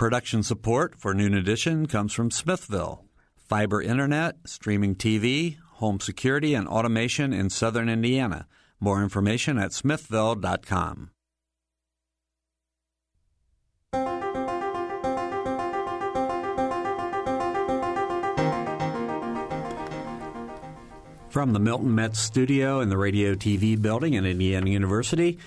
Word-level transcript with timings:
Production 0.00 0.42
support 0.42 0.98
for 0.98 1.12
Noon 1.12 1.34
Edition 1.34 1.84
comes 1.84 2.14
from 2.14 2.30
Smithville. 2.30 3.04
Fiber 3.36 3.82
internet, 3.82 4.36
streaming 4.46 4.94
TV, 4.94 5.58
home 5.72 6.00
security, 6.00 6.54
and 6.54 6.66
automation 6.66 7.34
in 7.34 7.50
southern 7.50 7.90
Indiana. 7.90 8.46
More 8.80 9.02
information 9.02 9.58
at 9.58 9.74
smithville.com. 9.74 11.10
From 21.28 21.52
the 21.52 21.60
Milton 21.60 21.94
Metz 21.94 22.18
studio 22.20 22.80
in 22.80 22.88
the 22.88 22.96
Radio 22.96 23.34
TV 23.34 23.78
building 23.78 24.16
at 24.16 24.24
Indiana 24.24 24.70
University, 24.70 25.38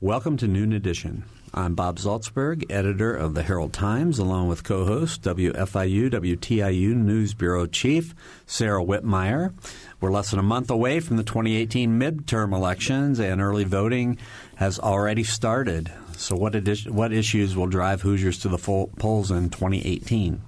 welcome 0.00 0.36
to 0.38 0.48
Noon 0.48 0.72
Edition. 0.72 1.22
I'm 1.52 1.74
Bob 1.74 1.98
Zaltsberg, 1.98 2.70
editor 2.70 3.12
of 3.12 3.34
the 3.34 3.42
Herald 3.42 3.72
Times, 3.72 4.20
along 4.20 4.46
with 4.46 4.62
co-host 4.62 5.22
WFIU 5.22 6.08
WTIU 6.08 6.94
News 6.94 7.34
Bureau 7.34 7.66
Chief 7.66 8.14
Sarah 8.46 8.84
Whitmire. 8.84 9.52
We're 10.00 10.12
less 10.12 10.30
than 10.30 10.38
a 10.38 10.44
month 10.44 10.70
away 10.70 11.00
from 11.00 11.16
the 11.16 11.24
2018 11.24 11.98
midterm 11.98 12.54
elections, 12.54 13.18
and 13.18 13.40
early 13.40 13.64
voting 13.64 14.16
has 14.56 14.78
already 14.78 15.24
started. 15.24 15.90
So, 16.16 16.36
what, 16.36 16.54
what 16.86 17.12
issues 17.12 17.56
will 17.56 17.66
drive 17.66 18.02
Hoosiers 18.02 18.38
to 18.40 18.48
the 18.48 18.58
polls 18.58 19.32
in 19.32 19.50
2018? 19.50 20.40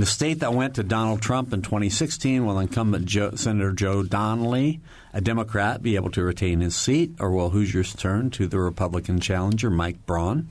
The 0.00 0.06
state 0.06 0.40
that 0.40 0.54
went 0.54 0.76
to 0.76 0.82
Donald 0.82 1.20
Trump 1.20 1.52
in 1.52 1.60
2016, 1.60 2.46
will 2.46 2.58
incumbent 2.58 3.04
Joe, 3.04 3.32
Senator 3.34 3.72
Joe 3.72 4.02
Donnelly, 4.02 4.80
a 5.12 5.20
Democrat, 5.20 5.82
be 5.82 5.94
able 5.94 6.10
to 6.12 6.22
retain 6.22 6.60
his 6.60 6.74
seat, 6.74 7.12
or 7.20 7.30
will 7.30 7.50
Hoosiers 7.50 7.92
turn 7.94 8.30
to 8.30 8.46
the 8.46 8.60
Republican 8.60 9.20
challenger, 9.20 9.68
Mike 9.68 10.06
Braun? 10.06 10.48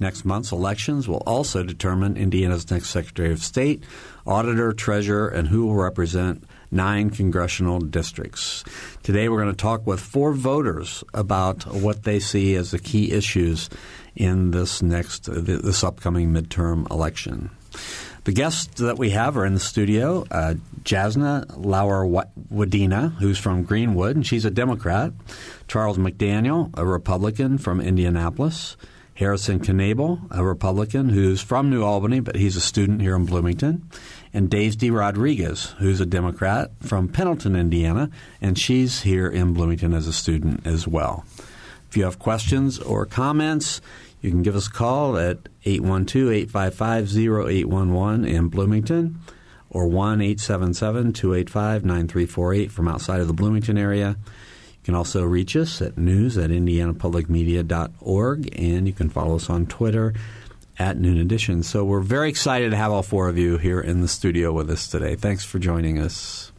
Next 0.00 0.24
month's 0.24 0.50
elections 0.50 1.06
will 1.06 1.22
also 1.24 1.62
determine 1.62 2.16
Indiana's 2.16 2.68
next 2.68 2.90
Secretary 2.90 3.30
of 3.30 3.44
State, 3.44 3.84
Auditor, 4.26 4.72
Treasurer, 4.72 5.28
and 5.28 5.46
who 5.46 5.66
will 5.66 5.76
represent 5.76 6.42
nine 6.72 7.10
congressional 7.10 7.78
districts. 7.78 8.64
Today 9.04 9.28
we're 9.28 9.40
going 9.40 9.54
to 9.54 9.56
talk 9.56 9.86
with 9.86 10.00
four 10.00 10.32
voters 10.32 11.04
about 11.14 11.64
what 11.72 12.02
they 12.02 12.18
see 12.18 12.56
as 12.56 12.72
the 12.72 12.80
key 12.80 13.12
issues 13.12 13.70
in 14.16 14.50
this 14.50 14.82
next 14.82 15.26
this 15.32 15.84
upcoming 15.84 16.32
midterm 16.32 16.90
election. 16.90 17.50
The 18.24 18.32
guests 18.32 18.80
that 18.80 18.98
we 18.98 19.10
have 19.10 19.36
are 19.36 19.44
in 19.44 19.54
the 19.54 19.60
studio. 19.60 20.24
Uh, 20.30 20.54
Jasna 20.82 21.44
Lauer 21.56 22.06
Wadena, 22.52 23.14
who's 23.16 23.38
from 23.38 23.64
Greenwood, 23.64 24.16
and 24.16 24.26
she's 24.26 24.46
a 24.46 24.50
Democrat. 24.50 25.12
Charles 25.68 25.98
McDaniel, 25.98 26.70
a 26.74 26.86
Republican 26.86 27.58
from 27.58 27.80
Indianapolis. 27.80 28.76
Harrison 29.16 29.60
Knable, 29.60 30.20
a 30.32 30.42
Republican 30.42 31.08
who's 31.08 31.40
from 31.40 31.70
New 31.70 31.84
Albany, 31.84 32.18
but 32.18 32.34
he's 32.34 32.56
a 32.56 32.60
student 32.60 33.00
here 33.00 33.14
in 33.14 33.26
Bloomington. 33.26 33.88
And 34.32 34.50
Daisy 34.50 34.90
Rodriguez, 34.90 35.66
who's 35.78 36.00
a 36.00 36.06
Democrat 36.06 36.72
from 36.80 37.06
Pendleton, 37.06 37.54
Indiana, 37.54 38.10
and 38.40 38.58
she's 38.58 39.02
here 39.02 39.28
in 39.28 39.52
Bloomington 39.52 39.94
as 39.94 40.08
a 40.08 40.12
student 40.12 40.66
as 40.66 40.88
well. 40.88 41.24
If 41.88 41.96
you 41.96 42.04
have 42.04 42.18
questions 42.18 42.80
or 42.80 43.06
comments, 43.06 43.80
you 44.24 44.30
can 44.30 44.42
give 44.42 44.56
us 44.56 44.68
a 44.68 44.72
call 44.72 45.18
at 45.18 45.50
812-855-0811 45.66 48.26
in 48.26 48.48
Bloomington 48.48 49.20
or 49.68 49.86
1-877-285-9348 49.86 52.70
from 52.70 52.88
outside 52.88 53.20
of 53.20 53.26
the 53.26 53.34
Bloomington 53.34 53.76
area. 53.76 54.16
You 54.18 54.82
can 54.82 54.94
also 54.94 55.24
reach 55.24 55.54
us 55.56 55.82
at 55.82 55.98
news 55.98 56.38
at 56.38 56.48
indianapublicmedia.org, 56.48 58.58
and 58.58 58.86
you 58.86 58.94
can 58.94 59.10
follow 59.10 59.36
us 59.36 59.50
on 59.50 59.66
Twitter 59.66 60.14
at 60.78 60.96
Noon 60.96 61.18
Edition. 61.18 61.62
So 61.62 61.84
we're 61.84 62.00
very 62.00 62.30
excited 62.30 62.70
to 62.70 62.76
have 62.76 62.92
all 62.92 63.02
four 63.02 63.28
of 63.28 63.36
you 63.36 63.58
here 63.58 63.80
in 63.80 64.00
the 64.00 64.08
studio 64.08 64.52
with 64.52 64.70
us 64.70 64.88
today. 64.88 65.16
Thanks 65.16 65.44
for 65.44 65.58
joining 65.58 65.98
us. 65.98 66.50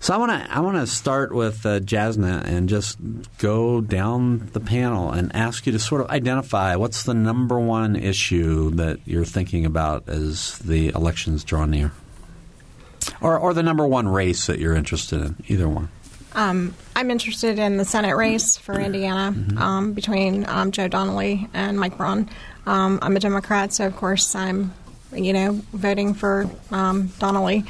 So 0.00 0.14
I 0.14 0.18
want 0.18 0.30
to 0.30 0.52
I 0.54 0.60
want 0.60 0.76
to 0.76 0.86
start 0.86 1.34
with 1.34 1.64
uh, 1.66 1.80
Jasna 1.80 2.44
and 2.44 2.68
just 2.68 2.98
go 3.38 3.80
down 3.80 4.50
the 4.52 4.60
panel 4.60 5.10
and 5.10 5.34
ask 5.34 5.66
you 5.66 5.72
to 5.72 5.78
sort 5.78 6.00
of 6.00 6.10
identify 6.10 6.76
what's 6.76 7.02
the 7.02 7.14
number 7.14 7.58
one 7.58 7.96
issue 7.96 8.70
that 8.72 9.00
you're 9.04 9.24
thinking 9.24 9.64
about 9.64 10.08
as 10.08 10.58
the 10.58 10.88
elections 10.88 11.44
draw 11.44 11.64
near, 11.64 11.92
or 13.20 13.38
or 13.38 13.54
the 13.54 13.62
number 13.62 13.86
one 13.86 14.08
race 14.08 14.46
that 14.46 14.58
you're 14.58 14.74
interested 14.74 15.20
in. 15.20 15.36
Either 15.48 15.68
one. 15.68 15.88
Um, 16.34 16.74
I'm 16.94 17.10
interested 17.10 17.58
in 17.58 17.78
the 17.78 17.84
Senate 17.86 18.14
race 18.14 18.58
for 18.58 18.78
Indiana 18.78 19.34
mm-hmm. 19.34 19.58
um, 19.58 19.92
between 19.94 20.46
um, 20.46 20.70
Joe 20.70 20.86
Donnelly 20.86 21.48
and 21.54 21.80
Mike 21.80 21.96
Braun. 21.96 22.28
Um, 22.66 22.98
I'm 23.00 23.16
a 23.16 23.20
Democrat, 23.20 23.72
so 23.72 23.86
of 23.86 23.96
course 23.96 24.34
I'm, 24.34 24.74
you 25.14 25.32
know, 25.32 25.52
voting 25.72 26.12
for 26.12 26.46
um, 26.70 27.06
Donnelly. 27.18 27.64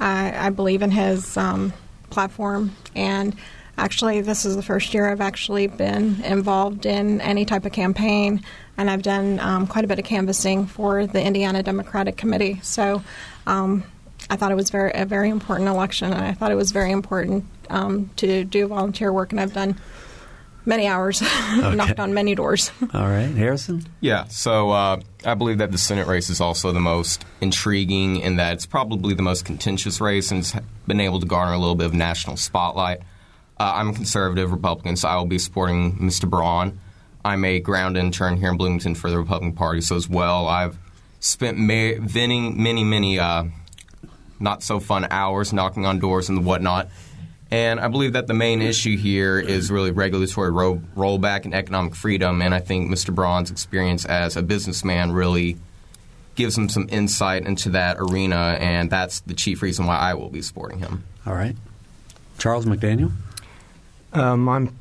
I, 0.00 0.46
I 0.46 0.50
believe 0.50 0.82
in 0.82 0.90
his 0.90 1.36
um, 1.36 1.72
platform, 2.10 2.76
and 2.94 3.34
actually, 3.76 4.20
this 4.20 4.44
is 4.44 4.56
the 4.56 4.62
first 4.62 4.94
year 4.94 5.10
I've 5.10 5.20
actually 5.20 5.66
been 5.66 6.22
involved 6.24 6.86
in 6.86 7.20
any 7.20 7.44
type 7.44 7.64
of 7.64 7.72
campaign, 7.72 8.42
and 8.76 8.90
I've 8.90 9.02
done 9.02 9.40
um, 9.40 9.66
quite 9.66 9.84
a 9.84 9.88
bit 9.88 9.98
of 9.98 10.04
canvassing 10.04 10.66
for 10.66 11.06
the 11.06 11.22
Indiana 11.22 11.62
Democratic 11.62 12.16
Committee. 12.16 12.60
So. 12.62 13.02
Um, 13.46 13.84
I 14.30 14.36
thought 14.36 14.52
it 14.52 14.56
was 14.56 14.68
very 14.68 14.90
a 14.94 15.06
very 15.06 15.30
important 15.30 15.68
election, 15.70 16.12
and 16.12 16.22
I 16.22 16.32
thought 16.32 16.50
it 16.50 16.56
was 16.56 16.70
very 16.70 16.90
important 16.90 17.46
um, 17.70 18.10
to 18.16 18.44
do 18.44 18.66
volunteer 18.66 19.10
work, 19.10 19.32
and 19.32 19.40
I've 19.40 19.54
done 19.54 19.80
many 20.68 20.86
hours, 20.86 21.22
okay. 21.22 21.74
knocked 21.74 21.98
on 21.98 22.14
many 22.14 22.34
doors. 22.34 22.70
All 22.94 23.08
right, 23.08 23.34
Harrison. 23.34 23.84
Yeah, 24.00 24.24
so 24.28 24.70
uh, 24.70 25.00
I 25.24 25.34
believe 25.34 25.58
that 25.58 25.72
the 25.72 25.78
Senate 25.78 26.06
race 26.06 26.28
is 26.28 26.40
also 26.40 26.70
the 26.70 26.80
most 26.80 27.24
intriguing 27.40 28.16
in 28.20 28.36
that 28.36 28.52
it's 28.52 28.66
probably 28.66 29.14
the 29.14 29.22
most 29.22 29.44
contentious 29.44 30.00
race 30.00 30.30
and 30.30 30.40
it's 30.40 30.54
been 30.86 31.00
able 31.00 31.18
to 31.18 31.26
garner 31.26 31.54
a 31.54 31.58
little 31.58 31.74
bit 31.74 31.86
of 31.86 31.94
national 31.94 32.36
spotlight. 32.36 33.00
Uh, 33.58 33.72
I'm 33.74 33.88
a 33.88 33.92
conservative 33.92 34.52
Republican, 34.52 34.94
so 34.96 35.08
I 35.08 35.16
will 35.16 35.26
be 35.26 35.38
supporting 35.38 35.98
Mr. 35.98 36.30
Braun. 36.30 36.78
I'm 37.24 37.44
a 37.44 37.58
ground 37.58 37.96
intern 37.96 38.36
here 38.36 38.50
in 38.50 38.56
Bloomington 38.56 38.94
for 38.94 39.10
the 39.10 39.18
Republican 39.18 39.54
Party, 39.54 39.80
so 39.80 39.96
as 39.96 40.08
well, 40.08 40.46
I've 40.46 40.78
spent 41.18 41.58
ma- 41.58 41.98
many, 42.14 42.50
many, 42.50 42.84
many 42.84 43.18
uh, 43.18 43.44
not 44.38 44.62
so 44.62 44.78
fun 44.78 45.08
hours 45.10 45.52
knocking 45.52 45.84
on 45.84 45.98
doors 45.98 46.28
and 46.28 46.44
whatnot 46.44 46.88
and 47.50 47.80
I 47.80 47.88
believe 47.88 48.12
that 48.12 48.26
the 48.26 48.34
main 48.34 48.60
issue 48.60 48.96
here 48.96 49.38
is 49.38 49.70
really 49.70 49.90
regulatory 49.90 50.50
ro- 50.50 50.82
rollback 50.94 51.44
and 51.44 51.54
economic 51.54 51.94
freedom. 51.94 52.42
And 52.42 52.54
I 52.54 52.60
think 52.60 52.90
Mr. 52.90 53.14
Braun's 53.14 53.50
experience 53.50 54.04
as 54.04 54.36
a 54.36 54.42
businessman 54.42 55.12
really 55.12 55.56
gives 56.34 56.56
him 56.56 56.68
some 56.68 56.86
insight 56.90 57.46
into 57.46 57.70
that 57.70 57.96
arena, 57.98 58.56
and 58.60 58.90
that's 58.90 59.20
the 59.20 59.34
chief 59.34 59.60
reason 59.62 59.86
why 59.86 59.96
I 59.96 60.14
will 60.14 60.28
be 60.28 60.42
supporting 60.42 60.78
him. 60.78 61.04
All 61.26 61.34
right. 61.34 61.56
Charles 62.38 62.64
McDaniel? 62.64 63.12
Um, 64.12 64.48
I'm 64.48 64.78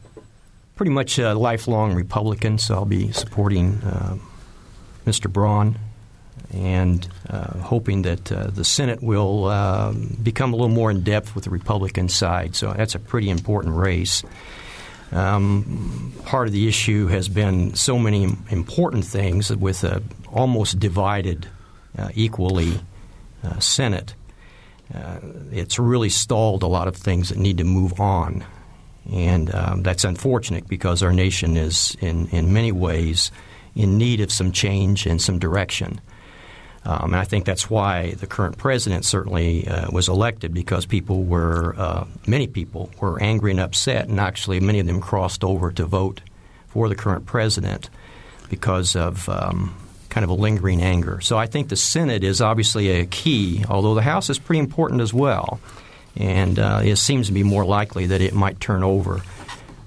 pretty 0.76 0.92
much 0.92 1.18
a 1.18 1.34
lifelong 1.34 1.96
Republican, 1.96 2.60
so 2.60 2.76
I'll 2.76 2.86
be 2.86 3.12
supporting 3.12 3.82
uh, 3.82 4.18
Mr. 5.06 5.32
Braun 5.32 5.80
and 6.54 7.08
uh, 7.30 7.58
hoping 7.60 8.04
that 8.04 8.32
uh, 8.32 8.48
the 8.48 8.64
Senate 8.64 9.04
will 9.04 9.46
uh, 9.46 9.92
become 10.22 10.54
a 10.54 10.56
little 10.56 10.70
more 10.70 10.90
in 10.90 11.04
depth 11.04 11.36
with 11.36 11.44
the 11.44 11.50
Republican 11.50 12.10
side. 12.10 12.56
So 12.56 12.74
that's 12.74 12.96
a 12.96 13.00
pretty 13.00 13.30
important 13.30 13.76
race. 13.76 14.24
Um, 15.12 16.14
part 16.26 16.48
of 16.48 16.54
the 16.54 16.68
issue 16.68 17.08
has 17.08 17.30
been 17.30 17.76
so 17.76 17.98
many 17.98 18.36
important 18.50 19.06
things 19.06 19.56
with 19.56 19.84
a 19.84 20.02
almost 20.32 20.80
divided 20.80 21.48
uh, 21.98 22.10
equally 22.14 22.80
uh, 23.44 23.60
Senate. 23.60 24.14
Uh, 24.94 25.20
it's 25.52 25.80
really 25.80 26.10
stalled 26.10 26.64
a 26.64 26.68
lot 26.68 26.88
of 26.88 26.96
things 26.96 27.30
that 27.30 27.38
need 27.38 27.58
to 27.58 27.64
move 27.64 28.00
on. 28.00 28.46
And 29.12 29.54
um, 29.54 29.84
that's 29.84 30.04
unfortunate 30.04 30.68
because 30.68 31.02
our 31.02 31.14
nation 31.14 31.56
is, 31.56 31.96
in, 32.02 32.28
in 32.28 32.52
many 32.52 32.72
ways, 32.72 33.32
in 33.76 33.98
need 33.98 34.20
of 34.22 34.32
some 34.32 34.52
change 34.52 35.06
and 35.06 35.22
some 35.22 35.40
direction. 35.40 36.02
Um, 36.88 37.14
and 37.14 37.18
I 37.18 37.26
think 37.26 37.44
that's 37.44 37.70
why 37.70 38.12
the 38.12 38.28
current 38.28 38.58
president 38.58 39.04
certainly 39.04 39.68
uh, 39.68 39.92
was 39.92 40.08
elected 40.08 40.54
because 40.54 40.86
people 40.86 41.26
were, 41.26 41.76
uh, 41.78 42.06
many 42.26 42.48
people 42.48 42.90
were 43.02 43.22
angry 43.22 43.52
and 43.52 43.60
upset, 43.60 44.08
and 44.08 44.22
actually 44.22 44.62
many 44.62 44.80
of 44.80 44.88
them 44.88 45.02
crossed 45.02 45.44
over 45.44 45.70
to 45.74 45.86
vote 45.86 46.22
for 46.70 46.88
the 46.88 46.96
current 46.96 47.26
president 47.26 47.90
because 48.50 48.96
of 48.96 49.28
um, 49.28 49.76
kind 50.08 50.24
of 50.24 50.30
a 50.30 50.34
lingering 50.34 50.82
anger. 50.82 51.20
So 51.20 51.38
I 51.38 51.46
think 51.46 51.68
the 51.68 51.76
Senate 51.76 52.24
is 52.24 52.40
obviously 52.40 52.90
a 53.02 53.06
key, 53.06 53.66
although 53.70 53.94
the 53.94 54.02
House 54.02 54.30
is 54.30 54.40
pretty 54.40 54.60
important 54.60 55.02
as 55.02 55.14
well. 55.14 55.60
And 56.16 56.58
uh, 56.58 56.80
it 56.86 56.96
seems 56.96 57.28
to 57.28 57.34
be 57.34 57.44
more 57.44 57.66
likely 57.66 58.08
that 58.08 58.22
it 58.22 58.34
might 58.34 58.62
turn 58.62 58.84
over 58.84 59.22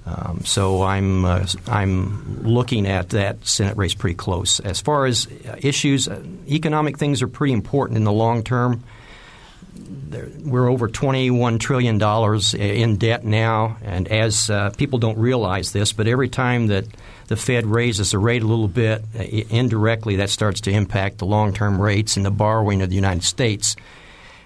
um, 0.05 0.41
so 0.45 0.81
I'm 0.81 1.25
uh, 1.25 1.45
I'm 1.67 2.43
looking 2.43 2.87
at 2.87 3.09
that 3.09 3.45
Senate 3.45 3.77
race 3.77 3.93
pretty 3.93 4.15
close. 4.15 4.59
As 4.59 4.81
far 4.81 5.05
as 5.05 5.27
issues, 5.59 6.07
uh, 6.07 6.23
economic 6.47 6.97
things 6.97 7.21
are 7.21 7.27
pretty 7.27 7.53
important 7.53 7.97
in 7.97 8.03
the 8.03 8.11
long 8.11 8.43
term. 8.43 8.83
There, 9.73 10.27
we're 10.43 10.69
over 10.69 10.87
21 10.87 11.59
trillion 11.59 11.97
dollars 11.97 12.53
in 12.53 12.97
debt 12.97 13.23
now, 13.23 13.77
and 13.83 14.07
as 14.07 14.49
uh, 14.49 14.71
people 14.71 14.97
don't 14.97 15.17
realize 15.17 15.71
this, 15.71 15.93
but 15.93 16.07
every 16.07 16.29
time 16.29 16.67
that 16.67 16.85
the 17.27 17.37
Fed 17.37 17.65
raises 17.65 18.11
the 18.11 18.17
rate 18.17 18.41
a 18.41 18.47
little 18.47 18.67
bit, 18.67 19.03
uh, 19.17 19.23
indirectly 19.23 20.17
that 20.17 20.29
starts 20.29 20.61
to 20.61 20.71
impact 20.71 21.19
the 21.19 21.25
long 21.25 21.53
term 21.53 21.79
rates 21.79 22.17
and 22.17 22.25
the 22.25 22.31
borrowing 22.31 22.81
of 22.81 22.89
the 22.89 22.95
United 22.95 23.23
States. 23.23 23.75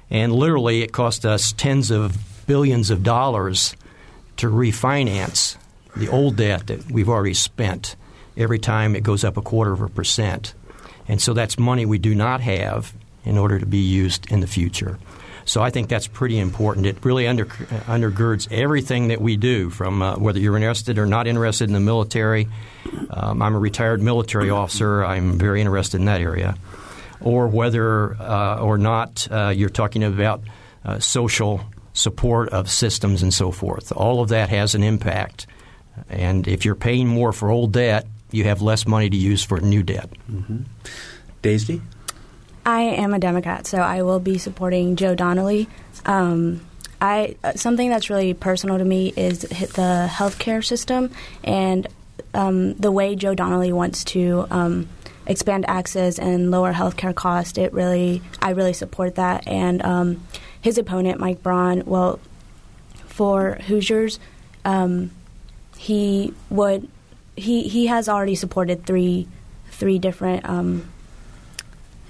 And 0.10 0.34
literally, 0.34 0.81
it 0.81 0.92
cost 0.92 1.25
us 1.25 1.54
tens 1.54 1.92
of 1.92 2.18
billions 2.46 2.92
of 2.92 3.04
dollars 3.04 3.75
to 4.38 4.48
refinance 4.48 5.58
the 5.96 6.10
old 6.10 6.36
debt 6.36 6.68
that 6.68 6.92
we've 6.92 7.10
already 7.10 7.34
spent 7.34 7.96
every 8.38 8.60
time 8.60 8.96
it 8.96 9.02
goes 9.02 9.24
up 9.24 9.38
a 9.38 9.42
quarter 9.42 9.72
of 9.72 9.82
a 9.82 9.90
percent. 9.90 10.54
And 11.08 11.22
so 11.22 11.34
that's 11.34 11.58
money 11.58 11.86
we 11.86 11.98
do 11.98 12.16
not 12.16 12.42
have 12.42 12.94
in 13.24 13.38
order 13.38 13.60
to 13.60 13.66
be 13.66 13.80
used 13.80 14.32
in 14.32 14.40
the 14.40 14.48
future. 14.48 15.00
So 15.46 15.62
I 15.62 15.70
think 15.70 15.90
that's 15.90 16.08
pretty 16.08 16.40
important. 16.40 16.88
It 16.88 17.06
really 17.06 17.28
under, 17.28 17.46
undergirds 17.46 18.52
everything 18.52 19.10
that 19.10 19.22
we 19.22 19.38
do, 19.38 19.70
from 19.70 20.02
uh, 20.02 20.16
whether 20.18 20.40
you're 20.40 20.56
interested 20.56 20.98
or 20.98 21.06
not 21.06 21.28
interested 21.28 21.70
in 21.70 21.74
the 21.74 21.80
military. 21.80 22.48
Um, 23.12 23.44
I'm 23.44 23.54
a 23.54 23.60
retired 23.60 24.02
military 24.02 24.50
officer. 24.50 25.06
I'm 25.06 25.38
very 25.38 25.62
interested 25.62 26.00
in 26.00 26.06
that 26.06 26.22
area. 26.22 26.56
Or 27.22 27.48
whether 27.48 28.16
uh, 28.16 28.60
or 28.60 28.80
not 28.80 29.28
uh, 29.30 29.54
you're 29.56 29.70
talking 29.70 30.04
about 30.04 30.42
uh, 30.84 31.00
social 31.00 31.62
support 31.95 32.50
of 32.50 32.69
systems 32.69 33.24
and 33.24 33.33
so 33.33 33.50
forth. 33.50 33.92
All 33.92 34.21
of 34.21 34.30
that 34.30 34.50
has 34.50 34.75
an 34.75 34.83
impact. 34.83 35.47
And 36.09 36.47
if 36.47 36.65
you're 36.65 36.75
paying 36.75 37.07
more 37.07 37.31
for 37.31 37.50
old 37.50 37.71
debt, 37.71 38.06
you 38.31 38.44
have 38.44 38.62
less 38.62 38.86
money 38.86 39.09
to 39.09 39.18
use 39.18 39.44
for 39.44 39.59
new 39.59 39.81
debt. 39.81 40.09
Mm-hmm. 40.30 40.63
Daisy? 41.42 41.81
I 42.65 42.81
am 42.81 43.13
a 43.13 43.19
Democrat, 43.19 43.65
so 43.65 43.77
I 43.77 44.01
will 44.01 44.19
be 44.19 44.38
supporting 44.38 44.95
Joe 44.97 45.15
Donnelly. 45.15 45.69
Um, 46.06 46.62
I 47.00 47.38
uh, 47.44 47.53
something 47.53 47.89
that's 47.89 48.09
really 48.09 48.33
personal 48.33 48.77
to 48.77 48.86
me 48.86 49.13
is 49.15 49.41
the 49.41 50.09
healthcare 50.12 50.63
system 50.63 51.12
and 51.44 51.88
um, 52.33 52.74
the 52.75 52.91
way 52.91 53.15
Joe 53.15 53.36
Donnelly 53.36 53.71
wants 53.71 54.03
to 54.06 54.48
um, 54.50 54.89
expand 55.27 55.65
access 55.68 56.19
and 56.19 56.51
lower 56.51 56.74
healthcare 56.74 57.15
costs. 57.15 57.57
It 57.57 57.71
really, 57.74 58.21
I 58.41 58.51
really 58.51 58.74
support 58.74 59.15
that. 59.15 59.48
And 59.48 59.83
um, 59.83 60.27
his 60.65 60.79
opponent, 60.79 61.19
Mike 61.19 61.44
Braun, 61.44 61.83
well, 61.85 62.19
for 63.06 63.59
Hoosiers, 63.67 64.19
um, 64.65 65.12
he 65.77 66.33
would 66.50 66.89
he 67.35 67.67
he 67.67 67.85
has 67.85 68.09
already 68.09 68.33
supported 68.33 68.83
three 68.83 69.27
three 69.69 70.00
different 70.00 70.44
um, 70.50 70.89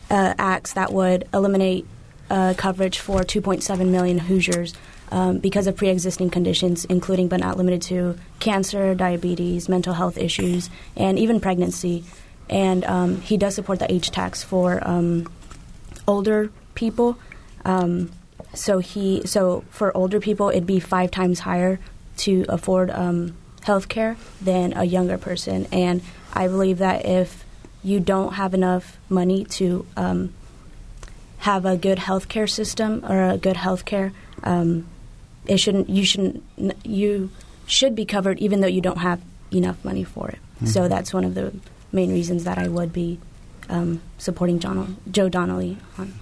uh, 0.09 0.35
acts 0.37 0.71
that 0.71 0.93
would 0.93 1.27
eliminate 1.33 1.85
uh, 2.29 2.53
coverage 2.55 2.97
for 2.97 3.23
2.7 3.23 3.89
million 3.89 4.19
Hoosiers 4.19 4.73
um, 5.11 5.39
because 5.39 5.67
of 5.67 5.75
pre-existing 5.75 6.29
conditions, 6.29 6.85
including 6.85 7.27
but 7.27 7.41
not 7.41 7.57
limited 7.57 7.81
to 7.81 8.17
cancer, 8.39 8.95
diabetes, 8.95 9.67
mental 9.67 9.95
health 9.95 10.17
issues, 10.17 10.69
and 10.95 11.19
even 11.19 11.41
pregnancy. 11.41 12.05
And 12.49 12.85
um, 12.85 13.19
he 13.19 13.35
does 13.35 13.53
support 13.55 13.79
the 13.79 13.91
age 13.91 14.11
tax 14.11 14.43
for 14.43 14.79
um, 14.87 15.29
older 16.07 16.51
people. 16.73 17.17
So 18.57 18.79
he 18.79 19.25
so 19.25 19.63
for 19.69 19.95
older 19.95 20.19
people, 20.19 20.49
it'd 20.49 20.65
be 20.65 20.79
five 20.79 21.11
times 21.11 21.39
higher 21.39 21.79
to 22.17 22.45
afford 22.49 22.89
um, 22.91 23.35
health 23.63 23.89
care 23.89 24.17
than 24.41 24.73
a 24.73 24.83
younger 24.83 25.17
person. 25.17 25.67
And 25.71 26.01
I 26.33 26.47
believe 26.47 26.77
that 26.79 27.05
if 27.05 27.43
you 27.83 27.99
don't 27.99 28.33
have 28.33 28.53
enough 28.53 28.97
money 29.09 29.45
to 29.45 29.85
um, 29.95 30.33
have 31.39 31.65
a 31.65 31.77
good 31.77 31.99
health 31.99 32.27
care 32.27 32.47
system 32.47 33.05
or 33.07 33.29
a 33.29 33.37
good 33.37 33.57
health 33.57 33.85
care, 33.85 34.11
um, 34.43 34.87
it 35.45 35.57
shouldn't. 35.57 35.89
You 35.89 36.05
shouldn't. 36.05 36.43
You 36.83 37.29
should 37.67 37.95
be 37.95 38.05
covered 38.05 38.39
even 38.39 38.61
though 38.61 38.67
you 38.67 38.81
don't 38.81 38.99
have 38.99 39.21
enough 39.51 39.83
money 39.83 40.03
for 40.03 40.29
it. 40.29 40.39
Mm-hmm. 40.55 40.67
So 40.67 40.87
that's 40.87 41.13
one 41.13 41.23
of 41.23 41.35
the 41.35 41.53
main 41.91 42.11
reasons 42.11 42.43
that 42.43 42.57
I 42.57 42.67
would 42.67 42.91
be 42.93 43.19
um, 43.69 44.01
supporting 44.17 44.59
John, 44.59 44.97
Joe 45.09 45.29
Donnelly 45.29 45.77
on. 45.97 46.13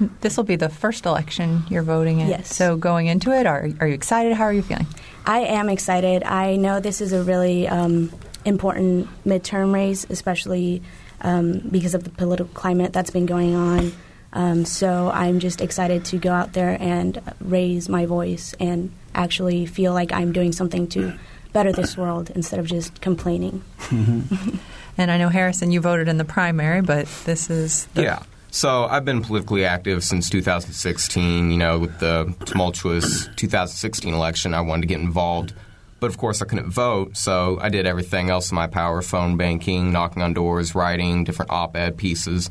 This 0.20 0.36
will 0.36 0.44
be 0.44 0.56
the 0.56 0.68
first 0.68 1.06
election 1.06 1.64
you're 1.68 1.82
voting 1.82 2.20
in. 2.20 2.28
Yes. 2.28 2.54
So 2.54 2.76
going 2.76 3.06
into 3.06 3.32
it, 3.32 3.46
are, 3.46 3.68
are 3.80 3.86
you 3.86 3.94
excited? 3.94 4.32
How 4.32 4.44
are 4.44 4.52
you 4.52 4.62
feeling? 4.62 4.86
I 5.26 5.40
am 5.40 5.68
excited. 5.68 6.22
I 6.22 6.56
know 6.56 6.80
this 6.80 7.00
is 7.00 7.12
a 7.12 7.22
really 7.22 7.68
um, 7.68 8.12
important 8.44 9.08
midterm 9.24 9.72
race, 9.72 10.06
especially 10.10 10.82
um, 11.20 11.60
because 11.70 11.94
of 11.94 12.04
the 12.04 12.10
political 12.10 12.52
climate 12.54 12.92
that's 12.92 13.10
been 13.10 13.26
going 13.26 13.54
on. 13.54 13.92
Um, 14.32 14.64
so 14.64 15.10
I'm 15.12 15.38
just 15.38 15.60
excited 15.60 16.04
to 16.06 16.18
go 16.18 16.32
out 16.32 16.52
there 16.52 16.76
and 16.80 17.20
raise 17.40 17.88
my 17.88 18.04
voice 18.04 18.54
and 18.58 18.92
actually 19.14 19.64
feel 19.64 19.92
like 19.92 20.12
I'm 20.12 20.32
doing 20.32 20.52
something 20.52 20.88
to 20.88 21.14
better 21.52 21.72
this 21.72 21.96
world 21.96 22.30
instead 22.30 22.58
of 22.58 22.66
just 22.66 23.00
complaining. 23.00 23.62
and 23.90 25.10
I 25.10 25.18
know 25.18 25.28
Harrison, 25.28 25.70
you 25.70 25.80
voted 25.80 26.08
in 26.08 26.18
the 26.18 26.24
primary, 26.24 26.82
but 26.82 27.06
this 27.24 27.48
is 27.48 27.88
yeah. 27.94 28.24
So 28.54 28.84
I've 28.84 29.04
been 29.04 29.20
politically 29.20 29.64
active 29.64 30.04
since 30.04 30.30
2016. 30.30 31.50
You 31.50 31.58
know, 31.58 31.80
with 31.80 31.98
the 31.98 32.32
tumultuous 32.44 33.28
2016 33.34 34.14
election, 34.14 34.54
I 34.54 34.60
wanted 34.60 34.82
to 34.82 34.86
get 34.86 35.00
involved. 35.00 35.52
But 35.98 36.06
of 36.06 36.18
course, 36.18 36.40
I 36.40 36.44
couldn't 36.44 36.70
vote, 36.70 37.16
so 37.16 37.58
I 37.60 37.68
did 37.68 37.84
everything 37.84 38.30
else 38.30 38.52
in 38.52 38.54
my 38.54 38.68
power 38.68 39.02
phone 39.02 39.36
banking, 39.36 39.90
knocking 39.90 40.22
on 40.22 40.34
doors, 40.34 40.72
writing 40.72 41.24
different 41.24 41.50
op 41.50 41.76
ed 41.76 41.96
pieces. 41.96 42.48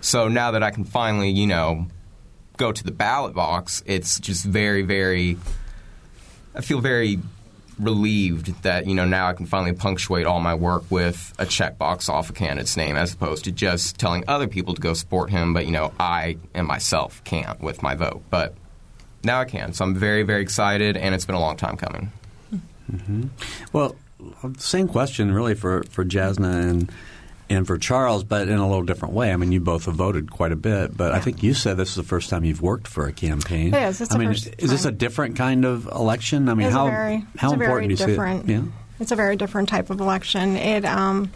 So 0.00 0.26
now 0.26 0.50
that 0.50 0.64
I 0.64 0.72
can 0.72 0.82
finally, 0.82 1.30
you 1.30 1.46
know, 1.46 1.86
go 2.56 2.72
to 2.72 2.82
the 2.82 2.90
ballot 2.90 3.32
box, 3.32 3.80
it's 3.86 4.18
just 4.18 4.44
very, 4.44 4.82
very. 4.82 5.38
I 6.56 6.62
feel 6.62 6.80
very 6.80 7.20
relieved 7.78 8.62
that 8.62 8.86
you 8.86 8.94
know 8.94 9.04
now 9.04 9.28
I 9.28 9.32
can 9.32 9.46
finally 9.46 9.72
punctuate 9.72 10.26
all 10.26 10.40
my 10.40 10.54
work 10.54 10.84
with 10.90 11.34
a 11.38 11.44
checkbox 11.44 12.08
off 12.08 12.30
a 12.30 12.32
candidate's 12.32 12.76
name 12.76 12.96
as 12.96 13.12
opposed 13.12 13.44
to 13.44 13.52
just 13.52 13.98
telling 13.98 14.24
other 14.28 14.46
people 14.46 14.74
to 14.74 14.80
go 14.80 14.94
support 14.94 15.30
him, 15.30 15.52
but 15.54 15.66
you 15.66 15.72
know 15.72 15.92
I 15.98 16.38
and 16.54 16.66
myself 16.66 17.22
can't 17.24 17.60
with 17.60 17.82
my 17.82 17.94
vote. 17.94 18.22
But 18.30 18.54
now 19.22 19.40
I 19.40 19.44
can, 19.44 19.72
so 19.72 19.84
I'm 19.84 19.94
very 19.94 20.22
very 20.22 20.42
excited, 20.42 20.96
and 20.96 21.14
it's 21.14 21.24
been 21.24 21.36
a 21.36 21.40
long 21.40 21.56
time 21.56 21.76
coming. 21.76 22.12
Mm-hmm. 22.90 23.26
Well, 23.72 23.96
same 24.58 24.88
question 24.88 25.32
really 25.32 25.54
for 25.54 25.84
for 25.90 26.04
Jasna 26.04 26.68
and 26.68 26.92
and 27.50 27.66
for 27.66 27.78
Charles, 27.78 28.24
but 28.24 28.48
in 28.48 28.58
a 28.58 28.66
little 28.66 28.84
different 28.84 29.14
way. 29.14 29.32
I 29.32 29.36
mean, 29.36 29.52
you 29.52 29.60
both 29.60 29.84
have 29.86 29.94
voted 29.94 30.30
quite 30.30 30.52
a 30.52 30.56
bit, 30.56 30.96
but 30.96 31.12
I 31.12 31.20
think 31.20 31.42
you 31.42 31.54
said 31.54 31.76
this 31.76 31.90
is 31.90 31.96
the 31.96 32.02
first 32.02 32.30
time 32.30 32.44
you've 32.44 32.62
worked 32.62 32.88
for 32.88 33.06
a 33.06 33.12
campaign. 33.12 33.74
It 33.74 33.82
is. 33.88 34.00
It's 34.00 34.14
I 34.14 34.18
mean, 34.18 34.30
is 34.30 34.44
this 34.58 34.84
a 34.84 34.92
different 34.92 35.36
kind 35.36 35.64
of 35.64 35.86
election? 35.86 36.48
I 36.48 36.54
mean, 36.54 36.68
it's 36.68 36.76
how 36.76 36.88
very, 36.88 37.24
how 37.36 37.52
important 37.52 37.88
do 37.88 38.02
you 38.02 38.06
different, 38.06 38.46
see 38.46 38.54
it? 38.54 38.56
Yeah. 38.56 38.64
It's 39.00 39.12
a 39.12 39.16
very 39.16 39.36
different 39.36 39.68
type 39.68 39.90
of 39.90 40.00
election. 40.00 40.56
It, 40.56 40.84
um, 40.84 41.30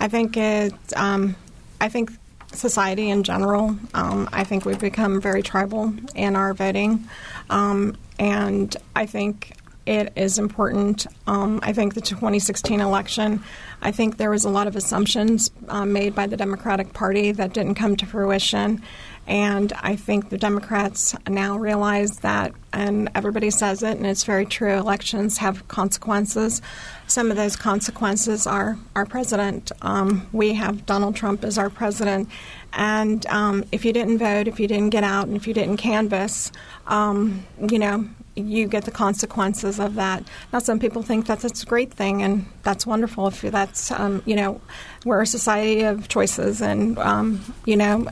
I 0.00 0.08
think 0.08 0.36
it, 0.36 0.74
um, 0.96 1.36
I 1.80 1.88
think 1.88 2.10
society 2.52 3.08
in 3.08 3.22
general, 3.22 3.76
um, 3.94 4.28
I 4.32 4.44
think 4.44 4.64
we've 4.64 4.80
become 4.80 5.20
very 5.20 5.42
tribal 5.42 5.92
in 6.14 6.36
our 6.36 6.54
voting, 6.54 7.08
um, 7.50 7.96
and 8.18 8.76
I 8.94 9.06
think 9.06 9.56
it 9.86 10.12
is 10.16 10.38
important. 10.38 11.06
Um, 11.26 11.60
I 11.62 11.72
think 11.72 11.94
the 11.94 12.00
2016 12.00 12.80
election, 12.80 13.42
I 13.84 13.92
think 13.92 14.16
there 14.16 14.30
was 14.30 14.46
a 14.46 14.48
lot 14.48 14.66
of 14.66 14.76
assumptions 14.76 15.50
um, 15.68 15.92
made 15.92 16.14
by 16.14 16.26
the 16.26 16.38
Democratic 16.38 16.94
Party 16.94 17.32
that 17.32 17.52
didn't 17.52 17.74
come 17.74 17.96
to 17.96 18.06
fruition. 18.06 18.82
And 19.26 19.72
I 19.80 19.96
think 19.96 20.30
the 20.30 20.38
Democrats 20.38 21.14
now 21.28 21.56
realize 21.58 22.18
that, 22.18 22.52
and 22.72 23.10
everybody 23.14 23.50
says 23.50 23.82
it, 23.82 23.96
and 23.96 24.06
it's 24.06 24.24
very 24.24 24.46
true 24.46 24.72
elections 24.72 25.38
have 25.38 25.68
consequences. 25.68 26.62
Some 27.06 27.30
of 27.30 27.36
those 27.36 27.56
consequences 27.56 28.46
are 28.46 28.78
our 28.96 29.06
president. 29.06 29.70
Um, 29.82 30.28
we 30.32 30.54
have 30.54 30.86
Donald 30.86 31.16
Trump 31.16 31.44
as 31.44 31.58
our 31.58 31.70
president. 31.70 32.28
And 32.72 33.24
um, 33.26 33.64
if 33.70 33.84
you 33.84 33.92
didn't 33.92 34.18
vote, 34.18 34.48
if 34.48 34.58
you 34.58 34.66
didn't 34.66 34.90
get 34.90 35.04
out, 35.04 35.26
and 35.26 35.36
if 35.36 35.46
you 35.46 35.54
didn't 35.54 35.76
canvass, 35.76 36.52
um, 36.86 37.46
you 37.70 37.78
know, 37.78 38.08
you 38.36 38.66
get 38.66 38.84
the 38.84 38.90
consequences 38.90 39.78
of 39.78 39.94
that. 39.94 40.24
Now, 40.52 40.58
some 40.58 40.78
people 40.78 41.02
think 41.02 41.26
that 41.26 41.40
that's 41.40 41.62
a 41.62 41.66
great 41.66 41.92
thing, 41.92 42.22
and 42.22 42.46
that's 42.62 42.86
wonderful. 42.86 43.28
If 43.28 43.42
that's, 43.42 43.90
um, 43.90 44.22
you 44.26 44.34
know, 44.34 44.60
we're 45.04 45.22
a 45.22 45.26
society 45.26 45.82
of 45.82 46.08
choices, 46.08 46.60
and 46.60 46.98
um, 46.98 47.54
you 47.64 47.76
know, 47.76 48.06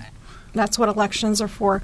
that's 0.55 0.79
what 0.79 0.89
elections 0.89 1.41
are 1.41 1.49
for. 1.49 1.83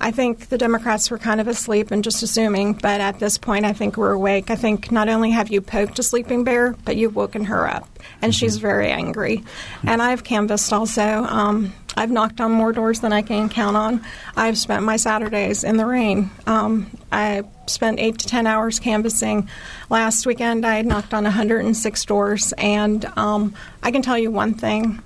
I 0.00 0.10
think 0.10 0.48
the 0.48 0.58
Democrats 0.58 1.10
were 1.10 1.18
kind 1.18 1.40
of 1.40 1.48
asleep 1.48 1.90
and 1.90 2.04
just 2.04 2.22
assuming, 2.22 2.74
but 2.74 3.00
at 3.00 3.18
this 3.18 3.38
point, 3.38 3.64
I 3.64 3.72
think 3.72 3.96
we're 3.96 4.12
awake. 4.12 4.50
I 4.50 4.56
think 4.56 4.92
not 4.92 5.08
only 5.08 5.30
have 5.30 5.50
you 5.50 5.60
poked 5.60 5.98
a 5.98 6.02
sleeping 6.02 6.44
bear, 6.44 6.74
but 6.84 6.96
you've 6.96 7.16
woken 7.16 7.44
her 7.44 7.66
up, 7.66 7.88
and 8.20 8.32
mm-hmm. 8.32 8.38
she's 8.38 8.58
very 8.58 8.88
angry. 8.88 9.42
And 9.84 10.02
I've 10.02 10.22
canvassed 10.22 10.72
also. 10.72 11.02
Um, 11.02 11.72
I've 11.96 12.10
knocked 12.10 12.40
on 12.42 12.52
more 12.52 12.72
doors 12.72 13.00
than 13.00 13.12
I 13.12 13.22
can 13.22 13.48
count 13.48 13.76
on. 13.76 14.04
I've 14.36 14.58
spent 14.58 14.84
my 14.84 14.96
Saturdays 14.96 15.64
in 15.64 15.78
the 15.78 15.86
rain. 15.86 16.30
Um, 16.46 16.90
I 17.10 17.44
spent 17.66 17.98
eight 17.98 18.18
to 18.18 18.26
ten 18.26 18.46
hours 18.46 18.78
canvassing. 18.78 19.48
Last 19.88 20.26
weekend, 20.26 20.66
I 20.66 20.82
knocked 20.82 21.14
on 21.14 21.24
106 21.24 22.04
doors, 22.04 22.52
and 22.58 23.04
um, 23.16 23.54
I 23.82 23.90
can 23.90 24.02
tell 24.02 24.18
you 24.18 24.30
one 24.30 24.54
thing. 24.54 25.02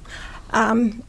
Um, 0.51 1.05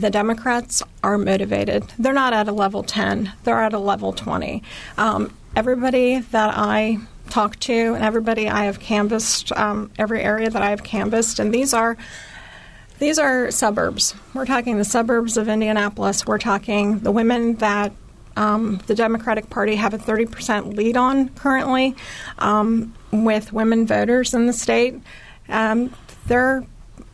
the 0.00 0.10
Democrats 0.10 0.82
are 1.02 1.18
motivated. 1.18 1.84
They're 1.98 2.12
not 2.12 2.32
at 2.32 2.48
a 2.48 2.52
level 2.52 2.82
10, 2.82 3.32
they're 3.44 3.62
at 3.62 3.72
a 3.72 3.78
level 3.78 4.12
20. 4.12 4.62
Um, 4.98 5.34
everybody 5.54 6.20
that 6.20 6.54
I 6.56 6.98
talk 7.30 7.58
to 7.60 7.94
and 7.94 8.04
everybody 8.04 8.48
I 8.48 8.64
have 8.64 8.78
canvassed, 8.80 9.52
um, 9.52 9.90
every 9.98 10.22
area 10.22 10.50
that 10.50 10.62
I 10.62 10.70
have 10.70 10.82
canvassed, 10.82 11.38
and 11.38 11.52
these 11.52 11.74
are 11.74 11.96
these 12.98 13.18
are 13.18 13.50
suburbs. 13.50 14.14
We're 14.32 14.46
talking 14.46 14.78
the 14.78 14.84
suburbs 14.84 15.36
of 15.36 15.48
Indianapolis. 15.48 16.26
We're 16.26 16.38
talking 16.38 17.00
the 17.00 17.12
women 17.12 17.56
that 17.56 17.92
um, 18.36 18.80
the 18.86 18.94
Democratic 18.94 19.50
Party 19.50 19.76
have 19.76 19.92
a 19.92 19.98
30% 19.98 20.76
lead 20.76 20.96
on 20.96 21.28
currently 21.30 21.94
um, 22.38 22.94
with 23.10 23.52
women 23.52 23.86
voters 23.86 24.32
in 24.32 24.46
the 24.46 24.52
state. 24.52 24.94
Um, 25.48 25.94
they're 26.26 26.64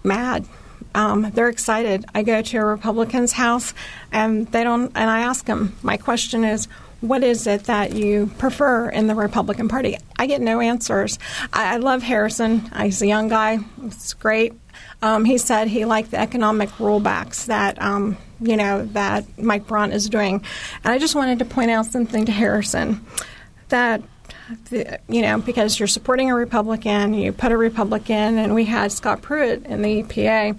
mad. 0.05 0.47
Um, 0.95 1.31
they're 1.33 1.49
excited. 1.49 2.05
I 2.15 2.23
go 2.23 2.43
to 2.43 2.59
a 2.59 2.65
Republican's 2.65 3.33
house 3.33 3.75
and 4.11 4.47
they 4.49 4.65
don't, 4.65 4.93
and 4.95 5.11
I 5.11 5.21
ask 5.21 5.45
them, 5.45 5.77
my 5.83 5.97
question 5.97 6.45
is, 6.45 6.69
what 7.01 7.25
is 7.25 7.47
it 7.49 7.65
that 7.65 7.95
you 7.95 8.31
prefer 8.39 8.89
in 8.89 9.09
the 9.09 9.15
Republican 9.15 9.69
Party? 9.69 9.99
I 10.17 10.27
get 10.27 10.41
no 10.41 10.61
answers. 10.61 11.19
I, 11.53 11.75
I 11.75 11.77
love 11.79 12.03
Harrison. 12.03 12.71
He's 12.81 13.03
a 13.03 13.07
young 13.07 13.29
guy. 13.29 13.59
It's 13.85 14.15
great. 14.15 14.55
Um, 15.03 15.25
he 15.25 15.37
said 15.37 15.67
he 15.67 15.85
liked 15.85 16.13
the 16.13 16.21
economic 16.21 16.69
rollbacks 16.71 17.47
that 17.47 17.83
um, 17.83 18.17
you 18.41 18.57
know 18.57 18.87
that 18.87 19.25
Mike 19.37 19.67
Braun 19.67 19.93
is 19.93 20.09
doing, 20.09 20.45
and 20.85 20.93
I 20.93 20.99
just 20.99 21.15
wanted 21.15 21.41
to 21.41 21.45
point 21.45 21.73
out 21.73 21.87
something 21.87 22.25
to 22.27 22.33
Harrison 22.33 23.05
that 23.69 24.03
you 24.71 25.23
know 25.23 25.41
because 25.41 25.79
you're 25.79 25.89
supporting 25.89 26.31
a 26.31 26.35
Republican, 26.35 27.15
you 27.15 27.33
put 27.33 27.53
a 27.53 27.57
Republican, 27.57 28.39
and 28.39 28.55
we 28.55 28.65
had 28.65 28.93
Scott 28.93 29.23
Pruitt 29.23 29.65
in 29.67 29.83
the 29.83 30.03
EPA. 30.03 30.59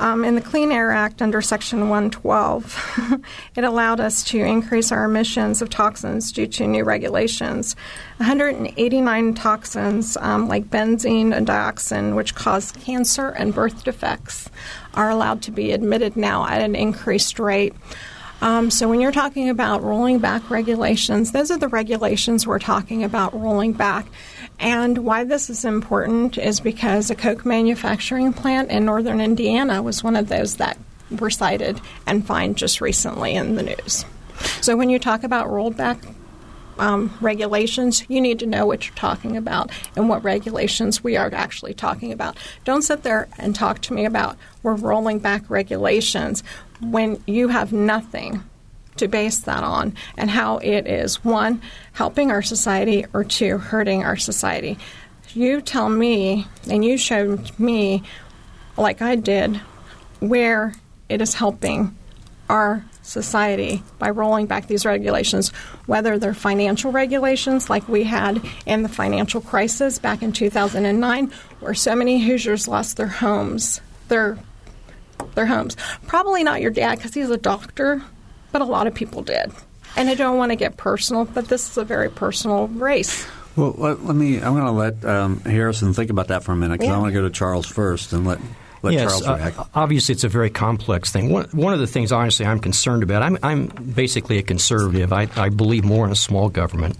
Um, 0.00 0.24
in 0.24 0.36
the 0.36 0.40
Clean 0.40 0.70
Air 0.70 0.92
Act, 0.92 1.22
under 1.22 1.42
Section 1.42 1.88
112, 1.88 3.20
it 3.56 3.64
allowed 3.64 3.98
us 3.98 4.22
to 4.24 4.38
increase 4.38 4.92
our 4.92 5.04
emissions 5.04 5.60
of 5.60 5.70
toxins 5.70 6.30
due 6.30 6.46
to 6.46 6.68
new 6.68 6.84
regulations. 6.84 7.74
189 8.18 9.34
toxins, 9.34 10.16
um, 10.18 10.46
like 10.46 10.70
benzene 10.70 11.36
and 11.36 11.48
dioxin, 11.48 12.14
which 12.14 12.36
cause 12.36 12.70
cancer 12.70 13.30
and 13.30 13.52
birth 13.52 13.82
defects, 13.82 14.48
are 14.94 15.10
allowed 15.10 15.42
to 15.42 15.50
be 15.50 15.72
admitted 15.72 16.16
now 16.16 16.46
at 16.46 16.62
an 16.62 16.76
increased 16.76 17.40
rate. 17.40 17.74
Um, 18.40 18.70
so 18.70 18.88
when 18.88 19.00
you're 19.00 19.12
talking 19.12 19.48
about 19.48 19.82
rolling 19.82 20.18
back 20.18 20.48
regulations, 20.50 21.32
those 21.32 21.50
are 21.50 21.58
the 21.58 21.68
regulations 21.68 22.46
we're 22.46 22.58
talking 22.58 23.02
about 23.02 23.38
rolling 23.38 23.72
back. 23.72 24.06
And 24.60 24.98
why 24.98 25.24
this 25.24 25.50
is 25.50 25.64
important 25.64 26.38
is 26.38 26.60
because 26.60 27.10
a 27.10 27.14
Coke 27.14 27.44
manufacturing 27.44 28.32
plant 28.32 28.70
in 28.70 28.84
northern 28.84 29.20
Indiana 29.20 29.82
was 29.82 30.04
one 30.04 30.16
of 30.16 30.28
those 30.28 30.56
that 30.56 30.78
were 31.18 31.30
cited 31.30 31.80
and 32.06 32.26
fined 32.26 32.56
just 32.56 32.80
recently 32.80 33.34
in 33.34 33.56
the 33.56 33.62
news. 33.62 34.04
So 34.60 34.76
when 34.76 34.90
you 34.90 34.98
talk 34.98 35.24
about 35.24 35.50
rolled 35.50 35.76
back 35.76 35.98
um, 36.78 37.16
regulations, 37.20 38.04
you 38.08 38.20
need 38.20 38.38
to 38.40 38.46
know 38.46 38.66
what 38.66 38.86
you're 38.86 38.94
talking 38.94 39.36
about 39.36 39.70
and 39.96 40.08
what 40.08 40.24
regulations 40.24 41.02
we 41.02 41.16
are 41.16 41.30
actually 41.32 41.74
talking 41.74 42.12
about. 42.12 42.36
Don't 42.64 42.82
sit 42.82 43.02
there 43.02 43.28
and 43.38 43.54
talk 43.54 43.80
to 43.82 43.92
me 43.92 44.04
about 44.04 44.36
we're 44.62 44.74
rolling 44.74 45.18
back 45.18 45.48
regulations 45.48 46.42
when 46.80 47.22
you 47.26 47.48
have 47.48 47.72
nothing 47.72 48.44
to 48.96 49.08
base 49.08 49.38
that 49.38 49.62
on 49.62 49.94
and 50.16 50.30
how 50.30 50.58
it 50.58 50.86
is 50.86 51.24
one, 51.24 51.62
helping 51.92 52.30
our 52.30 52.42
society, 52.42 53.06
or 53.12 53.24
two, 53.24 53.58
hurting 53.58 54.04
our 54.04 54.16
society. 54.16 54.78
You 55.34 55.60
tell 55.60 55.88
me, 55.88 56.46
and 56.68 56.84
you 56.84 56.96
showed 56.96 57.58
me, 57.58 58.02
like 58.76 59.02
I 59.02 59.14
did, 59.14 59.56
where 60.20 60.74
it 61.08 61.20
is 61.20 61.34
helping 61.34 61.96
our 62.48 62.84
society 63.08 63.82
by 63.98 64.10
rolling 64.10 64.46
back 64.46 64.66
these 64.66 64.84
regulations, 64.86 65.48
whether 65.86 66.18
they're 66.18 66.34
financial 66.34 66.92
regulations 66.92 67.68
like 67.70 67.88
we 67.88 68.04
had 68.04 68.40
in 68.66 68.82
the 68.82 68.88
financial 68.88 69.40
crisis 69.40 69.98
back 69.98 70.22
in 70.22 70.32
2009, 70.32 71.32
where 71.60 71.74
so 71.74 71.94
many 71.96 72.20
Hoosiers 72.24 72.68
lost 72.68 72.96
their 72.96 73.06
homes, 73.08 73.80
their 74.08 74.38
their 75.34 75.46
homes. 75.46 75.76
Probably 76.06 76.44
not 76.44 76.60
your 76.60 76.70
dad 76.70 76.96
because 76.96 77.14
he's 77.14 77.30
a 77.30 77.36
doctor, 77.36 78.02
but 78.52 78.62
a 78.62 78.64
lot 78.64 78.86
of 78.86 78.94
people 78.94 79.22
did. 79.22 79.50
And 79.96 80.08
I 80.08 80.14
don't 80.14 80.36
want 80.36 80.52
to 80.52 80.56
get 80.56 80.76
personal, 80.76 81.24
but 81.24 81.48
this 81.48 81.70
is 81.70 81.76
a 81.78 81.84
very 81.84 82.08
personal 82.10 82.68
race. 82.68 83.26
Well, 83.56 83.74
let, 83.76 84.04
let 84.04 84.14
me. 84.14 84.36
I'm 84.36 84.54
going 84.54 84.64
to 84.66 84.70
let 84.70 85.04
um, 85.04 85.40
Harrison 85.40 85.92
think 85.92 86.10
about 86.10 86.28
that 86.28 86.44
for 86.44 86.52
a 86.52 86.56
minute 86.56 86.74
because 86.78 86.88
Yeah. 86.88 86.96
I 86.96 86.98
want 86.98 87.12
to 87.12 87.20
go 87.20 87.26
to 87.26 87.30
Charles 87.34 87.66
first 87.66 88.12
and 88.12 88.24
let 88.24 88.38
let 88.82 88.94
yes, 88.94 89.20
Charles 89.20 89.26
uh, 89.26 89.64
obviously 89.74 90.12
it's 90.12 90.24
a 90.24 90.28
very 90.28 90.50
complex 90.50 91.10
thing. 91.10 91.30
One, 91.30 91.46
one 91.52 91.72
of 91.72 91.80
the 91.80 91.86
things, 91.86 92.12
honestly, 92.12 92.46
I'm 92.46 92.60
concerned 92.60 93.02
about. 93.02 93.22
I'm, 93.22 93.38
I'm 93.42 93.66
basically 93.66 94.38
a 94.38 94.42
conservative. 94.42 95.12
I, 95.12 95.28
I 95.36 95.48
believe 95.48 95.84
more 95.84 96.04
in 96.04 96.12
a 96.12 96.16
small 96.16 96.48
government. 96.48 96.96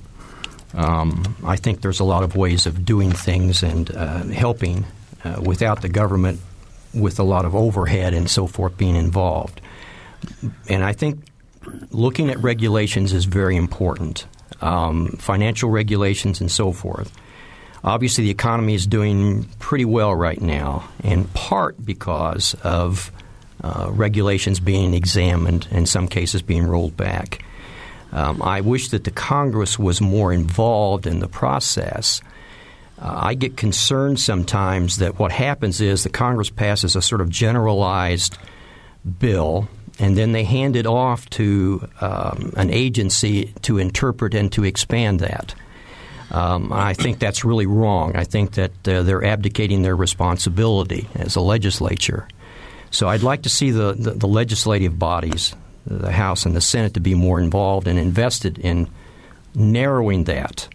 Um, 0.74 1.36
I 1.44 1.56
think 1.56 1.80
there's 1.80 2.00
a 2.00 2.04
lot 2.04 2.24
of 2.24 2.36
ways 2.36 2.66
of 2.66 2.84
doing 2.84 3.12
things 3.12 3.62
and 3.62 3.90
uh, 3.90 4.24
helping 4.24 4.84
uh, 5.24 5.40
without 5.42 5.82
the 5.82 5.88
government, 5.88 6.40
with 6.94 7.18
a 7.18 7.22
lot 7.22 7.44
of 7.44 7.54
overhead 7.54 8.14
and 8.14 8.28
so 8.28 8.46
forth 8.46 8.76
being 8.76 8.96
involved. 8.96 9.60
And 10.68 10.84
I 10.84 10.92
think 10.92 11.24
looking 11.90 12.30
at 12.30 12.38
regulations 12.38 13.12
is 13.12 13.24
very 13.24 13.56
important. 13.56 14.26
Um, 14.60 15.08
financial 15.18 15.70
regulations 15.70 16.40
and 16.40 16.50
so 16.50 16.72
forth. 16.72 17.12
Obviously, 17.84 18.24
the 18.24 18.30
economy 18.30 18.74
is 18.74 18.86
doing 18.86 19.44
pretty 19.58 19.84
well 19.84 20.14
right 20.14 20.40
now, 20.40 20.88
in 21.02 21.24
part 21.26 21.84
because 21.84 22.54
of 22.62 23.12
uh, 23.62 23.88
regulations 23.90 24.60
being 24.60 24.94
examined, 24.94 25.68
in 25.70 25.86
some 25.86 26.08
cases 26.08 26.42
being 26.42 26.66
rolled 26.66 26.96
back. 26.96 27.44
Um, 28.12 28.42
I 28.42 28.62
wish 28.62 28.88
that 28.88 29.04
the 29.04 29.10
Congress 29.10 29.78
was 29.78 30.00
more 30.00 30.32
involved 30.32 31.06
in 31.06 31.20
the 31.20 31.28
process. 31.28 32.20
Uh, 33.00 33.20
I 33.22 33.34
get 33.34 33.56
concerned 33.56 34.18
sometimes 34.18 34.96
that 34.98 35.18
what 35.18 35.30
happens 35.30 35.80
is 35.80 36.02
the 36.02 36.08
Congress 36.08 36.50
passes 36.50 36.96
a 36.96 37.02
sort 37.02 37.20
of 37.20 37.28
generalized 37.28 38.38
bill, 39.18 39.68
and 39.98 40.16
then 40.16 40.32
they 40.32 40.44
hand 40.44 40.74
it 40.74 40.86
off 40.86 41.28
to 41.30 41.88
um, 42.00 42.52
an 42.56 42.70
agency 42.70 43.52
to 43.62 43.78
interpret 43.78 44.34
and 44.34 44.50
to 44.52 44.64
expand 44.64 45.20
that. 45.20 45.54
Um, 46.30 46.72
I 46.72 46.92
think 46.94 47.18
that's 47.18 47.44
really 47.44 47.66
wrong. 47.66 48.14
I 48.14 48.24
think 48.24 48.52
that 48.52 48.86
uh, 48.86 49.02
they're 49.02 49.24
abdicating 49.24 49.82
their 49.82 49.96
responsibility 49.96 51.08
as 51.14 51.36
a 51.36 51.40
legislature. 51.40 52.28
So 52.90 53.08
I'd 53.08 53.22
like 53.22 53.42
to 53.42 53.48
see 53.48 53.70
the, 53.70 53.94
the, 53.94 54.10
the 54.12 54.28
legislative 54.28 54.98
bodies, 54.98 55.54
the 55.86 56.12
House 56.12 56.44
and 56.44 56.54
the 56.54 56.60
Senate, 56.60 56.94
to 56.94 57.00
be 57.00 57.14
more 57.14 57.40
involved 57.40 57.86
and 57.86 57.98
invested 57.98 58.58
in 58.58 58.88
narrowing 59.54 60.24
that. 60.24 60.68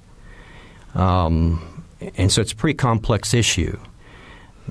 Um, 0.96 1.86
and 2.18 2.32
so 2.32 2.42
it's 2.42 2.52
a 2.52 2.56
pretty 2.56 2.78
complex 2.78 3.34
issue. 3.34 3.78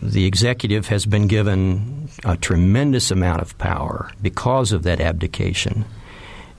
The 0.01 0.25
executive 0.25 0.89
has 0.89 1.07
been 1.07 1.27
given 1.27 2.09
a 2.25 2.37
tremendous 2.37 3.11
amount 3.11 3.43
of 3.43 3.57
power 3.59 4.11
because 4.21 4.73
of 4.73 4.83
that 4.85 5.01
abdication. 5.01 5.85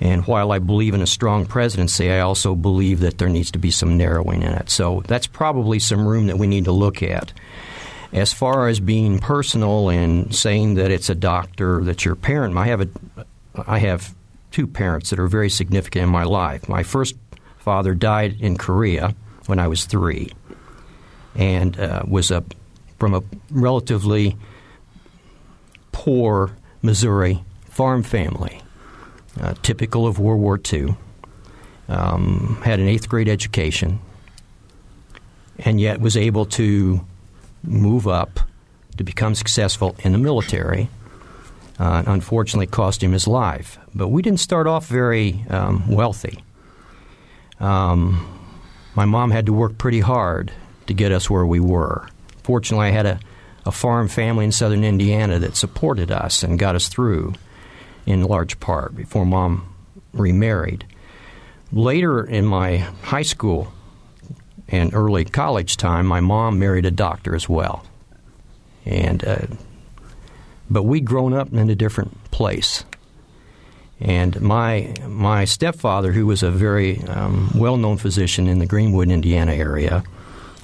And 0.03 0.27
while 0.27 0.51
I 0.51 0.59
believe 0.59 0.93
in 0.93 1.01
a 1.01 1.07
strong 1.07 1.45
presidency, 1.45 2.11
I 2.11 2.19
also 2.19 2.55
believe 2.55 2.99
that 2.99 3.19
there 3.19 3.29
needs 3.29 3.51
to 3.51 3.57
be 3.57 3.71
some 3.71 3.95
narrowing 3.95 4.41
in 4.41 4.51
it. 4.51 4.69
So 4.69 5.01
that's 5.07 5.27
probably 5.27 5.79
some 5.79 6.05
room 6.05 6.27
that 6.27 6.37
we 6.37 6.45
need 6.45 6.65
to 6.65 6.73
look 6.73 7.01
at. 7.01 7.31
As 8.11 8.33
far 8.33 8.67
as 8.67 8.81
being 8.81 9.19
personal 9.19 9.89
and 9.89 10.35
saying 10.35 10.73
that 10.73 10.91
it's 10.91 11.09
a 11.09 11.15
doctor, 11.15 11.81
that 11.85 12.03
your 12.03 12.15
parent, 12.15 12.57
I 12.57 12.65
have 12.65 12.81
a, 12.81 12.89
I 13.65 13.79
have 13.79 14.13
two 14.51 14.67
parents 14.67 15.09
that 15.09 15.19
are 15.19 15.27
very 15.27 15.49
significant 15.49 16.03
in 16.03 16.09
my 16.09 16.25
life. 16.25 16.67
My 16.67 16.83
first 16.83 17.15
father 17.59 17.95
died 17.95 18.41
in 18.41 18.57
Korea 18.57 19.15
when 19.45 19.57
I 19.57 19.69
was 19.69 19.85
three, 19.85 20.33
and 21.33 21.79
uh, 21.79 22.03
was 22.05 22.29
a 22.29 22.43
from 22.99 23.13
a 23.13 23.23
relatively 23.49 24.35
poor 25.93 26.51
Missouri 26.81 27.41
farm 27.69 28.03
family, 28.03 28.61
uh, 29.39 29.53
typical 29.61 30.07
of 30.07 30.19
World 30.19 30.41
War 30.41 30.59
II. 30.71 30.95
Um, 31.87 32.61
had 32.63 32.79
an 32.79 32.87
eighth 32.87 33.09
grade 33.09 33.27
education, 33.27 33.99
and 35.59 35.81
yet 35.81 35.99
was 35.99 36.15
able 36.15 36.45
to 36.45 37.05
move 37.63 38.07
up 38.07 38.39
to 38.97 39.03
become 39.03 39.35
successful 39.35 39.95
in 39.99 40.13
the 40.13 40.17
military. 40.17 40.89
Uh, 41.79 42.03
unfortunately, 42.05 42.67
cost 42.67 43.03
him 43.03 43.11
his 43.11 43.27
life. 43.27 43.79
But 43.93 44.09
we 44.09 44.21
didn't 44.21 44.39
start 44.39 44.67
off 44.67 44.87
very 44.87 45.43
um, 45.49 45.87
wealthy. 45.89 46.43
Um, 47.59 48.29
my 48.95 49.05
mom 49.05 49.31
had 49.31 49.47
to 49.47 49.53
work 49.53 49.77
pretty 49.77 49.99
hard 49.99 50.51
to 50.87 50.93
get 50.93 51.11
us 51.11 51.29
where 51.29 51.45
we 51.45 51.59
were. 51.59 52.07
Fortunately, 52.43 52.87
I 52.87 52.91
had 52.91 53.05
a, 53.05 53.19
a 53.65 53.71
farm 53.71 54.07
family 54.07 54.45
in 54.45 54.51
southern 54.51 54.83
Indiana 54.83 55.39
that 55.39 55.55
supported 55.55 56.11
us 56.11 56.43
and 56.43 56.59
got 56.59 56.75
us 56.75 56.87
through 56.87 57.33
in 58.05 58.23
large 58.23 58.59
part 58.59 58.95
before 58.95 59.25
mom 59.25 59.73
remarried. 60.13 60.85
Later 61.71 62.23
in 62.23 62.45
my 62.45 62.77
high 62.77 63.23
school 63.23 63.73
and 64.67 64.93
early 64.93 65.25
college 65.25 65.77
time, 65.77 66.05
my 66.05 66.19
mom 66.19 66.59
married 66.59 66.85
a 66.85 66.91
doctor 66.91 67.35
as 67.35 67.49
well. 67.49 67.85
And 68.85 69.23
uh, 69.25 69.47
but 70.69 70.83
we'd 70.83 71.05
grown 71.05 71.33
up 71.33 71.53
in 71.53 71.69
a 71.69 71.75
different 71.75 72.31
place. 72.31 72.83
And 73.99 74.41
my 74.41 74.93
my 75.07 75.45
stepfather, 75.45 76.11
who 76.11 76.25
was 76.25 76.43
a 76.43 76.51
very 76.51 77.01
um, 77.03 77.51
well 77.55 77.77
known 77.77 77.97
physician 77.97 78.47
in 78.47 78.59
the 78.59 78.65
Greenwood, 78.65 79.09
Indiana 79.09 79.53
area, 79.53 80.03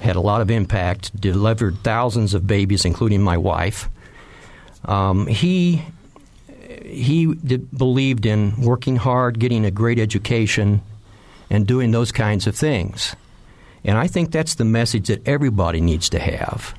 had 0.00 0.16
a 0.16 0.20
lot 0.20 0.40
of 0.40 0.50
impact, 0.50 1.18
delivered 1.18 1.78
thousands 1.82 2.34
of 2.34 2.46
babies, 2.46 2.84
including 2.84 3.22
my 3.22 3.36
wife. 3.36 3.88
Um, 4.84 5.26
he 5.26 5.82
he 6.90 7.34
did, 7.34 7.70
believed 7.76 8.26
in 8.26 8.60
working 8.60 8.96
hard, 8.96 9.38
getting 9.38 9.64
a 9.64 9.70
great 9.70 9.98
education, 9.98 10.82
and 11.48 11.66
doing 11.66 11.90
those 11.90 12.12
kinds 12.12 12.46
of 12.46 12.54
things. 12.54 13.16
And 13.84 13.96
I 13.96 14.06
think 14.06 14.30
that's 14.30 14.54
the 14.54 14.64
message 14.64 15.08
that 15.08 15.26
everybody 15.26 15.80
needs 15.80 16.08
to 16.10 16.18
have, 16.18 16.74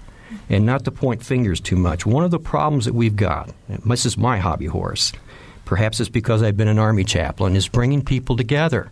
and 0.50 0.66
not 0.66 0.86
to 0.86 0.92
point 0.92 1.24
fingers 1.24 1.60
too 1.60 1.76
much. 1.76 2.06
One 2.06 2.24
of 2.24 2.32
the 2.32 2.40
problems 2.40 2.86
that 2.86 2.94
we've 2.94 3.16
got, 3.16 3.50
this 3.68 4.06
is 4.06 4.18
my 4.18 4.38
hobby 4.38 4.68
horse, 4.68 5.12
perhaps 5.66 6.00
it's 6.00 6.10
because 6.10 6.44
I've 6.44 6.58
been 6.58 6.68
an 6.68 6.80
Army 6.80 7.04
chaplain, 7.04 7.56
is 7.56 7.68
bringing 7.68 8.04
people 8.04 8.38
together. 8.38 8.92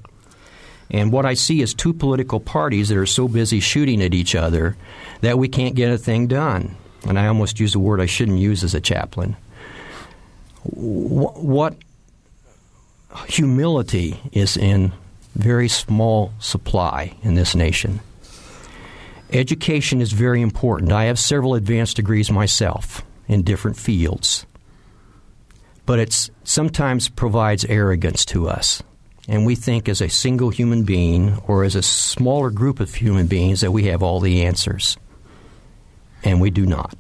And 0.92 1.12
what 1.12 1.26
I 1.26 1.36
see 1.36 1.62
is 1.62 1.74
two 1.74 1.94
political 1.94 2.40
parties 2.40 2.90
that 2.90 2.98
are 2.98 3.06
so 3.06 3.28
busy 3.28 3.60
shooting 3.60 4.02
at 4.02 4.16
each 4.16 4.34
other 4.34 4.76
that 5.22 5.38
we 5.38 5.48
can't 5.48 5.76
get 5.76 5.92
a 5.92 5.98
thing 5.98 6.26
done. 6.26 6.76
And 7.08 7.20
I 7.20 7.28
almost 7.28 7.60
use 7.60 7.76
a 7.76 7.80
word 7.80 8.02
I 8.02 8.08
shouldn't 8.08 8.40
use 8.40 8.64
as 8.64 8.74
a 8.74 8.82
chaplain. 8.82 9.38
What 10.64 11.76
humility 13.28 14.20
is 14.32 14.58
in 14.58 14.92
very 15.36 15.68
small 15.68 16.34
supply 16.40 17.16
in 17.24 17.36
this 17.36 17.56
nation. 17.56 18.00
Education 19.32 20.02
is 20.02 20.12
very 20.12 20.42
important. 20.42 20.92
I 20.92 21.06
have 21.06 21.20
several 21.20 21.54
advanced 21.56 21.96
degrees 21.96 22.32
myself 22.32 23.04
in 23.28 23.44
different 23.44 23.78
fields. 23.78 24.46
But 25.86 26.00
it 26.00 26.30
sometimes 26.44 27.10
provides 27.10 27.66
arrogance 27.66 28.26
to 28.26 28.48
us. 28.48 28.84
And 29.28 29.46
we 29.46 29.56
think 29.56 29.88
as 29.88 30.02
a 30.02 30.10
single 30.10 30.50
human 30.50 30.84
being 30.84 31.38
or 31.48 31.64
as 31.64 31.76
a 31.76 31.84
smaller 31.84 32.50
group 32.50 32.80
of 32.80 32.94
human 32.96 33.28
beings 33.28 33.62
that 33.62 33.72
we 33.72 33.86
have 33.86 34.02
all 34.02 34.20
the 34.20 34.44
answers. 34.44 34.98
And 36.24 36.42
we 36.42 36.50
do 36.50 36.66
not. 36.66 36.98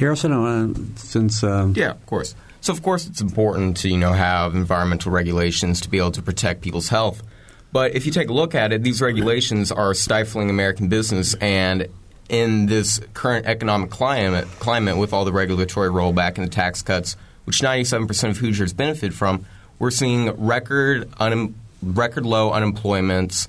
Harrison, 0.00 0.96
since. 0.96 1.44
Uh, 1.44 1.72
yeah, 1.74 1.90
of 1.90 2.06
course. 2.06 2.34
So 2.62 2.72
of 2.72 2.82
course 2.82 3.06
it's 3.06 3.20
important 3.20 3.78
to 3.78 3.88
you 3.88 3.96
know 3.96 4.12
have 4.12 4.54
environmental 4.54 5.12
regulations 5.12 5.80
to 5.82 5.88
be 5.88 5.98
able 5.98 6.10
to 6.12 6.22
protect 6.22 6.62
people's 6.62 6.88
health. 6.88 7.22
But 7.72 7.94
if 7.94 8.04
you 8.04 8.12
take 8.12 8.28
a 8.28 8.32
look 8.32 8.54
at 8.54 8.72
it, 8.72 8.82
these 8.82 9.00
regulations 9.00 9.70
are 9.70 9.94
stifling 9.94 10.50
American 10.50 10.88
business 10.88 11.34
and 11.34 11.88
in 12.28 12.66
this 12.66 13.00
current 13.14 13.46
economic 13.46 13.90
climate 13.90 14.46
climate 14.58 14.96
with 14.96 15.12
all 15.12 15.24
the 15.24 15.32
regulatory 15.32 15.90
rollback 15.90 16.38
and 16.38 16.46
the 16.46 16.50
tax 16.50 16.82
cuts, 16.82 17.16
which 17.44 17.60
97% 17.60 18.30
of 18.30 18.38
Hoosiers 18.38 18.72
benefit 18.72 19.12
from, 19.12 19.44
we're 19.78 19.90
seeing 19.90 20.30
record 20.46 21.10
un- 21.18 21.54
record 21.82 22.26
low 22.26 22.52
unemployment, 22.52 23.46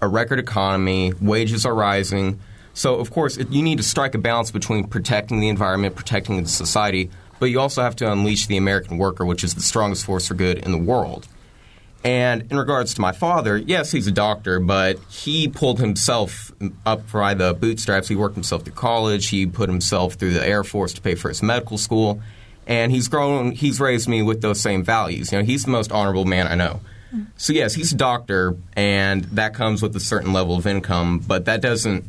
a 0.00 0.08
record 0.08 0.38
economy, 0.38 1.12
wages 1.20 1.64
are 1.66 1.74
rising. 1.74 2.40
So, 2.74 2.96
of 2.96 3.10
course, 3.10 3.36
it, 3.36 3.50
you 3.50 3.62
need 3.62 3.78
to 3.78 3.84
strike 3.84 4.14
a 4.14 4.18
balance 4.18 4.50
between 4.50 4.86
protecting 4.88 5.40
the 5.40 5.48
environment, 5.48 5.94
protecting 5.94 6.42
the 6.42 6.48
society, 6.48 7.10
but 7.38 7.46
you 7.46 7.60
also 7.60 7.82
have 7.82 7.96
to 7.96 8.10
unleash 8.10 8.46
the 8.46 8.56
American 8.56 8.98
worker, 8.98 9.24
which 9.24 9.44
is 9.44 9.54
the 9.54 9.62
strongest 9.62 10.04
force 10.04 10.28
for 10.28 10.34
good 10.34 10.58
in 10.58 10.72
the 10.72 10.78
world. 10.78 11.26
And 12.04 12.50
in 12.50 12.58
regards 12.58 12.92
to 12.94 13.00
my 13.00 13.12
father, 13.12 13.56
yes, 13.56 13.90
he's 13.90 14.06
a 14.06 14.12
doctor, 14.12 14.60
but 14.60 14.98
he 15.08 15.48
pulled 15.48 15.80
himself 15.80 16.52
up 16.84 17.10
by 17.10 17.32
the 17.32 17.54
bootstraps. 17.54 18.08
He 18.08 18.14
worked 18.14 18.34
himself 18.34 18.64
through 18.64 18.74
college. 18.74 19.28
He 19.28 19.46
put 19.46 19.70
himself 19.70 20.14
through 20.14 20.34
the 20.34 20.46
Air 20.46 20.64
Force 20.64 20.92
to 20.94 21.00
pay 21.00 21.14
for 21.14 21.28
his 21.28 21.42
medical 21.42 21.78
school. 21.78 22.20
And 22.66 22.92
he's 22.92 23.08
grown, 23.08 23.52
he's 23.52 23.80
raised 23.80 24.06
me 24.06 24.20
with 24.20 24.42
those 24.42 24.60
same 24.60 24.84
values. 24.84 25.32
You 25.32 25.38
know, 25.38 25.44
he's 25.44 25.64
the 25.64 25.70
most 25.70 25.92
honorable 25.92 26.26
man 26.26 26.46
I 26.46 26.56
know. 26.56 26.80
Mm. 27.14 27.26
So, 27.36 27.54
yes, 27.54 27.74
he's 27.74 27.92
a 27.92 27.96
doctor, 27.96 28.56
and 28.74 29.24
that 29.24 29.54
comes 29.54 29.80
with 29.80 29.96
a 29.96 30.00
certain 30.00 30.32
level 30.32 30.56
of 30.56 30.66
income, 30.66 31.20
but 31.20 31.46
that 31.46 31.62
doesn't, 31.62 32.04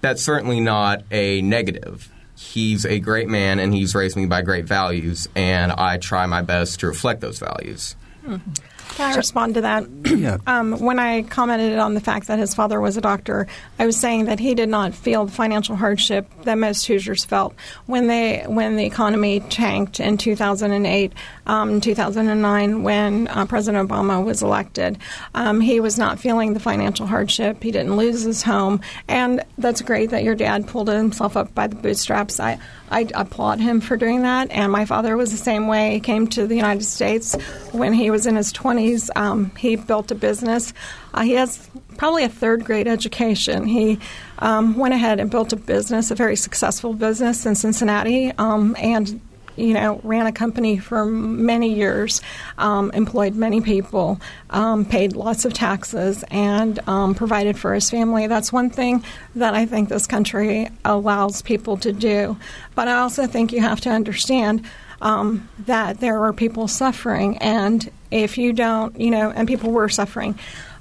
that's 0.00 0.22
certainly 0.22 0.60
not 0.60 1.02
a 1.10 1.42
negative 1.42 2.10
he's 2.38 2.86
a 2.86 3.00
great 3.00 3.28
man 3.28 3.58
and 3.58 3.74
he's 3.74 3.94
raised 3.94 4.16
me 4.16 4.26
by 4.26 4.42
great 4.42 4.64
values, 4.64 5.28
and 5.34 5.72
I 5.72 5.98
try 5.98 6.26
my 6.26 6.42
best 6.42 6.80
to 6.80 6.86
reflect 6.86 7.20
those 7.20 7.38
values. 7.38 7.96
Mm-hmm. 8.24 8.52
Can 8.90 9.12
I 9.12 9.16
respond 9.16 9.54
to 9.54 9.60
that? 9.62 9.86
yeah. 10.04 10.38
Um, 10.46 10.78
when 10.80 10.98
I 10.98 11.22
commented 11.22 11.78
on 11.78 11.94
the 11.94 12.00
fact 12.00 12.26
that 12.28 12.38
his 12.38 12.54
father 12.54 12.80
was 12.80 12.96
a 12.96 13.00
doctor, 13.00 13.46
I 13.78 13.86
was 13.86 13.96
saying 13.96 14.26
that 14.26 14.40
he 14.40 14.54
did 14.54 14.68
not 14.68 14.94
feel 14.94 15.26
the 15.26 15.32
financial 15.32 15.76
hardship 15.76 16.26
that 16.42 16.56
most 16.56 16.86
Hoosiers 16.86 17.24
felt 17.24 17.54
when 17.86 18.06
they 18.06 18.44
when 18.46 18.76
the 18.76 18.84
economy 18.84 19.40
tanked 19.40 20.00
in 20.00 20.18
2008, 20.18 21.12
um, 21.46 21.80
2009, 21.80 22.82
when 22.82 23.28
uh, 23.28 23.46
President 23.46 23.88
Obama 23.88 24.24
was 24.24 24.42
elected. 24.42 24.98
Um, 25.34 25.60
he 25.60 25.80
was 25.80 25.98
not 25.98 26.18
feeling 26.18 26.54
the 26.54 26.60
financial 26.60 27.06
hardship. 27.06 27.62
He 27.62 27.70
didn't 27.70 27.96
lose 27.96 28.22
his 28.22 28.42
home, 28.42 28.80
and 29.06 29.42
that's 29.58 29.82
great 29.82 30.10
that 30.10 30.24
your 30.24 30.34
dad 30.34 30.66
pulled 30.66 30.88
himself 30.88 31.36
up 31.36 31.54
by 31.54 31.66
the 31.66 31.76
bootstraps. 31.76 32.40
I 32.40 32.58
I 32.90 33.08
applaud 33.14 33.60
him 33.60 33.80
for 33.80 33.96
doing 33.96 34.22
that. 34.22 34.50
And 34.50 34.72
my 34.72 34.84
father 34.84 35.16
was 35.16 35.30
the 35.30 35.36
same 35.36 35.66
way. 35.66 35.92
He 35.92 36.00
came 36.00 36.26
to 36.28 36.46
the 36.46 36.56
United 36.56 36.84
States 36.84 37.34
when 37.72 37.92
he 37.92 38.10
was 38.10 38.26
in 38.26 38.36
his 38.36 38.52
20s. 38.52 38.77
Um, 39.16 39.50
he 39.56 39.76
built 39.76 40.10
a 40.10 40.14
business. 40.14 40.72
Uh, 41.12 41.22
he 41.22 41.32
has 41.32 41.68
probably 41.96 42.24
a 42.24 42.28
third 42.28 42.64
grade 42.64 42.88
education. 42.88 43.66
He 43.66 43.98
um, 44.38 44.76
went 44.76 44.94
ahead 44.94 45.20
and 45.20 45.30
built 45.30 45.52
a 45.52 45.56
business, 45.56 46.10
a 46.10 46.14
very 46.14 46.36
successful 46.36 46.94
business 46.94 47.44
in 47.44 47.54
Cincinnati, 47.54 48.32
um, 48.38 48.76
and 48.78 49.20
you 49.58 49.74
know, 49.74 50.00
ran 50.04 50.26
a 50.26 50.32
company 50.32 50.78
for 50.78 51.04
many 51.04 51.74
years, 51.74 52.22
um, 52.58 52.90
employed 52.92 53.34
many 53.34 53.60
people, 53.60 54.20
um, 54.50 54.84
paid 54.84 55.14
lots 55.16 55.44
of 55.44 55.52
taxes, 55.52 56.24
and 56.30 56.78
um, 56.88 57.14
provided 57.14 57.58
for 57.58 57.74
his 57.74 57.90
family. 57.90 58.28
That's 58.28 58.52
one 58.52 58.70
thing 58.70 59.04
that 59.34 59.54
I 59.54 59.66
think 59.66 59.88
this 59.88 60.06
country 60.06 60.68
allows 60.84 61.42
people 61.42 61.76
to 61.78 61.92
do. 61.92 62.36
But 62.74 62.88
I 62.88 62.98
also 62.98 63.26
think 63.26 63.52
you 63.52 63.60
have 63.60 63.80
to 63.82 63.90
understand. 63.90 64.64
Um, 65.00 65.48
that 65.66 66.00
there 66.00 66.24
are 66.24 66.32
people 66.32 66.66
suffering, 66.66 67.38
and 67.38 67.88
if 68.10 68.36
you 68.36 68.52
don't, 68.52 68.98
you 68.98 69.10
know, 69.12 69.30
and 69.30 69.46
people 69.46 69.70
were 69.70 69.88
suffering. 69.88 70.36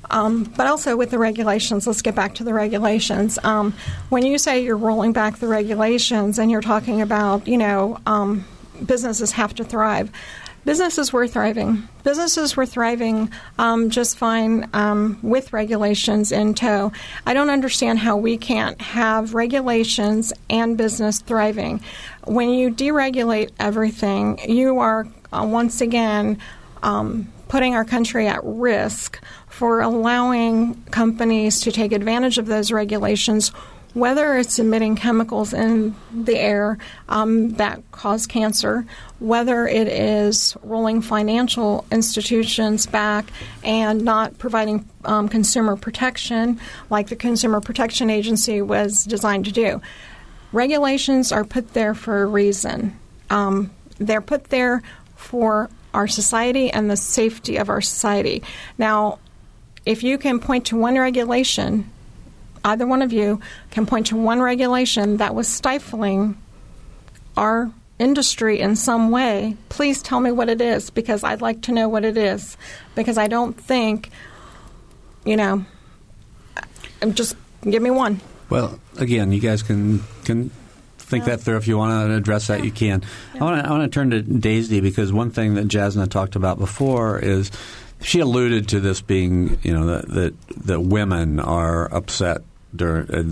Um, 0.10 0.44
but 0.56 0.68
also 0.68 0.96
with 0.96 1.12
the 1.12 1.18
regulations, 1.18 1.86
let's 1.86 2.02
get 2.02 2.16
back 2.16 2.36
to 2.36 2.44
the 2.44 2.54
regulations. 2.54 3.38
Um, 3.44 3.74
when 4.10 4.26
you 4.26 4.38
say 4.38 4.64
you're 4.64 4.78
rolling 4.78 5.14
back 5.14 5.38
the 5.38 5.48
regulations 5.48 6.40
and 6.40 6.50
you're 6.50 6.62
talking 6.62 7.02
about, 7.02 7.48
you 7.48 7.58
know, 7.58 8.00
um, 8.06 8.46
businesses 8.86 9.32
have 9.34 9.54
to 9.56 9.64
thrive. 9.64 10.12
Businesses 10.68 11.14
were 11.14 11.30
thriving. 11.30 11.88
Businesses 12.04 12.58
were 12.58 12.66
thriving 12.66 13.32
um, 13.58 13.90
just 13.90 14.18
fine 14.18 14.70
um, 14.74 15.18
with 15.22 15.54
regulations 15.54 16.34
in 16.34 16.54
tow. 16.54 16.92
I 17.26 17.34
don't 17.34 17.50
understand 17.50 18.00
how 18.00 18.18
we 18.18 18.38
can't 18.38 18.82
have 18.82 19.34
regulations 19.34 20.34
and 20.50 20.78
business 20.78 21.20
thriving. 21.22 21.80
When 22.26 22.50
you 22.50 22.70
deregulate 22.70 23.52
everything, 23.58 24.40
you 24.46 24.80
are 24.80 25.08
uh, 25.32 25.48
once 25.50 25.80
again 25.80 26.38
um, 26.84 27.32
putting 27.48 27.74
our 27.74 27.86
country 27.86 28.28
at 28.28 28.42
risk 28.44 29.24
for 29.48 29.80
allowing 29.80 30.84
companies 30.92 31.62
to 31.62 31.72
take 31.72 31.94
advantage 31.94 32.38
of 32.38 32.46
those 32.46 32.74
regulations 32.74 33.54
whether 33.94 34.36
it's 34.36 34.60
emitting 34.60 34.96
chemicals 34.96 35.54
in 35.54 35.96
the 36.14 36.38
air 36.38 36.78
um, 37.10 37.50
that 37.54 37.82
cause 37.92 38.28
cancer, 38.28 38.86
whether 39.20 39.68
it 39.68 39.88
is 39.88 40.56
rolling 40.62 41.02
financial 41.02 41.86
institutions 41.92 42.86
back 42.86 43.26
and 43.64 44.04
not 44.04 44.38
providing 44.38 44.88
um, 45.06 45.28
consumer 45.28 45.76
protection 45.76 46.60
like 46.90 47.08
the 47.08 47.16
Consumer 47.16 47.60
Protection 47.60 48.10
Agency 48.10 48.62
was 48.62 49.04
designed 49.06 49.46
to 49.46 49.52
do. 49.52 49.82
Regulations 50.52 51.32
are 51.32 51.44
put 51.44 51.74
there 51.74 51.94
for 51.94 52.22
a 52.22 52.26
reason. 52.26 52.98
Um, 53.30 53.72
they're 53.98 54.22
put 54.22 54.46
there 54.46 54.84
for 55.16 55.70
our 55.94 56.08
society 56.08 56.70
and 56.70 56.90
the 56.90 56.98
safety 56.98 57.58
of 57.58 57.70
our 57.70 57.82
society. 57.82 58.44
Now, 58.78 59.20
if 59.86 60.04
you 60.04 60.18
can 60.18 60.40
point 60.40 60.66
to 60.68 60.78
one 60.78 60.98
regulation 60.98 61.90
either 62.68 62.86
one 62.86 63.02
of 63.02 63.14
you 63.14 63.40
can 63.72 63.86
point 63.86 64.08
to 64.08 64.16
one 64.16 64.42
regulation 64.42 65.18
that 65.18 65.34
was 65.34 65.48
stifling 65.48 66.38
our 67.36 67.72
industry 68.00 68.60
in 68.60 68.76
some 68.76 69.10
way, 69.12 69.56
please 69.70 70.02
tell 70.02 70.20
me 70.20 70.32
what 70.32 70.50
it 70.50 70.62
is 70.62 70.90
because 70.90 71.24
I'd 71.24 71.42
like 71.42 71.64
to 71.64 71.72
know 71.72 71.90
what 71.90 72.06
it 72.06 72.18
is. 72.18 72.58
Because 72.96 73.18
I 73.18 73.28
don't 73.28 73.54
think, 73.54 74.12
you 75.26 75.36
know, 75.36 75.66
just 77.14 77.36
give 77.62 77.82
me 77.82 77.90
one. 77.90 78.22
Well, 78.50 78.80
again, 78.98 79.32
you 79.32 79.40
guys 79.40 79.64
can 79.64 80.04
can 80.24 80.50
think 80.98 81.26
yeah. 81.26 81.36
that 81.36 81.42
through. 81.42 81.58
If 81.58 81.68
you 81.68 81.78
want 81.78 82.10
to 82.10 82.16
address 82.16 82.48
that, 82.48 82.60
yeah. 82.60 82.66
you 82.66 82.72
can. 82.72 83.04
Yeah. 83.36 83.46
I 83.46 83.72
want 83.72 83.84
to 83.84 83.94
turn 83.94 84.12
to 84.12 84.22
Daisy 84.22 84.80
because 84.80 85.12
one 85.12 85.32
thing 85.32 85.56
that 85.56 85.68
Jasna 85.68 86.10
talked 86.10 86.36
about 86.36 86.60
before 86.60 87.20
is 87.20 87.52
she 88.02 88.20
alluded 88.20 88.70
to 88.70 88.80
this 88.80 89.02
being, 89.02 89.60
you 89.64 89.74
know, 89.74 89.86
that 89.88 90.08
that, 90.10 90.34
that 90.66 90.82
women 90.82 91.40
are 91.40 91.94
upset 91.94 92.42
during 92.76 93.10
uh, 93.12 93.24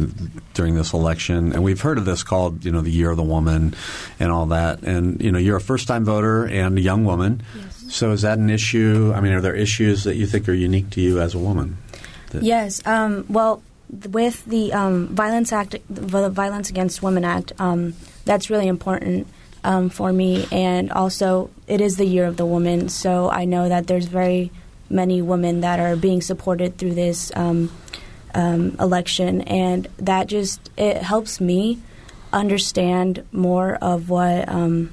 during 0.54 0.76
this 0.76 0.94
election, 0.94 1.54
and 1.54 1.64
we've 1.64 1.82
heard 1.82 1.98
of 1.98 2.06
this 2.06 2.24
called 2.24 2.66
you 2.66 2.72
know 2.72 2.82
the 2.82 2.92
Year 2.92 3.12
of 3.12 3.18
the 3.18 3.24
Woman 3.24 3.76
and 4.20 4.32
all 4.32 4.48
that. 4.48 4.84
And 4.84 5.22
you 5.22 5.32
know 5.32 5.40
you're 5.40 5.58
a 5.58 5.62
first 5.62 5.88
time 5.88 6.06
voter 6.06 6.46
and 6.46 6.78
a 6.78 6.82
young 6.82 7.06
woman. 7.06 7.44
Yes. 7.56 7.86
So 7.90 8.12
is 8.12 8.22
that 8.24 8.38
an 8.38 8.50
issue? 8.50 9.14
I 9.16 9.22
mean, 9.22 9.34
are 9.34 9.42
there 9.42 9.56
issues 9.56 10.04
that 10.06 10.16
you 10.16 10.26
think 10.26 10.50
are 10.50 10.54
unique 10.54 10.90
to 10.92 11.02
you 11.02 11.20
as 11.22 11.36
a 11.36 11.40
woman? 11.40 11.78
That- 12.32 12.44
Yes. 12.44 12.86
Um, 12.86 13.26
well, 13.30 13.62
with 14.10 14.44
the 14.46 14.74
um, 14.74 15.08
Violence 15.10 15.54
Act, 15.54 15.76
the 15.90 16.30
Violence 16.30 16.70
Against 16.70 17.04
Women 17.04 17.24
Act, 17.24 17.54
um, 17.60 17.94
that's 18.26 18.50
really 18.50 18.68
important 18.68 19.28
um, 19.64 19.90
for 19.90 20.12
me. 20.12 20.48
And 20.52 20.92
also, 20.92 21.52
it 21.68 21.82
is 21.82 21.98
the 21.98 22.06
year 22.06 22.26
of 22.26 22.38
the 22.38 22.46
woman, 22.46 22.90
so 22.90 23.30
I 23.30 23.46
know 23.46 23.70
that 23.70 23.88
there's 23.88 24.06
very 24.06 24.52
many 24.90 25.22
women 25.22 25.62
that 25.62 25.80
are 25.80 25.96
being 25.96 26.22
supported 26.22 26.78
through 26.78 26.94
this 26.94 27.32
um, 28.36 28.76
election, 28.80 29.42
and 29.42 29.88
that 29.98 30.28
just 30.28 30.70
it 30.78 30.98
helps 30.98 31.42
me 31.42 31.80
understand 32.32 33.26
more 33.32 33.76
of 33.76 34.10
what 34.10 34.48
um, 34.50 34.92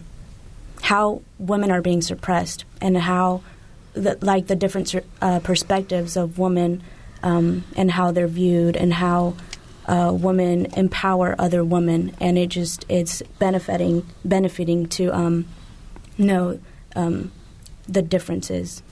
how 0.82 1.22
women 1.38 1.70
are 1.70 1.82
being 1.82 2.00
suppressed 2.00 2.64
and 2.80 2.96
how 2.96 3.42
the, 3.94 4.16
like 4.20 4.46
the 4.46 4.56
different 4.56 4.94
uh, 5.20 5.40
perspectives 5.40 6.16
of 6.16 6.38
women 6.38 6.82
um, 7.22 7.64
and 7.76 7.90
how 7.90 8.10
they're 8.10 8.26
viewed 8.26 8.76
and 8.76 8.94
how 8.94 9.34
uh, 9.86 10.12
women 10.16 10.66
empower 10.76 11.34
other 11.38 11.64
women 11.64 12.14
and 12.20 12.38
it 12.38 12.48
just 12.48 12.86
it's 12.88 13.22
benefiting 13.38 14.06
benefiting 14.24 14.86
to 14.86 15.14
um, 15.14 15.44
know 16.16 16.58
um, 16.94 17.30
the 17.88 18.02
differences 18.02 18.82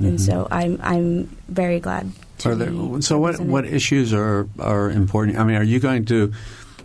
and 0.00 0.20
so 0.20 0.48
I'm 0.50 0.80
I'm 0.82 1.36
very 1.48 1.80
glad. 1.80 2.10
To 2.40 2.54
there, 2.54 3.02
so 3.02 3.18
what 3.18 3.38
what 3.40 3.64
issues 3.64 4.12
are 4.12 4.48
are 4.58 4.90
important? 4.90 5.38
I 5.38 5.44
mean, 5.44 5.56
are 5.56 5.62
you 5.64 5.78
going 5.80 6.04
to 6.06 6.32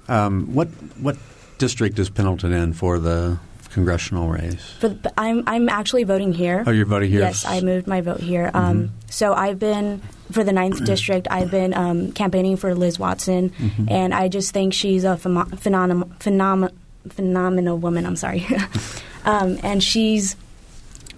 um, 0.07 0.53
what 0.53 0.67
what 0.99 1.17
district 1.57 1.97
is 1.99 2.09
Pendleton 2.09 2.51
in 2.51 2.73
for 2.73 2.99
the 2.99 3.37
congressional 3.69 4.27
race? 4.29 4.71
For 4.79 4.89
the, 4.89 5.13
I'm 5.17 5.43
I'm 5.47 5.69
actually 5.69 6.03
voting 6.03 6.33
here. 6.33 6.63
Oh, 6.67 6.71
you're 6.71 6.85
voting 6.85 7.09
here. 7.09 7.21
Yes, 7.21 7.45
I 7.45 7.61
moved 7.61 7.87
my 7.87 8.01
vote 8.01 8.19
here. 8.19 8.51
Um, 8.53 8.91
so 9.09 9.33
I've 9.33 9.59
been 9.59 10.01
for 10.31 10.43
the 10.43 10.51
ninth 10.53 10.83
district. 10.93 11.27
I've 11.31 11.51
been 11.51 11.73
um, 11.73 12.11
campaigning 12.11 12.57
for 12.57 12.75
Liz 12.75 12.99
Watson, 12.99 13.51
and 13.87 14.13
I 14.13 14.27
just 14.27 14.51
think 14.53 14.73
she's 14.73 15.03
a 15.03 15.15
phenom- 15.15 15.51
phenom- 15.59 16.17
phenom- 16.19 16.71
phenomenal 17.09 17.77
woman. 17.77 18.05
I'm 18.05 18.15
sorry, 18.17 18.45
um, 19.25 19.57
and 19.63 19.81
she's. 19.83 20.35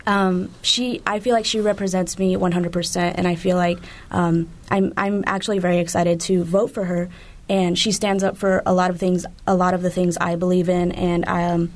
Um, 0.08 0.50
she, 0.62 1.02
I 1.06 1.20
feel 1.20 1.34
like 1.34 1.46
she 1.46 1.60
represents 1.60 2.18
me 2.18 2.38
100%, 2.38 3.14
and 3.16 3.28
I 3.28 3.36
feel 3.36 3.58
like 3.58 3.78
um, 4.10 4.48
I'm, 4.72 4.94
I'm 4.96 5.24
actually 5.28 5.60
very 5.60 5.80
excited 5.80 6.22
to 6.22 6.46
vote 6.46 6.72
for 6.72 6.86
her. 6.86 7.10
And 7.50 7.78
she 7.78 7.92
stands 7.92 8.24
up 8.24 8.38
for 8.38 8.64
a 8.66 8.74
lot 8.74 8.90
of 8.90 9.00
things, 9.00 9.26
a 9.46 9.54
lot 9.54 9.74
of 9.74 9.82
the 9.82 9.90
things 9.90 10.18
I 10.18 10.38
believe 10.38 10.70
in, 10.70 10.92
and 10.94 11.28
um, 11.28 11.74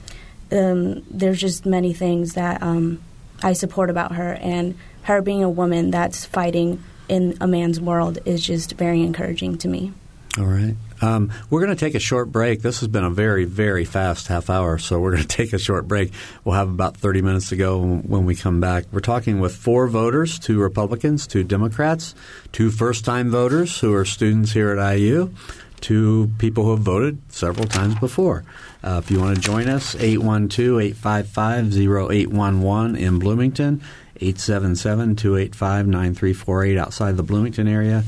um, 0.52 1.04
there's 1.10 1.40
just 1.40 1.66
many 1.66 1.94
things 1.94 2.34
that 2.34 2.64
um, 2.64 3.02
I 3.44 3.54
support 3.54 3.90
about 3.90 4.14
her, 4.14 4.34
and 4.34 4.78
her 5.04 5.22
being 5.22 5.44
a 5.44 5.50
woman 5.50 5.92
that's 5.92 6.26
fighting 6.26 6.84
in 7.10 7.38
a 7.42 7.48
man's 7.48 7.80
world 7.80 8.20
is 8.26 8.42
just 8.46 8.74
very 8.74 9.02
encouraging 9.02 9.58
to 9.60 9.68
me. 9.68 9.94
All 10.38 10.46
right. 10.46 10.76
Um, 11.02 11.34
we're 11.50 11.60
going 11.60 11.76
to 11.76 11.80
take 11.80 11.94
a 11.94 12.00
short 12.00 12.32
break. 12.32 12.62
This 12.62 12.80
has 12.80 12.88
been 12.88 13.04
a 13.04 13.10
very, 13.10 13.44
very 13.44 13.84
fast 13.84 14.28
half 14.28 14.50
hour, 14.50 14.78
so 14.78 14.98
we're 14.98 15.12
going 15.12 15.24
to 15.28 15.28
take 15.28 15.52
a 15.52 15.60
short 15.60 15.90
break. 15.90 16.14
We'll 16.46 16.56
have 16.56 16.70
about 16.70 16.96
30 16.96 17.22
minutes 17.22 17.50
to 17.50 17.58
go 17.58 17.82
when 17.82 18.26
we 18.26 18.36
come 18.36 18.62
back. 18.62 18.86
We're 18.94 19.02
talking 19.02 19.42
with 19.42 19.54
four 19.54 19.88
voters 19.88 20.40
two 20.40 20.62
Republicans, 20.62 21.28
two 21.28 21.44
Democrats, 21.44 22.16
two 22.54 22.72
first 22.72 23.04
time 23.04 23.30
voters 23.30 23.78
who 23.82 23.94
are 23.94 24.06
students 24.06 24.54
here 24.54 24.72
at 24.72 24.96
IU, 24.96 25.34
two 25.82 26.32
people 26.38 26.64
who 26.64 26.72
have 26.72 26.80
voted 26.80 27.20
several 27.28 27.68
times 27.68 27.96
before. 27.96 28.46
Uh, 28.82 29.02
if 29.04 29.12
you 29.12 29.20
want 29.20 29.36
to 29.36 29.42
join 29.42 29.68
us, 29.68 29.96
812 29.96 30.80
855 30.80 31.78
0811 31.78 32.96
in 32.96 33.20
Bloomington, 33.20 33.82
877 34.16 35.18
285 35.18 35.88
9348 35.88 36.78
outside 36.78 37.18
the 37.18 37.24
Bloomington 37.24 37.68
area 37.68 38.06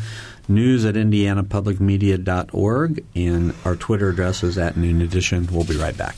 news 0.49 0.85
at 0.85 0.95
indianapublicmedia.org, 0.95 3.05
and 3.15 3.53
our 3.65 3.75
Twitter 3.75 4.09
address 4.09 4.43
is 4.43 4.57
at 4.57 4.77
Noon 4.77 5.01
Edition. 5.01 5.47
We'll 5.51 5.63
be 5.63 5.77
right 5.77 5.97
back. 5.97 6.15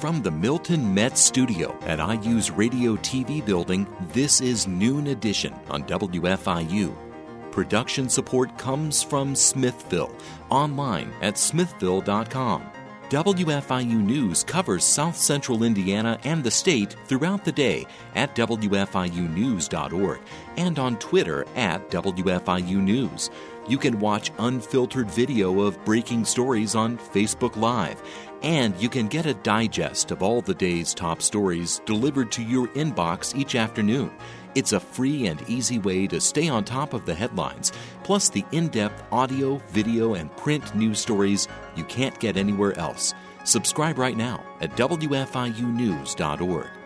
From 0.00 0.22
the 0.22 0.30
Milton 0.30 0.94
Metz 0.94 1.20
Studio 1.20 1.78
at 1.82 1.98
IU's 1.98 2.50
Radio 2.50 2.96
TV 2.96 3.44
building, 3.44 3.86
this 4.14 4.40
is 4.40 4.66
Noon 4.66 5.08
Edition 5.08 5.52
on 5.68 5.84
WFIU. 5.84 7.09
Production 7.52 8.08
support 8.08 8.56
comes 8.56 9.02
from 9.02 9.34
Smithville, 9.34 10.14
online 10.50 11.12
at 11.20 11.36
smithville.com. 11.36 12.70
WFIU 13.10 14.00
News 14.00 14.44
covers 14.44 14.84
South 14.84 15.16
Central 15.16 15.64
Indiana 15.64 16.16
and 16.22 16.44
the 16.44 16.50
state 16.50 16.94
throughout 17.06 17.44
the 17.44 17.50
day 17.50 17.84
at 18.14 18.36
WFIUnews.org 18.36 20.20
and 20.56 20.78
on 20.78 20.96
Twitter 21.00 21.44
at 21.56 21.90
WFIU 21.90 22.76
News. 22.76 23.30
You 23.66 23.78
can 23.78 23.98
watch 23.98 24.30
unfiltered 24.38 25.10
video 25.10 25.60
of 25.62 25.84
breaking 25.84 26.24
stories 26.24 26.76
on 26.76 26.98
Facebook 26.98 27.56
Live, 27.56 28.00
and 28.42 28.80
you 28.80 28.88
can 28.88 29.08
get 29.08 29.26
a 29.26 29.34
digest 29.34 30.12
of 30.12 30.22
all 30.22 30.40
the 30.40 30.54
day's 30.54 30.94
top 30.94 31.20
stories 31.20 31.80
delivered 31.86 32.30
to 32.32 32.44
your 32.44 32.68
inbox 32.68 33.36
each 33.36 33.56
afternoon. 33.56 34.12
It's 34.54 34.72
a 34.72 34.80
free 34.80 35.26
and 35.26 35.42
easy 35.48 35.78
way 35.78 36.06
to 36.08 36.20
stay 36.20 36.48
on 36.48 36.64
top 36.64 36.92
of 36.92 37.06
the 37.06 37.14
headlines, 37.14 37.72
plus 38.02 38.28
the 38.28 38.44
in 38.52 38.68
depth 38.68 39.02
audio, 39.12 39.56
video, 39.68 40.14
and 40.14 40.34
print 40.36 40.74
news 40.74 40.98
stories 40.98 41.48
you 41.76 41.84
can't 41.84 42.18
get 42.18 42.36
anywhere 42.36 42.76
else. 42.78 43.14
Subscribe 43.44 43.98
right 43.98 44.16
now 44.16 44.44
at 44.60 44.76
WFIUnews.org. 44.76 46.79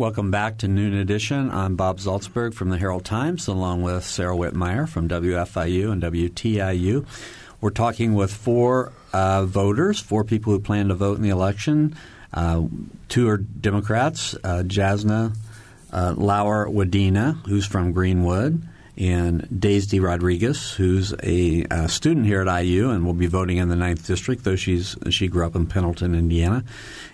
Welcome 0.00 0.30
back 0.30 0.56
to 0.60 0.66
Noon 0.66 0.94
Edition. 0.94 1.50
I'm 1.50 1.76
Bob 1.76 1.98
Zaltsberg 1.98 2.54
from 2.54 2.70
the 2.70 2.78
Herald 2.78 3.04
Times, 3.04 3.46
along 3.48 3.82
with 3.82 4.02
Sarah 4.02 4.34
Whitmire 4.34 4.88
from 4.88 5.10
WFIU 5.10 5.92
and 5.92 6.02
WTIU. 6.02 7.04
We're 7.60 7.68
talking 7.68 8.14
with 8.14 8.32
four 8.32 8.92
uh, 9.12 9.44
voters, 9.44 10.00
four 10.00 10.24
people 10.24 10.54
who 10.54 10.60
plan 10.60 10.88
to 10.88 10.94
vote 10.94 11.18
in 11.18 11.22
the 11.22 11.28
election. 11.28 11.94
Uh, 12.32 12.62
two 13.10 13.28
are 13.28 13.36
Democrats, 13.36 14.34
uh, 14.42 14.62
Jasna 14.64 15.36
uh, 15.92 16.14
Lauer 16.16 16.66
Wadena, 16.66 17.36
who's 17.46 17.66
from 17.66 17.92
Greenwood, 17.92 18.66
and 18.96 19.46
Daisy 19.60 20.00
Rodriguez, 20.00 20.72
who's 20.72 21.14
a, 21.22 21.64
uh 21.70 21.86
student 21.86 22.26
here 22.26 22.46
at 22.46 22.62
IU 22.62 22.90
and 22.90 23.04
will 23.04 23.14
be 23.14 23.26
voting 23.26 23.58
in 23.58 23.68
the 23.68 23.76
ninth 23.76 24.06
district, 24.06 24.44
though 24.44 24.56
she's 24.56 24.96
she 25.10 25.28
grew 25.28 25.46
up 25.46 25.54
in 25.56 25.66
Pendleton, 25.66 26.14
Indiana. 26.14 26.64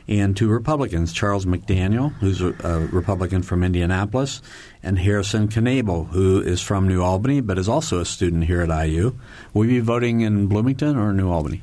And 0.08 0.36
two 0.36 0.48
Republicans, 0.48 1.12
Charles 1.12 1.46
McDaniel, 1.46 2.12
who's 2.14 2.40
a, 2.40 2.54
a 2.62 2.86
Republican 2.86 3.42
from 3.42 3.64
Indianapolis, 3.64 4.40
and 4.82 4.98
Harrison 4.98 5.48
Knable, 5.48 6.04
who 6.04 6.40
is 6.40 6.60
from 6.60 6.86
New 6.86 7.02
Albany 7.02 7.40
but 7.40 7.58
is 7.58 7.68
also 7.68 8.00
a 8.00 8.04
student 8.04 8.44
here 8.44 8.62
at 8.62 8.86
IU. 8.86 9.16
Will 9.52 9.64
you 9.64 9.72
be 9.72 9.80
voting 9.80 10.20
in 10.20 10.46
Bloomington 10.46 10.96
or 10.96 11.12
New 11.12 11.30
Albany? 11.30 11.62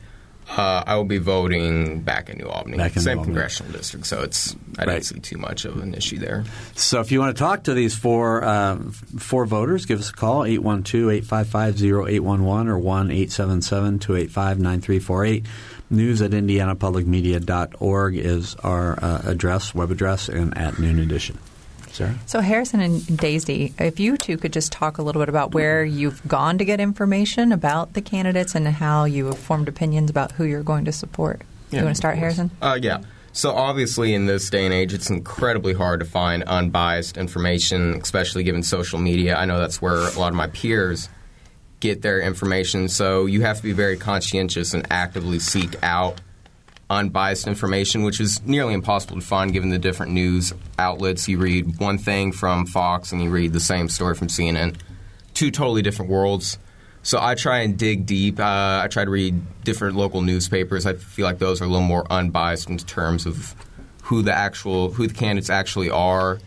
Uh, 0.50 0.84
I 0.86 0.96
will 0.98 1.06
be 1.06 1.18
voting 1.20 2.02
back 2.02 2.30
in 2.30 2.38
New 2.38 2.48
Albany, 2.48 2.78
Back 2.78 2.96
in 2.96 3.02
same 3.02 3.18
Albany. 3.20 3.34
congressional 3.34 3.72
district, 3.72 4.06
so 4.06 4.22
it's 4.22 4.56
I 4.78 4.84
Right. 4.86 4.92
don't 4.94 5.04
see 5.04 5.20
too 5.20 5.38
much 5.38 5.66
of 5.66 5.78
an 5.82 5.94
issue 5.96 6.20
there. 6.20 6.44
So 6.76 7.00
if 7.00 7.12
you 7.12 7.20
want 7.20 7.36
to 7.36 7.40
talk 7.40 7.64
to 7.64 7.74
these 7.74 7.96
four 7.96 8.44
uh, 8.44 8.78
four 9.18 9.46
voters, 9.46 9.86
give 9.86 10.00
us 10.00 10.10
a 10.10 10.14
call 10.14 10.42
812-855-0811 10.44 12.68
or 12.68 12.80
1-877-285-9348. 12.80 15.46
News 15.90 16.22
at 16.22 16.32
indianapublicmedia.org 16.32 18.16
is 18.18 18.56
our 18.64 18.98
uh, 19.04 19.22
address, 19.26 19.74
web 19.76 19.92
address, 19.92 20.30
and 20.30 20.58
at 20.58 20.80
Noon 20.80 20.98
Edition. 21.00 21.38
Sarah? 21.94 22.16
So 22.26 22.42
Harrison 22.42 22.82
and 22.82 23.18
Daisy, 23.18 23.74
if 23.78 24.00
you 24.00 24.18
two 24.18 24.38
could 24.38 24.52
just 24.52 24.72
talk 24.72 24.98
a 24.98 25.04
little 25.04 25.22
bit 25.22 25.30
about 25.30 25.54
where 25.54 25.86
you've 25.86 26.28
gone 26.28 26.58
to 26.58 26.66
get 26.66 26.80
information 26.80 27.52
about 27.52 27.94
the 27.94 28.02
candidates 28.02 28.56
and 28.56 28.68
how 28.68 29.06
you 29.06 29.28
have 29.28 29.38
formed 29.38 29.68
opinions 29.68 30.10
about 30.10 30.32
who 30.34 30.44
you're 30.44 30.64
going 30.64 30.86
to 30.86 30.92
support. 30.92 31.42
Yeah, 31.70 31.80
you 31.80 31.86
want 31.86 31.96
to 31.96 32.00
start. 32.00 32.18
Harrison? 32.18 32.52
Uh, 32.62 32.80
yeah. 32.82 33.02
So 33.32 33.52
obviously, 33.56 34.14
in 34.14 34.28
this 34.28 34.50
day 34.50 34.64
and 34.64 34.74
age, 34.74 34.94
it's 34.94 35.10
incredibly 35.10 35.74
hard 35.74 36.00
to 36.02 36.06
find 36.06 36.44
unbiased 36.44 37.18
information, 37.18 37.96
especially 37.96 38.44
given 38.44 38.62
social 38.62 39.00
media. 39.00 39.36
I 39.36 39.46
know 39.46 39.58
that's 39.58 39.82
where 39.82 40.08
a 40.08 40.20
lot 40.20 40.28
of 40.28 40.36
my 40.36 40.48
peers 40.48 41.10
get 41.80 42.02
their 42.02 42.22
information. 42.22 42.88
So 42.88 43.26
you 43.26 43.42
have 43.42 43.58
to 43.58 43.64
be 43.64 43.72
very 43.72 43.98
conscientious 43.98 44.74
and 44.74 44.86
actively 44.92 45.40
seek 45.40 45.76
out 45.84 46.22
unbiased 46.94 47.48
information, 47.48 48.04
which 48.04 48.20
is 48.20 48.42
nearly 48.46 48.74
impossible 48.74 49.16
to 49.16 49.26
find 49.26 49.52
given 49.52 49.70
the 49.70 49.80
different 49.80 50.12
news 50.12 50.54
outlets. 50.78 51.28
You 51.28 51.40
read 51.40 51.80
one 51.80 51.98
thing 51.98 52.32
from 52.32 52.66
Fox 52.66 53.12
and 53.12 53.22
you 53.22 53.30
read 53.30 53.54
the 53.54 53.60
same 53.60 53.90
story 53.90 54.16
from 54.16 54.28
CNN. 54.28 54.76
Two 55.34 55.52
totally 55.52 55.82
different 55.82 56.12
worlds. 56.12 56.58
So 57.02 57.20
I 57.22 57.36
try 57.36 57.60
and 57.60 57.78
dig 57.78 58.06
deep. 58.06 58.40
Uh, 58.40 58.82
I 58.84 58.88
try 58.90 59.04
to 59.04 59.12
read 59.12 59.42
different 59.64 59.98
local 59.98 60.22
newspapers. 60.22 60.86
I 60.86 60.94
feel 60.94 61.26
like 61.26 61.40
those 61.40 61.62
are 61.62 61.66
a 61.66 61.68
little 61.68 61.86
more 61.86 62.06
unbiased 62.10 62.70
in 62.70 62.78
terms 62.78 63.26
of 63.26 63.56
who 64.04 64.22
the 64.22 64.34
actual 64.34 64.92
who 64.92 65.08
the 65.08 65.14
candidates 65.14 65.50
actually 65.50 65.90
are. 65.90 66.40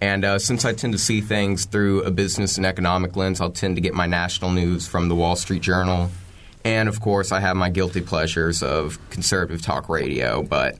And 0.00 0.24
uh, 0.24 0.38
since 0.38 0.64
I 0.64 0.72
tend 0.72 0.92
to 0.92 0.98
see 0.98 1.20
things 1.20 1.64
through 1.64 2.04
a 2.04 2.10
business 2.10 2.56
and 2.56 2.64
economic 2.64 3.16
lens, 3.16 3.40
I'll 3.40 3.50
tend 3.50 3.76
to 3.76 3.82
get 3.82 3.94
my 3.94 4.06
national 4.06 4.52
news 4.52 4.86
from 4.86 5.08
the 5.08 5.14
Wall 5.14 5.36
Street 5.36 5.60
Journal. 5.60 6.10
And 6.64 6.88
of 6.88 7.00
course, 7.00 7.32
I 7.32 7.40
have 7.40 7.56
my 7.56 7.70
guilty 7.70 8.00
pleasures 8.00 8.62
of 8.62 8.98
conservative 9.10 9.62
talk 9.62 9.88
radio, 9.88 10.42
but 10.42 10.78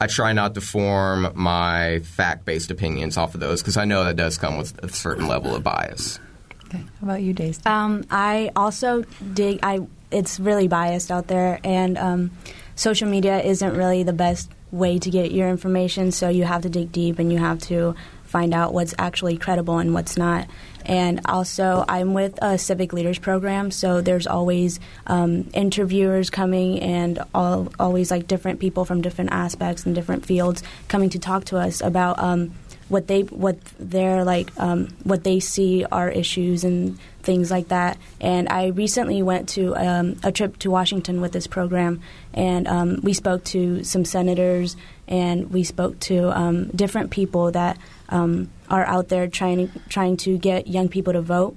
I 0.00 0.06
try 0.06 0.32
not 0.32 0.54
to 0.54 0.60
form 0.60 1.32
my 1.34 2.00
fact 2.00 2.44
based 2.44 2.70
opinions 2.70 3.16
off 3.16 3.34
of 3.34 3.40
those 3.40 3.60
because 3.60 3.76
I 3.76 3.84
know 3.84 4.04
that 4.04 4.16
does 4.16 4.38
come 4.38 4.56
with 4.56 4.82
a 4.82 4.88
certain 4.88 5.26
level 5.26 5.54
of 5.54 5.62
bias. 5.64 6.20
Okay. 6.66 6.78
How 6.78 7.04
about 7.06 7.22
you, 7.22 7.32
Daisy? 7.32 7.60
Um, 7.66 8.04
I 8.10 8.50
also 8.54 9.04
dig. 9.32 9.60
I 9.62 9.80
it's 10.10 10.38
really 10.38 10.68
biased 10.68 11.10
out 11.10 11.26
there, 11.26 11.60
and 11.64 11.98
um, 11.98 12.30
social 12.74 13.08
media 13.08 13.40
isn't 13.40 13.76
really 13.76 14.02
the 14.02 14.12
best 14.12 14.50
way 14.70 14.98
to 14.98 15.10
get 15.10 15.32
your 15.32 15.48
information. 15.48 16.12
So 16.12 16.28
you 16.28 16.44
have 16.44 16.62
to 16.62 16.68
dig 16.68 16.92
deep, 16.92 17.18
and 17.18 17.32
you 17.32 17.38
have 17.38 17.58
to 17.62 17.94
find 18.24 18.52
out 18.52 18.74
what's 18.74 18.94
actually 18.98 19.38
credible 19.38 19.78
and 19.78 19.94
what's 19.94 20.16
not. 20.16 20.46
And 20.88 21.20
also, 21.26 21.84
I'm 21.86 22.14
with 22.14 22.38
a 22.40 22.56
civic 22.56 22.94
leaders 22.94 23.18
program, 23.18 23.70
so 23.70 24.00
there's 24.00 24.26
always 24.26 24.80
um, 25.06 25.50
interviewers 25.52 26.30
coming 26.30 26.80
and 26.80 27.18
all, 27.34 27.70
always 27.78 28.10
like 28.10 28.26
different 28.26 28.58
people 28.58 28.86
from 28.86 29.02
different 29.02 29.30
aspects 29.30 29.84
and 29.84 29.94
different 29.94 30.24
fields 30.24 30.62
coming 30.88 31.10
to 31.10 31.18
talk 31.18 31.44
to 31.46 31.58
us 31.58 31.82
about 31.82 32.18
um, 32.18 32.54
what 32.88 33.06
they 33.06 33.20
what 33.22 33.58
they're 33.78 34.24
like 34.24 34.50
um, 34.58 34.88
what 35.04 35.22
they 35.24 35.40
see 35.40 35.84
are 35.84 36.08
issues 36.08 36.64
and 36.64 36.98
things 37.22 37.50
like 37.50 37.68
that. 37.68 37.98
And 38.18 38.48
I 38.48 38.68
recently 38.68 39.22
went 39.22 39.50
to 39.50 39.76
um, 39.76 40.16
a 40.24 40.32
trip 40.32 40.58
to 40.60 40.70
Washington 40.70 41.20
with 41.20 41.32
this 41.32 41.46
program, 41.46 42.00
and 42.32 42.66
um, 42.66 43.00
we 43.02 43.12
spoke 43.12 43.44
to 43.44 43.84
some 43.84 44.06
senators 44.06 44.74
and 45.06 45.50
we 45.50 45.64
spoke 45.64 45.98
to 46.00 46.30
um, 46.38 46.68
different 46.68 47.10
people 47.10 47.50
that 47.52 47.78
um, 48.08 48.50
are 48.70 48.84
out 48.84 49.08
there 49.08 49.26
trying 49.26 49.70
trying 49.88 50.16
to 50.18 50.38
get 50.38 50.66
young 50.66 50.88
people 50.88 51.12
to 51.12 51.22
vote. 51.22 51.56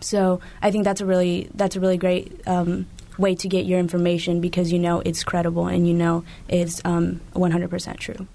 So 0.00 0.40
I 0.62 0.70
think 0.70 0.84
that's 0.84 1.00
a 1.00 1.06
really 1.06 1.50
that's 1.54 1.76
a 1.76 1.80
really 1.80 1.96
great 1.96 2.40
um, 2.46 2.86
way 3.18 3.34
to 3.34 3.48
get 3.48 3.66
your 3.66 3.78
information 3.78 4.40
because 4.40 4.72
you 4.72 4.78
know 4.78 5.00
it's 5.00 5.24
credible 5.24 5.66
and 5.66 5.86
you 5.86 5.94
know 5.94 6.24
it's 6.48 6.80
100% 6.82 7.96
true. 7.98 8.26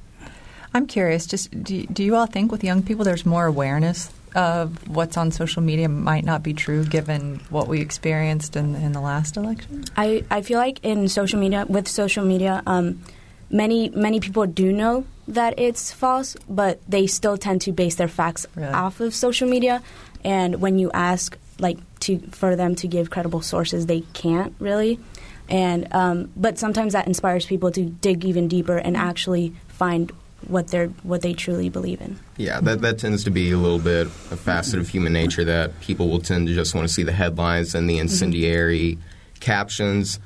I'm 0.74 0.88
curious. 0.88 1.26
Just 1.26 1.64
do, 1.64 1.86
do 1.86 2.04
you 2.04 2.16
all 2.16 2.26
think 2.26 2.52
with 2.52 2.64
young 2.64 2.82
people 2.82 3.06
there's 3.06 3.26
more 3.26 3.46
awareness 3.46 4.12
of 4.36 4.88
what's 4.88 5.18
on 5.18 5.32
social 5.32 5.62
media 5.62 5.88
might 5.88 6.26
not 6.26 6.42
be 6.42 6.54
true 6.54 6.84
given 6.84 7.40
what 7.50 7.68
we 7.68 7.80
experienced 7.80 8.56
in, 8.56 8.76
in 8.76 8.92
the 8.92 9.02
last 9.02 9.38
election? 9.38 9.86
I, 9.96 10.24
I 10.32 10.42
feel 10.42 10.58
like 10.58 10.84
in 10.84 11.08
social 11.08 11.40
media 11.40 11.66
with 11.70 11.88
social 11.88 12.26
media, 12.26 12.64
um, 12.66 13.04
many 13.54 13.90
many 13.90 14.20
people 14.20 14.46
do 14.46 14.74
know 14.74 15.06
that 15.28 15.58
it's 15.58 15.94
false, 15.94 16.36
but 16.50 16.82
they 16.90 17.08
still 17.08 17.38
tend 17.38 17.62
to 17.62 17.72
base 17.72 17.96
their 17.96 18.10
facts 18.10 18.46
Really? 18.56 18.74
off 18.74 19.00
of 19.00 19.14
social 19.14 19.48
media. 19.48 19.82
And 20.26 20.60
when 20.60 20.80
you 20.80 20.92
ask 20.92 21.38
like 21.60 21.78
to 22.02 22.20
for 22.32 22.58
them 22.58 22.76
to 22.76 22.88
give 22.88 23.10
credible 23.10 23.42
sources, 23.42 23.86
they 23.86 24.02
can't 24.14 24.54
really. 24.60 25.00
And 25.48 25.88
um, 25.94 26.32
but 26.36 26.58
sometimes 26.58 26.94
that 26.94 27.08
inspires 27.08 27.46
people 27.46 27.72
to 27.72 27.86
dig 27.86 28.26
even 28.26 28.48
deeper 28.48 28.78
and 28.78 28.98
actually 28.98 29.54
find 29.68 30.12
what 30.48 30.68
they're 30.68 30.88
what 31.04 31.22
they 31.22 31.34
truly 31.34 31.70
believe 31.70 32.02
in. 32.02 32.20
Yeah, 32.38 32.60
that, 32.62 32.82
that 32.82 33.00
tends 33.00 33.24
to 33.26 33.32
be 33.32 33.52
a 33.52 33.58
little 33.58 33.80
bit 33.80 34.08
a 34.08 34.38
facet 34.38 34.80
of 34.80 34.90
human 34.90 35.14
nature 35.14 35.44
that 35.46 35.80
people 35.80 36.10
will 36.10 36.20
tend 36.20 36.48
to 36.48 36.54
just 36.54 36.76
want 36.76 36.88
to 36.88 36.94
see 36.94 37.04
the 37.04 37.14
headlines 37.14 37.76
and 37.76 37.90
the 37.90 38.00
incendiary 38.00 38.98
captions, 39.40 40.20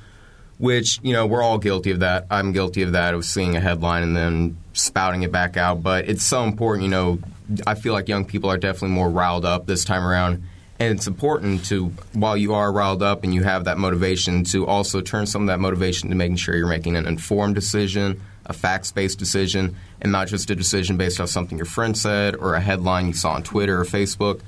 which, 0.58 1.00
you 1.04 1.14
know, 1.14 1.26
we're 1.26 1.42
all 1.42 1.58
guilty 1.58 1.92
of 1.92 2.00
that. 2.00 2.26
I'm 2.32 2.52
guilty 2.52 2.82
of 2.82 2.94
that, 2.94 3.14
of 3.14 3.26
seeing 3.26 3.56
a 3.56 3.60
headline 3.60 4.04
and 4.04 4.16
then 4.16 4.58
spouting 4.74 5.24
it 5.24 5.32
back 5.32 5.58
out. 5.58 5.84
But 5.84 6.10
it's 6.10 6.24
so 6.24 6.44
important, 6.44 6.84
you 6.84 6.90
know, 6.90 7.20
I 7.66 7.76
feel 7.76 7.94
like 7.94 8.08
young 8.08 8.26
people 8.26 8.50
are 8.50 8.58
definitely 8.58 8.96
more 8.96 9.10
riled 9.10 9.46
up 9.46 9.68
this 9.68 9.86
time 9.86 10.06
around. 10.06 10.44
And 10.80 10.96
it's 10.96 11.08
important 11.08 11.66
to, 11.66 11.88
while 12.14 12.38
you 12.38 12.54
are 12.54 12.72
riled 12.72 13.02
up 13.02 13.24
and 13.24 13.34
you 13.34 13.44
have 13.44 13.66
that 13.66 13.80
motivation, 13.80 14.44
to 14.46 14.68
also 14.68 15.02
turn 15.02 15.26
some 15.26 15.42
of 15.42 15.48
that 15.48 15.60
motivation 15.60 16.10
to 16.10 16.16
making 16.16 16.36
sure 16.36 16.56
you're 16.56 16.68
making 16.68 16.96
an 16.96 17.08
informed 17.08 17.56
decision, 17.56 18.22
a 18.46 18.54
facts 18.54 18.92
based 18.92 19.18
decision, 19.18 19.76
and 20.02 20.12
not 20.12 20.28
just 20.28 20.50
a 20.52 20.56
decision 20.56 20.96
based 20.96 21.20
off 21.20 21.30
something 21.30 21.58
your 21.58 21.66
friend 21.66 21.98
said 21.98 22.36
or 22.36 22.54
a 22.54 22.60
headline 22.60 23.08
you 23.08 23.14
saw 23.14 23.32
on 23.32 23.44
Twitter 23.44 23.80
or 23.80 23.86
Facebook. 23.86 24.42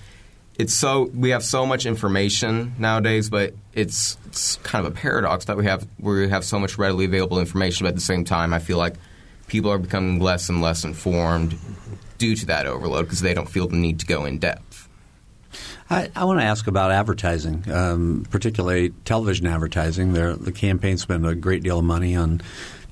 It's 0.60 0.74
so 0.74 1.10
we 1.16 1.30
have 1.30 1.44
so 1.44 1.66
much 1.66 1.86
information 1.86 2.76
nowadays, 2.78 3.30
but 3.30 3.54
it's, 3.74 4.18
it's 4.26 4.58
kind 4.58 4.86
of 4.86 4.92
a 4.92 4.96
paradox 4.96 5.46
that 5.46 5.56
we 5.56 5.66
have 5.66 5.88
we 6.00 6.28
have 6.30 6.44
so 6.44 6.60
much 6.60 6.78
readily 6.78 7.06
available 7.06 7.40
information, 7.40 7.86
but 7.86 7.90
at 7.90 7.96
the 7.96 8.02
same 8.02 8.26
time, 8.26 8.54
I 8.54 8.60
feel 8.60 8.78
like 8.78 8.96
people 9.48 9.72
are 9.72 9.78
becoming 9.78 10.20
less 10.20 10.50
and 10.50 10.62
less 10.62 10.84
informed 10.84 11.58
due 12.18 12.36
to 12.36 12.46
that 12.48 12.68
overload 12.68 13.06
because 13.06 13.22
they 13.22 13.34
don't 13.34 13.50
feel 13.50 13.68
the 13.68 13.78
need 13.78 14.02
to 14.02 14.06
go 14.06 14.26
in 14.26 14.38
depth. 14.38 14.90
I, 15.90 16.12
I 16.16 16.26
want 16.26 16.40
to 16.40 16.46
ask 16.46 16.68
about 16.68 16.92
advertising, 16.92 17.64
um, 17.72 18.28
particularly 18.30 18.90
television 19.06 19.48
advertising. 19.48 20.14
There, 20.14 20.36
the 20.36 20.52
campaign 20.52 20.98
spend 20.98 21.26
a 21.26 21.34
great 21.34 21.64
deal 21.64 21.80
of 21.80 21.86
money 21.86 22.16
on 22.16 22.42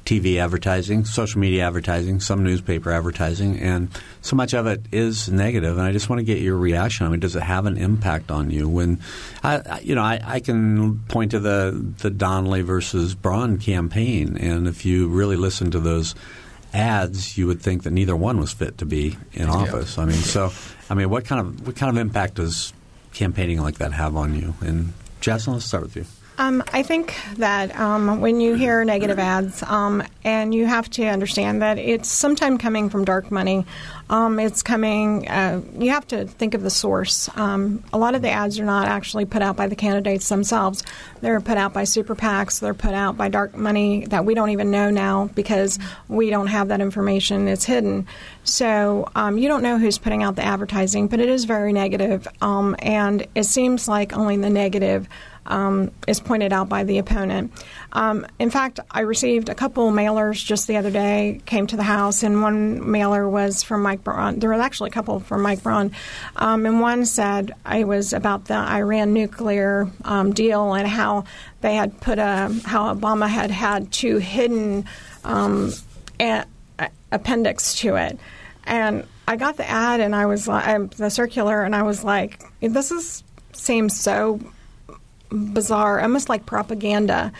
TV 0.07 0.37
advertising, 0.37 1.03
social 1.03 1.41
media 1.41 1.67
advertising, 1.67 2.21
some 2.21 2.41
newspaper 2.41 2.93
advertising, 2.93 3.59
and 3.59 3.89
so 4.21 4.37
much 4.37 4.53
of 4.53 4.65
it 4.65 4.85
is 4.89 5.27
negative. 5.27 5.77
And 5.77 5.85
I 5.85 5.91
just 5.91 6.09
want 6.09 6.21
to 6.21 6.23
get 6.23 6.39
your 6.39 6.55
reaction. 6.55 7.05
I 7.05 7.09
mean, 7.09 7.19
does 7.19 7.35
it 7.35 7.43
have 7.43 7.65
an 7.65 7.75
impact 7.75 8.31
on 8.31 8.49
you? 8.49 8.69
When, 8.69 9.01
I, 9.43 9.81
you 9.81 9.95
know, 9.95 10.03
I, 10.03 10.21
I 10.23 10.39
can 10.39 10.99
point 11.09 11.31
to 11.31 11.41
the 11.41 11.93
the 11.97 12.09
Donnelly 12.09 12.61
versus 12.61 13.15
Braun 13.15 13.57
campaign, 13.57 14.37
and 14.37 14.65
if 14.65 14.85
you 14.85 15.09
really 15.09 15.35
listen 15.35 15.71
to 15.71 15.79
those 15.81 16.15
ads, 16.73 17.37
you 17.37 17.45
would 17.47 17.61
think 17.61 17.83
that 17.83 17.91
neither 17.91 18.15
one 18.15 18.39
was 18.39 18.53
fit 18.53 18.77
to 18.77 18.85
be 18.85 19.17
in 19.33 19.49
office. 19.49 19.97
I 19.97 20.05
mean, 20.05 20.15
so 20.15 20.53
I 20.89 20.93
mean, 20.93 21.09
what 21.09 21.25
kind 21.25 21.41
of 21.41 21.67
what 21.67 21.75
kind 21.75 21.89
of 21.89 22.01
impact 22.01 22.35
does 22.35 22.71
campaigning 23.11 23.59
like 23.59 23.79
that 23.79 23.91
have 23.91 24.15
on 24.15 24.35
you? 24.39 24.53
And 24.61 24.93
Jasna, 25.19 25.51
let's 25.51 25.65
start 25.65 25.83
with 25.83 25.97
you. 25.97 26.05
Um, 26.39 26.63
I 26.71 26.83
think 26.83 27.15
that 27.37 27.77
um, 27.79 28.21
when 28.21 28.39
you 28.39 28.53
hear 28.53 28.85
negative 28.85 29.17
ads, 29.17 29.63
um, 29.63 30.03
and 30.23 30.53
you 30.53 30.65
have 30.65 30.89
to 30.91 31.05
understand 31.05 31.61
that 31.61 31.79
it's 31.79 32.11
sometimes 32.11 32.61
coming 32.61 32.89
from 32.89 33.05
dark 33.05 33.31
money. 33.31 33.65
Um, 34.09 34.39
it's 34.39 34.61
coming. 34.61 35.27
Uh, 35.27 35.61
you 35.79 35.91
have 35.91 36.05
to 36.07 36.27
think 36.27 36.53
of 36.53 36.63
the 36.63 36.69
source. 36.69 37.29
Um, 37.35 37.83
a 37.91 37.97
lot 37.97 38.13
of 38.13 38.21
the 38.21 38.29
ads 38.29 38.59
are 38.59 38.65
not 38.65 38.87
actually 38.87 39.25
put 39.25 39.41
out 39.41 39.55
by 39.55 39.67
the 39.67 39.75
candidates 39.75 40.29
themselves. 40.29 40.83
They're 41.21 41.41
put 41.41 41.57
out 41.57 41.73
by 41.73 41.85
super 41.85 42.15
PACs. 42.15 42.59
They're 42.59 42.73
put 42.73 42.93
out 42.93 43.17
by 43.17 43.29
dark 43.29 43.55
money 43.55 44.05
that 44.07 44.25
we 44.25 44.33
don't 44.33 44.49
even 44.49 44.69
know 44.69 44.89
now 44.89 45.29
because 45.33 45.79
we 46.07 46.29
don't 46.29 46.47
have 46.47 46.67
that 46.67 46.81
information. 46.81 47.47
It's 47.47 47.65
hidden. 47.65 48.05
So 48.43 49.09
um, 49.15 49.37
you 49.37 49.47
don't 49.47 49.63
know 49.63 49.77
who's 49.77 49.97
putting 49.97 50.23
out 50.23 50.35
the 50.35 50.45
advertising, 50.45 51.07
but 51.07 51.19
it 51.19 51.29
is 51.29 51.45
very 51.45 51.73
negative, 51.73 52.27
um, 52.41 52.75
and 52.79 53.25
it 53.35 53.43
seems 53.43 53.87
like 53.87 54.15
only 54.15 54.37
the 54.37 54.49
negative 54.49 55.07
um, 55.47 55.91
is 56.07 56.19
pointed 56.19 56.53
out 56.53 56.69
by 56.69 56.83
the 56.83 56.97
opponent. 56.97 57.51
Um, 57.93 58.27
in 58.37 58.49
fact, 58.49 58.79
I 58.91 59.01
received 59.01 59.49
a 59.49 59.55
couple 59.55 59.91
mailers 59.91 60.43
just 60.43 60.67
the 60.67 60.77
other 60.77 60.91
day, 60.91 61.41
came 61.45 61.67
to 61.67 61.77
the 61.77 61.83
house, 61.83 62.23
and 62.23 62.41
one 62.41 62.91
mailer 62.91 63.27
was 63.27 63.63
from 63.63 63.81
Mike 63.81 64.03
Braun. 64.03 64.39
There 64.39 64.49
were 64.49 64.61
actually 64.61 64.89
a 64.89 64.93
couple 64.93 65.19
from 65.19 65.41
Mike 65.41 65.63
Braun. 65.63 65.91
Um, 66.35 66.65
and 66.65 66.79
one 66.79 67.05
said 67.05 67.53
it 67.71 67.87
was 67.87 68.13
about 68.13 68.45
the 68.45 68.55
Iran 68.55 69.13
nuclear 69.13 69.89
um, 70.03 70.33
deal 70.33 70.73
and 70.73 70.87
how 70.87 71.23
they 71.61 71.75
had 71.75 71.99
put 72.01 72.19
a, 72.19 72.53
how 72.65 72.93
Obama 72.93 73.27
had 73.27 73.51
had 73.51 73.91
two 73.91 74.17
hidden 74.17 74.85
um, 75.23 75.73
a- 76.19 76.45
appendix 77.11 77.75
to 77.79 77.95
it. 77.95 78.19
And 78.65 79.07
I 79.27 79.37
got 79.37 79.57
the 79.57 79.69
ad 79.69 79.99
and 79.99 80.15
I 80.15 80.25
was 80.25 80.47
like, 80.47 80.67
um, 80.67 80.87
the 80.97 81.09
circular, 81.09 81.63
and 81.63 81.75
I 81.75 81.83
was 81.83 82.03
like, 82.03 82.43
this 82.61 82.91
is 82.91 83.23
seems 83.53 83.99
so 83.99 84.39
bizarre, 85.29 85.99
almost 86.01 86.29
like 86.29 86.45
propaganda. 86.45 87.31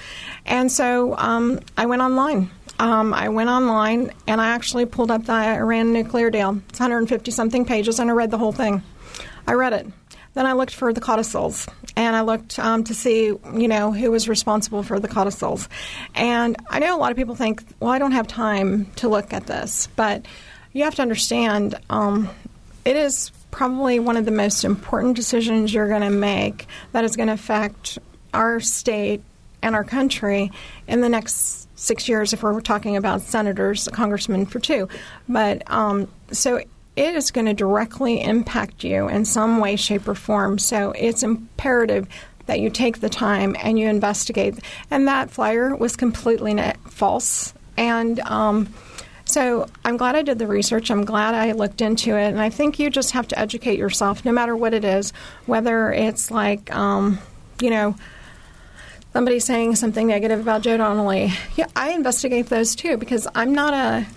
And 0.46 0.72
so 0.72 1.16
um, 1.18 1.60
I 1.78 1.86
went 1.86 2.02
online. 2.02 2.50
Um, 2.80 3.14
I 3.14 3.30
went 3.30 3.50
online 3.50 4.12
and 4.28 4.40
I 4.40 4.50
actually 4.50 4.86
pulled 4.86 5.10
up 5.10 5.26
the 5.26 5.34
Iran 5.34 5.94
nuclear 5.94 6.30
deal. 6.30 6.62
It's 6.70 6.80
150 6.80 7.32
something 7.32 7.66
pages, 7.66 8.00
and 8.00 8.10
I 8.10 8.14
read 8.14 8.32
the 8.32 8.38
whole 8.38 8.52
thing. 8.52 8.84
I 9.48 9.54
read 9.54 9.74
it. 9.74 9.88
Then 10.34 10.46
I 10.46 10.54
looked 10.54 10.76
for 10.76 10.94
the 10.94 11.02
codicils, 11.02 11.68
and 11.96 12.16
I 12.16 12.22
looked 12.22 12.60
um, 12.60 12.84
to 12.84 12.94
see, 12.94 13.26
you 13.26 13.68
know, 13.68 13.92
who 13.92 14.12
was 14.12 14.30
responsible 14.30 14.84
for 14.84 15.00
the 15.00 15.08
codicils. 15.08 15.68
And 16.14 16.56
I 16.70 16.78
know 16.78 16.96
a 16.96 17.00
lot 17.00 17.10
of 17.10 17.18
people 17.18 17.34
think, 17.34 17.64
well, 17.80 17.90
I 17.90 17.98
don't 17.98 18.12
have 18.12 18.28
time 18.28 18.86
to 18.98 19.10
look 19.10 19.34
at 19.34 19.48
this, 19.48 19.88
but 19.96 20.28
you 20.74 20.84
have 20.84 20.94
to 20.96 21.02
understand 21.02 21.74
um, 21.90 22.30
it 22.86 22.96
is 22.96 23.32
probably 23.52 24.00
one 24.00 24.18
of 24.18 24.26
the 24.26 24.32
most 24.32 24.64
important 24.64 25.16
decisions 25.16 25.74
you're 25.74 25.88
going 25.88 26.02
to 26.02 26.10
make 26.10 26.68
that 26.92 27.04
is 27.04 27.16
going 27.16 27.28
to 27.28 27.34
affect 27.34 27.98
our 28.34 28.60
state 28.60 29.22
and 29.62 29.76
our 29.76 29.84
country 29.84 30.52
in 30.88 31.02
the 31.02 31.10
next 31.10 31.68
six 31.78 32.08
years 32.08 32.34
if 32.34 32.44
we're 32.44 32.60
talking 32.62 32.98
about 32.98 33.22
senators, 33.22 33.88
congressmen 33.92 34.46
for 34.46 34.60
two. 34.60 34.88
But 35.28 35.70
um, 35.72 36.08
so 36.32 36.58
it 36.96 37.16
is 37.16 37.32
going 37.32 37.46
to 37.46 37.54
directly 37.54 38.22
impact 38.22 38.84
you 38.84 39.08
in 39.08 39.26
some 39.26 39.60
way, 39.60 39.76
shape, 39.76 40.08
or 40.08 40.16
form. 40.16 40.58
So 40.58 40.92
it's 40.92 41.24
imperative 41.24 42.08
that 42.48 42.60
you 42.60 42.70
take 42.70 43.02
the 43.02 43.10
time 43.10 43.56
and 43.62 43.78
you 43.78 43.88
investigate. 43.88 44.56
And 44.90 45.08
that 45.08 45.30
flyer 45.30 45.76
was 45.76 45.96
completely 45.96 46.60
false. 46.86 47.54
And 47.78 48.20
um, 48.22 48.74
so 49.28 49.68
I'm 49.84 49.98
glad 49.98 50.16
I 50.16 50.22
did 50.22 50.40
the 50.40 50.48
research. 50.48 50.90
I'm 50.90 51.06
glad 51.06 51.36
I 51.36 51.52
looked 51.52 51.82
into 51.82 52.18
it. 52.18 52.30
And 52.30 52.40
I 52.40 52.50
think 52.50 52.80
you 52.80 52.90
just 52.90 53.12
have 53.12 53.28
to 53.30 53.40
educate 53.40 53.78
yourself, 53.78 54.24
no 54.26 54.32
matter 54.32 54.56
what 54.56 54.74
it 54.74 54.86
is, 54.86 55.12
whether 55.46 55.92
it's 55.92 56.32
like, 56.32 56.74
um, 56.74 57.20
you 57.62 57.70
know, 57.70 57.96
somebody 59.14 59.40
saying 59.40 59.76
something 59.76 60.08
negative 60.08 60.40
about 60.40 60.62
Joe 60.62 60.78
Donnelly. 60.78 61.34
Yeah, 61.56 61.68
I 61.76 61.92
investigate 61.92 62.48
those 62.48 62.76
too 62.76 62.98
because 62.98 63.28
I'm 63.36 63.54
not 63.54 63.74
a 63.74 64.08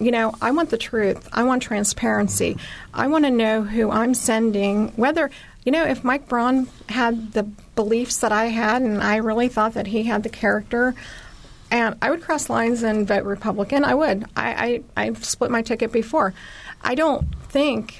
you 0.00 0.10
know, 0.10 0.34
I 0.40 0.50
want 0.50 0.70
the 0.70 0.78
truth. 0.78 1.28
I 1.30 1.42
want 1.44 1.62
transparency. 1.62 2.56
I 2.94 3.06
want 3.08 3.26
to 3.26 3.30
know 3.30 3.62
who 3.62 3.90
I'm 3.90 4.14
sending, 4.14 4.88
whether, 4.92 5.30
you 5.62 5.72
know, 5.72 5.84
if 5.84 6.02
Mike 6.02 6.26
Braun 6.26 6.68
had 6.88 7.32
the 7.32 7.42
beliefs 7.76 8.16
that 8.18 8.32
I 8.32 8.46
had 8.46 8.80
and 8.80 9.02
I 9.02 9.16
really 9.16 9.48
thought 9.48 9.74
that 9.74 9.88
he 9.88 10.04
had 10.04 10.22
the 10.22 10.30
character, 10.30 10.94
and 11.70 11.96
I 12.02 12.10
would 12.10 12.22
cross 12.22 12.48
lines 12.50 12.82
and 12.82 13.06
vote 13.06 13.24
Republican. 13.24 13.84
I 13.84 13.94
would. 13.94 14.24
I, 14.36 14.82
I, 14.96 15.04
I've 15.04 15.24
split 15.24 15.50
my 15.50 15.62
ticket 15.62 15.92
before. 15.92 16.34
I 16.82 16.94
don't 16.94 17.26
think 17.48 17.98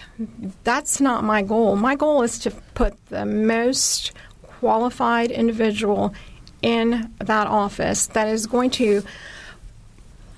that's 0.64 1.00
not 1.00 1.24
my 1.24 1.42
goal. 1.42 1.76
My 1.76 1.94
goal 1.94 2.22
is 2.22 2.38
to 2.40 2.50
put 2.74 2.94
the 3.06 3.26
most 3.26 4.12
qualified 4.42 5.30
individual 5.30 6.14
in 6.62 7.12
that 7.18 7.46
office 7.46 8.06
that 8.08 8.28
is 8.28 8.46
going 8.46 8.70
to 8.70 9.02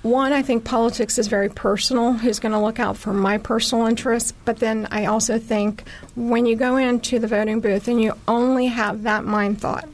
one, 0.03 0.33
I 0.33 0.41
think 0.41 0.65
politics 0.65 1.17
is 1.17 1.27
very 1.27 1.47
personal, 1.47 2.11
who's 2.11 2.39
going 2.39 2.51
to 2.51 2.59
look 2.59 2.77
out 2.77 2.97
for 2.97 3.13
my 3.13 3.37
personal 3.37 3.87
interests. 3.87 4.33
But 4.43 4.57
then 4.57 4.85
I 4.91 5.05
also 5.05 5.39
think 5.39 5.85
when 6.15 6.45
you 6.45 6.57
go 6.57 6.75
into 6.75 7.19
the 7.19 7.27
voting 7.27 7.61
booth 7.61 7.87
and 7.87 8.01
you 8.01 8.13
only 8.27 8.65
have 8.65 9.03
that 9.03 9.23
mind 9.23 9.61
thought 9.61 9.87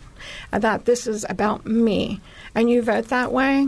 that 0.50 0.86
this 0.86 1.06
is 1.06 1.28
about 1.30 1.68
me 1.68 2.22
and 2.56 2.70
you 2.70 2.82
vote 2.82 3.10
that 3.10 3.32
way, 3.32 3.68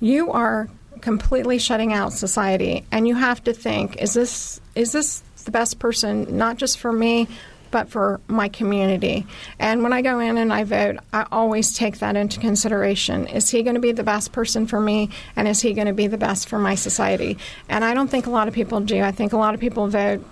you 0.00 0.30
are 0.32 0.68
completely 1.00 1.58
shutting 1.58 1.92
out 1.92 2.12
society. 2.12 2.84
And 2.90 3.06
you 3.06 3.14
have 3.14 3.42
to 3.44 3.52
think 3.52 3.96
is 3.96 4.14
this, 4.14 4.60
is 4.74 4.92
this 4.92 5.22
the 5.44 5.50
best 5.50 5.78
person, 5.78 6.36
not 6.36 6.56
just 6.56 6.78
for 6.78 6.92
me, 6.92 7.28
but 7.70 7.90
for 7.90 8.20
my 8.28 8.48
community. 8.48 9.26
And 9.58 9.82
when 9.82 9.92
I 9.92 10.02
go 10.02 10.18
in 10.20 10.38
and 10.38 10.52
I 10.52 10.64
vote, 10.64 10.98
I 11.12 11.26
always 11.30 11.74
take 11.74 11.98
that 11.98 12.16
into 12.16 12.40
consideration. 12.40 13.26
Is 13.26 13.50
he 13.50 13.62
going 13.62 13.74
to 13.74 13.80
be 13.80 13.92
the 13.92 14.02
best 14.02 14.32
person 14.32 14.66
for 14.66 14.80
me? 14.80 15.10
And 15.36 15.46
is 15.46 15.60
he 15.60 15.74
going 15.74 15.86
to 15.86 15.92
be 15.92 16.06
the 16.06 16.18
best 16.18 16.48
for 16.48 16.58
my 16.58 16.74
society? 16.74 17.38
And 17.68 17.84
I 17.84 17.94
don't 17.94 18.08
think 18.08 18.26
a 18.26 18.30
lot 18.30 18.48
of 18.48 18.54
people 18.54 18.80
do. 18.80 19.02
I 19.02 19.12
think 19.12 19.32
a 19.32 19.36
lot 19.36 19.54
of 19.54 19.60
people 19.60 19.86
vote, 19.88 20.24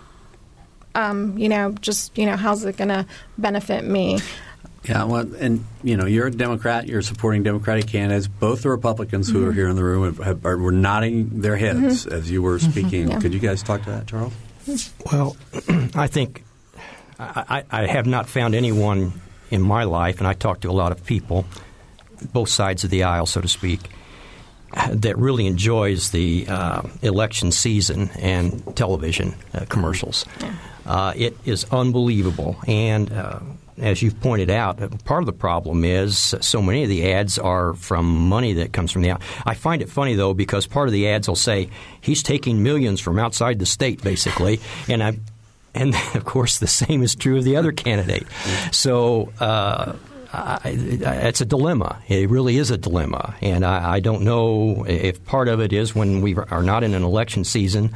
um, 0.95 1.37
you 1.37 1.49
know, 1.49 1.73
just, 1.73 2.17
you 2.17 2.27
know, 2.27 2.37
how's 2.37 2.65
it 2.65 2.77
going 2.77 2.89
to 2.89 3.07
benefit 3.37 3.85
me? 3.85 4.19
Yeah, 4.89 5.05
well, 5.05 5.35
and 5.39 5.65
you 5.83 5.97
know, 5.97 6.07
you're 6.07 6.29
a 6.29 6.31
Democrat. 6.31 6.87
You're 6.87 7.03
supporting 7.03 7.43
Democratic 7.43 7.89
candidates. 7.89 8.29
Both 8.29 8.63
the 8.63 8.71
Republicans 8.71 9.29
who 9.29 9.41
mm-hmm. 9.41 9.49
are 9.49 9.53
here 9.53 9.69
in 9.69 9.77
the 9.77 9.83
room 9.83 10.05
have, 10.05 10.19
have, 10.19 10.47
are, 10.47 10.57
were 10.57 10.73
nodding 10.73 11.41
their 11.41 11.57
heads 11.57 12.07
mm-hmm. 12.07 12.15
as 12.15 12.31
you 12.31 12.43
were 12.43 12.59
speaking. 12.59 13.11
Yeah. 13.11 13.19
Could 13.19 13.35
you 13.35 13.41
guys 13.41 13.63
talk 13.63 13.83
to 13.85 13.91
that, 13.91 14.07
Charles? 14.07 14.33
Well, 15.13 15.37
I 15.95 16.07
think 16.07 16.45
I, 17.19 17.65
I, 17.71 17.87
have 17.87 18.07
not 18.07 18.29
found 18.29 18.55
anyone 18.55 19.13
in 19.51 19.63
my 19.63 19.85
life, 19.85 20.19
and 20.19 20.27
I 20.27 20.35
talk 20.35 20.61
to 20.61 20.71
a 20.71 20.73
lot 20.73 20.93
of 20.93 21.05
people, 21.05 21.47
both 22.33 22.49
sides 22.49 22.85
of 22.85 22.91
the 22.91 23.05
aisle, 23.05 23.27
so 23.27 23.41
to 23.41 23.49
speak, 23.49 23.81
that 24.91 25.17
really 25.17 25.47
enjoys 25.47 26.11
the 26.11 26.47
uh, 26.49 26.83
election 27.03 27.53
season 27.53 28.11
and 28.19 28.77
television 28.77 29.35
uh, 29.55 29.65
commercials. 29.69 30.27
Uh, 30.85 31.13
it 31.17 31.37
is 31.45 31.65
unbelievable. 31.71 32.57
And 32.67 33.13
uh, 33.13 33.41
as 33.79 34.03
you've 34.03 34.21
pointed 34.21 34.51
out, 34.51 34.79
part 35.05 35.23
of 35.23 35.27
the 35.27 35.33
problem 35.33 35.85
is 35.85 36.35
so 36.41 36.63
many 36.63 36.83
of 36.83 36.89
the 36.89 37.13
ads 37.13 37.39
are 37.39 37.75
from 37.75 38.07
money 38.07 38.55
that 38.55 38.73
comes 38.73 38.91
from 38.91 39.03
the 39.03 39.11
out. 39.11 39.23
I 39.45 39.55
find 39.55 39.83
it 39.83 39.89
funny 39.89 40.15
though 40.15 40.35
because 40.35 40.67
part 40.67 40.89
of 40.89 40.93
the 40.93 41.09
ads 41.09 41.29
will 41.29 41.37
say 41.37 41.69
he's 42.01 42.23
taking 42.23 42.63
millions 42.63 43.01
from 43.01 43.19
outside 43.19 43.59
the 43.59 43.67
state, 43.67 44.03
basically, 44.03 44.61
and 44.89 45.03
I 45.03 45.19
and 45.75 45.95
of 46.15 46.25
course, 46.25 46.59
the 46.59 46.67
same 46.67 47.03
is 47.03 47.15
true 47.15 47.39
of 47.39 47.45
the 47.45 47.57
other 47.57 47.73
candidate. 47.73 48.27
So. 48.73 49.33
Uh, 49.39 49.95
I, 50.33 50.61
it's 50.65 51.41
a 51.41 51.47
dilemma. 51.47 52.03
It 52.09 52.29
really 52.29 52.59
is 52.59 52.71
a 52.71 52.77
dilemma, 52.77 53.37
and 53.41 53.65
I, 53.65 53.95
I, 53.95 54.01
don't 54.01 54.23
know 54.23 54.85
if 54.87 55.25
part 55.25 55.49
of 55.49 55.61
it 55.61 55.73
is 55.73 55.95
when 55.95 56.21
we 56.21 56.35
are 56.35 56.63
not 56.63 56.85
in 56.85 56.93
an 56.93 57.05
election 57.05 57.45
season. 57.45 57.93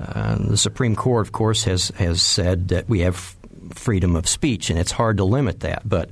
Uh, 0.00 0.36
the 0.38 0.56
Supreme 0.56 0.96
Court, 0.96 1.26
of 1.26 1.32
course, 1.32 1.64
has 1.64 1.88
has 1.98 2.22
said 2.22 2.68
that 2.68 2.88
we 2.88 3.00
have 3.00 3.36
freedom 3.74 4.16
of 4.16 4.28
speech, 4.28 4.70
and 4.70 4.78
it's 4.78 4.92
hard 4.92 5.16
to 5.18 5.24
limit 5.24 5.60
that. 5.60 5.82
But 5.88 6.10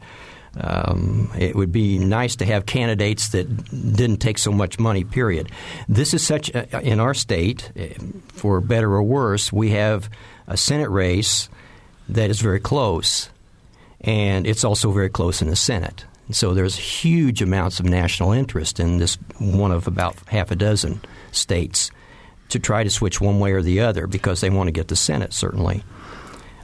um, 0.58 1.30
it 1.38 1.54
would 1.54 1.72
be 1.72 1.98
nice 1.98 2.36
to 2.36 2.44
have 2.44 2.66
candidates 2.66 3.28
that 3.30 3.46
didn't 3.70 4.18
take 4.18 4.38
so 4.38 4.50
much 4.50 4.78
money. 4.78 5.04
Period. 5.04 5.50
This 5.88 6.12
is 6.12 6.26
such 6.26 6.50
a, 6.50 6.80
in 6.80 6.98
our 7.00 7.14
state, 7.14 7.70
for 8.28 8.60
better 8.60 8.92
or 8.92 9.02
worse, 9.02 9.52
we 9.52 9.70
have 9.70 10.10
a 10.46 10.56
Senate 10.56 10.90
race 10.90 11.48
that 12.08 12.30
is 12.30 12.40
very 12.40 12.60
close, 12.60 13.30
and 14.00 14.46
it's 14.46 14.64
also 14.64 14.90
very 14.90 15.10
close 15.10 15.40
in 15.40 15.48
the 15.48 15.56
Senate. 15.56 16.04
So 16.32 16.54
there's 16.54 16.76
huge 16.76 17.42
amounts 17.42 17.80
of 17.80 17.86
national 17.86 18.32
interest 18.32 18.80
in 18.80 18.98
this 18.98 19.16
one 19.38 19.72
of 19.72 19.86
about 19.86 20.16
half 20.28 20.50
a 20.50 20.56
dozen 20.56 21.00
states 21.32 21.90
to 22.50 22.58
try 22.58 22.84
to 22.84 22.90
switch 22.90 23.20
one 23.20 23.40
way 23.40 23.52
or 23.52 23.62
the 23.62 23.80
other 23.80 24.06
because 24.06 24.40
they 24.40 24.50
want 24.50 24.68
to 24.68 24.72
get 24.72 24.88
the 24.88 24.96
Senate, 24.96 25.32
certainly. 25.32 25.82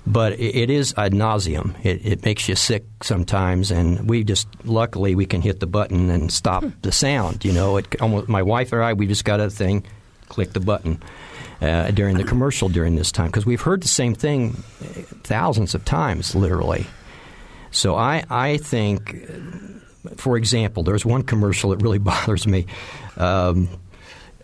But 0.07 0.39
it 0.39 0.71
is 0.71 0.95
ad 0.97 1.13
nauseum. 1.13 1.75
It, 1.85 2.07
it 2.07 2.25
makes 2.25 2.49
you 2.49 2.55
sick 2.55 2.85
sometimes, 3.03 3.73
and 3.73 4.09
we 4.09 4.23
just 4.23 4.47
luckily 4.65 5.17
we 5.17 5.27
can 5.27 5.43
hit 5.43 5.59
the 5.59 5.67
button 5.67 6.11
and 6.11 6.31
stop 6.31 6.65
the 6.83 6.93
sound. 6.93 7.45
You 7.45 7.53
know, 7.53 7.77
it, 7.79 8.01
almost, 8.01 8.29
my 8.29 8.43
wife 8.43 8.73
or 8.73 8.83
I, 8.83 8.93
we 8.93 9.09
just 9.09 9.25
got 9.25 9.41
a 9.41 9.51
thing, 9.51 9.85
click 10.29 10.53
the 10.53 10.61
button 10.61 11.03
uh, 11.61 11.91
during 11.91 12.17
the 12.17 12.25
commercial 12.25 12.69
during 12.69 12.97
this 12.97 13.11
time 13.11 13.27
because 13.27 13.47
we've 13.47 13.61
heard 13.61 13.83
the 13.83 13.89
same 13.89 14.15
thing 14.15 14.53
thousands 15.25 15.75
of 15.75 15.85
times, 15.85 16.35
literally. 16.35 16.87
So 17.71 17.97
I, 17.97 18.25
I 18.31 18.57
think, 18.59 19.17
for 20.17 20.37
example, 20.37 20.83
there's 20.83 21.05
one 21.05 21.23
commercial 21.23 21.71
that 21.71 21.83
really 21.83 21.99
bothers 21.99 22.47
me. 22.47 22.67
Um, 23.17 23.69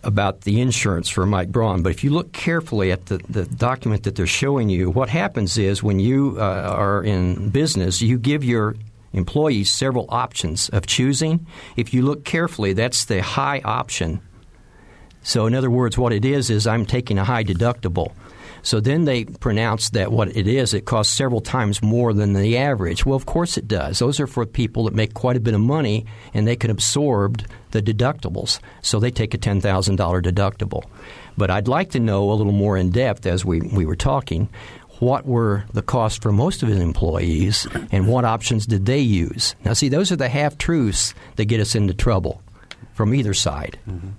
about 0.03 0.41
the 0.41 0.61
insurance 0.61 1.09
for 1.09 1.25
Mike 1.25 1.51
Braun. 1.51 1.81
But 1.81 1.91
if 1.91 2.03
you 2.03 2.09
look 2.09 2.31
carefully 2.33 2.91
at 2.91 3.07
the, 3.07 3.17
the 3.29 3.45
document 3.45 4.03
that 4.03 4.15
they're 4.15 4.27
showing 4.27 4.69
you, 4.69 4.89
what 4.89 5.09
happens 5.09 5.57
is 5.57 5.81
when 5.81 5.99
you 5.99 6.35
uh, 6.37 6.41
are 6.41 7.03
in 7.03 7.49
business, 7.49 8.01
you 8.01 8.17
give 8.17 8.43
your 8.43 8.75
employees 9.13 9.71
several 9.71 10.05
options 10.09 10.69
of 10.69 10.85
choosing. 10.85 11.45
If 11.75 11.93
you 11.93 12.01
look 12.01 12.25
carefully, 12.25 12.73
that's 12.73 13.05
the 13.05 13.21
high 13.21 13.61
option 13.63 14.21
so, 15.23 15.45
in 15.45 15.55
other 15.55 15.71
words, 15.71 15.97
what 15.97 16.11
it 16.11 16.25
is 16.25 16.49
is 16.49 16.67
I'm 16.67 16.85
taking 16.85 17.17
a 17.17 17.23
high 17.23 17.45
deductible. 17.45 18.11
So 18.63 18.79
then 18.79 19.03
they 19.03 19.25
pronounce 19.25 19.89
that 19.91 20.11
what 20.11 20.35
it 20.35 20.47
is, 20.47 20.73
it 20.73 20.85
costs 20.85 21.13
several 21.13 21.41
times 21.41 21.83
more 21.83 22.13
than 22.13 22.33
the 22.33 22.57
average. 22.57 23.05
Well, 23.05 23.15
of 23.15 23.25
course 23.25 23.57
it 23.57 23.67
does. 23.67 23.99
Those 23.99 24.19
are 24.19 24.27
for 24.27 24.45
people 24.45 24.85
that 24.85 24.95
make 24.95 25.13
quite 25.13 25.35
a 25.35 25.41
bit 25.41 25.53
of 25.53 25.59
money 25.59 26.05
and 26.33 26.47
they 26.47 26.55
can 26.55 26.71
absorb 26.71 27.43
the 27.71 27.81
deductibles. 27.81 28.59
So 28.81 28.99
they 28.99 29.11
take 29.11 29.33
a 29.33 29.37
$10,000 29.37 29.61
deductible. 30.23 30.83
But 31.37 31.51
I'd 31.51 31.67
like 31.67 31.91
to 31.91 31.99
know 31.99 32.31
a 32.31 32.33
little 32.33 32.53
more 32.53 32.77
in 32.77 32.89
depth 32.89 33.25
as 33.25 33.43
we, 33.43 33.61
we 33.61 33.85
were 33.85 33.97
talking 33.97 34.49
what 34.99 35.25
were 35.25 35.65
the 35.73 35.81
costs 35.81 36.19
for 36.19 36.31
most 36.31 36.63
of 36.63 36.69
his 36.69 36.79
employees 36.79 37.67
and 37.91 38.07
what 38.07 38.23
options 38.23 38.65
did 38.65 38.85
they 38.85 38.99
use. 38.99 39.55
Now, 39.65 39.73
see, 39.73 39.89
those 39.89 40.11
are 40.11 40.15
the 40.15 40.29
half 40.29 40.57
truths 40.57 41.13
that 41.35 41.45
get 41.45 41.59
us 41.59 41.75
into 41.75 41.93
trouble 41.93 42.41
from 42.93 43.13
either 43.13 43.33
side. 43.33 43.77
Mm-hmm. 43.89 44.09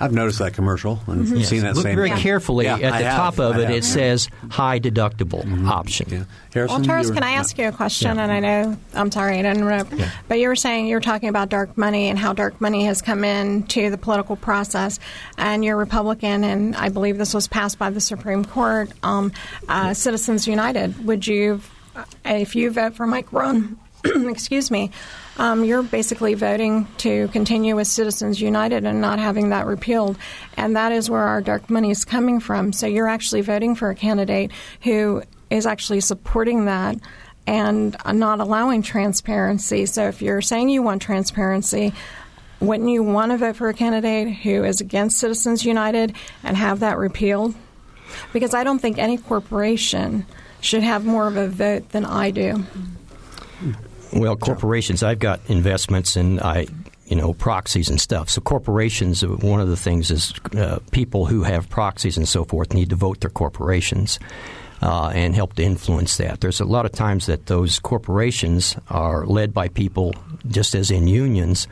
I've 0.00 0.12
noticed 0.12 0.40
that 0.40 0.54
commercial 0.54 0.98
and 1.06 1.24
mm-hmm. 1.24 1.40
seen 1.42 1.62
that 1.62 1.76
Look 1.76 1.84
same 1.84 1.94
very 1.94 2.10
thing. 2.10 2.18
carefully 2.18 2.64
yeah, 2.64 2.78
at 2.78 2.98
the 2.98 3.04
top 3.04 3.38
of 3.38 3.56
it. 3.58 3.70
It 3.70 3.84
says 3.84 4.28
high 4.50 4.80
deductible 4.80 5.44
mm-hmm. 5.44 5.68
option. 5.68 6.08
Yeah. 6.10 6.24
Harrison, 6.52 6.78
well, 6.78 6.84
Charles, 6.84 7.10
can 7.12 7.22
I 7.22 7.32
ask 7.32 7.56
you 7.58 7.68
a 7.68 7.72
question? 7.72 8.18
And 8.18 8.32
I 8.32 8.40
know 8.40 8.76
I'm 8.92 9.12
sorry 9.12 9.38
I 9.38 9.42
didn't 9.42 9.58
interrupt, 9.58 9.92
but 10.26 10.40
you 10.40 10.48
were 10.48 10.56
saying 10.56 10.88
you 10.88 10.96
were 10.96 11.00
talking 11.00 11.28
about 11.28 11.48
dark 11.48 11.78
money 11.78 12.08
and 12.08 12.18
how 12.18 12.32
dark 12.32 12.60
money 12.60 12.86
has 12.86 13.02
come 13.02 13.24
into 13.24 13.90
the 13.90 13.98
political 13.98 14.34
process. 14.34 14.98
And 15.38 15.64
you're 15.64 15.76
Republican, 15.76 16.42
and 16.42 16.74
I 16.74 16.88
believe 16.88 17.16
this 17.16 17.32
was 17.32 17.46
passed 17.46 17.78
by 17.78 17.90
the 17.90 18.00
Supreme 18.00 18.44
Court. 18.44 18.90
Um, 19.02 19.32
uh, 19.68 19.94
Citizens 19.94 20.48
United. 20.48 21.04
Would 21.06 21.26
you, 21.26 21.60
if 22.24 22.56
you 22.56 22.70
vote 22.70 22.94
for 22.94 23.06
Mike 23.06 23.30
Braun, 23.30 23.78
excuse 24.04 24.70
me? 24.70 24.90
Um, 25.36 25.64
you're 25.64 25.82
basically 25.82 26.34
voting 26.34 26.86
to 26.98 27.28
continue 27.28 27.76
with 27.76 27.86
Citizens 27.86 28.40
United 28.40 28.84
and 28.84 29.00
not 29.00 29.18
having 29.18 29.50
that 29.50 29.66
repealed. 29.66 30.16
And 30.56 30.76
that 30.76 30.92
is 30.92 31.10
where 31.10 31.22
our 31.22 31.40
dark 31.40 31.68
money 31.70 31.90
is 31.90 32.04
coming 32.04 32.40
from. 32.40 32.72
So 32.72 32.86
you're 32.86 33.08
actually 33.08 33.40
voting 33.40 33.74
for 33.74 33.90
a 33.90 33.94
candidate 33.94 34.52
who 34.82 35.22
is 35.50 35.66
actually 35.66 36.00
supporting 36.00 36.66
that. 36.66 36.96
and 37.46 37.96
not 38.06 38.40
allowing 38.40 38.82
transparency. 38.82 39.86
So 39.86 40.08
if 40.08 40.22
you're 40.22 40.40
saying 40.40 40.70
you 40.70 40.82
want 40.82 41.02
transparency, 41.02 41.92
wouldn't 42.60 42.88
you 42.88 43.02
want 43.02 43.32
to 43.32 43.38
vote 43.38 43.56
for 43.56 43.68
a 43.68 43.74
candidate 43.74 44.34
who 44.34 44.64
is 44.64 44.80
against 44.80 45.18
Citizens 45.18 45.64
United 45.64 46.14
and 46.42 46.56
have 46.56 46.80
that 46.80 46.96
repealed? 46.96 47.54
Because 48.32 48.54
I 48.54 48.64
don't 48.64 48.78
think 48.78 48.98
any 48.98 49.18
corporation 49.18 50.24
should 50.60 50.82
have 50.82 51.04
more 51.04 51.26
of 51.26 51.36
a 51.36 51.48
vote 51.48 51.90
than 51.90 52.04
I 52.06 52.30
do. 52.30 52.64
Well, 54.14 54.36
corporations, 54.36 55.02
I've 55.02 55.18
got 55.18 55.40
investments 55.48 56.16
and 56.16 56.40
I, 56.40 56.66
you 57.06 57.16
know, 57.16 57.34
proxies 57.34 57.90
and 57.90 58.00
stuff. 58.00 58.30
So 58.30 58.40
corporations, 58.40 59.26
one 59.26 59.60
of 59.60 59.68
the 59.68 59.76
things 59.76 60.10
is 60.10 60.32
uh, 60.56 60.78
people 60.92 61.26
who 61.26 61.42
have 61.42 61.68
proxies 61.68 62.16
and 62.16 62.28
so 62.28 62.44
forth 62.44 62.72
need 62.72 62.90
to 62.90 62.96
vote 62.96 63.20
their 63.20 63.30
corporations. 63.30 64.18
Uh, 64.82 65.08
and 65.14 65.34
help 65.34 65.54
to 65.54 65.62
influence 65.62 66.18
that. 66.18 66.42
There's 66.42 66.60
a 66.60 66.66
lot 66.66 66.84
of 66.84 66.92
times 66.92 67.24
that 67.24 67.46
those 67.46 67.78
corporations 67.78 68.76
are 68.90 69.24
led 69.24 69.54
by 69.54 69.68
people, 69.68 70.14
just 70.46 70.74
as 70.74 70.90
in 70.90 71.08
unions, 71.08 71.68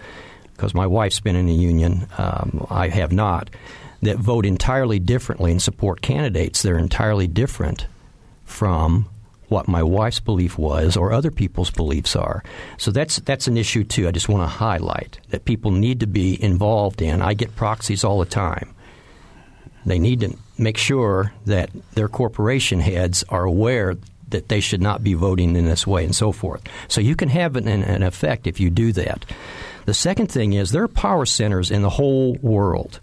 because 0.55 0.73
my 0.73 0.87
wife's 0.87 1.21
been 1.21 1.37
in 1.37 1.47
a 1.47 1.53
union, 1.53 2.07
um, 2.17 2.67
I 2.71 2.89
have 2.89 3.13
not, 3.13 3.51
that 4.01 4.17
vote 4.17 4.47
entirely 4.47 4.99
differently 4.99 5.51
and 5.51 5.61
support 5.61 6.01
candidates. 6.01 6.63
They're 6.63 6.79
entirely 6.79 7.27
different 7.27 7.87
from 8.47 9.11
what 9.53 9.69
my 9.69 9.83
wife's 9.83 10.19
belief 10.19 10.59
was 10.59 10.97
or 10.97 11.13
other 11.13 11.31
people's 11.31 11.71
beliefs 11.71 12.17
are. 12.17 12.43
So 12.79 12.91
that's 12.91 13.17
that's 13.17 13.47
an 13.47 13.57
issue 13.57 13.85
too. 13.85 14.09
I 14.09 14.11
just 14.11 14.29
want 14.29 14.43
to 14.43 14.57
highlight 14.57 15.21
that 15.29 15.45
people 15.45 15.71
need 15.71 16.01
to 16.01 16.07
be 16.07 16.43
involved 16.43 17.03
in. 17.03 17.21
I 17.21 17.35
get 17.35 17.55
proxies 17.55 18.03
all 18.03 18.19
the 18.19 18.25
time. 18.25 18.75
They 19.85 19.99
need 19.99 20.21
to 20.21 20.37
make 20.59 20.79
sure 20.79 21.33
that 21.45 21.71
their 21.93 22.09
corporation 22.09 22.81
heads 22.81 23.25
are 23.29 23.45
aware 23.45 23.97
that 24.29 24.49
they 24.49 24.61
should 24.61 24.81
not 24.81 25.05
be 25.05 25.13
voting 25.13 25.55
in 25.55 25.67
this 25.67 25.87
way 25.87 26.05
and 26.05 26.17
so 26.17 26.33
forth. 26.33 26.63
So 26.89 27.01
you 27.01 27.15
can 27.15 27.29
have 27.29 27.55
an, 27.57 27.69
an 27.69 28.03
effect 28.03 28.47
if 28.47 28.59
you 28.59 28.71
do 28.71 28.93
that. 28.93 29.27
The 29.85 29.93
second 29.93 30.29
thing 30.29 30.55
is 30.55 30.71
there 30.71 30.85
are 30.85 30.89
power 30.89 31.27
centers 31.27 31.71
in 31.71 31.83
the 31.83 31.91
whole 31.91 32.35
world. 32.41 33.01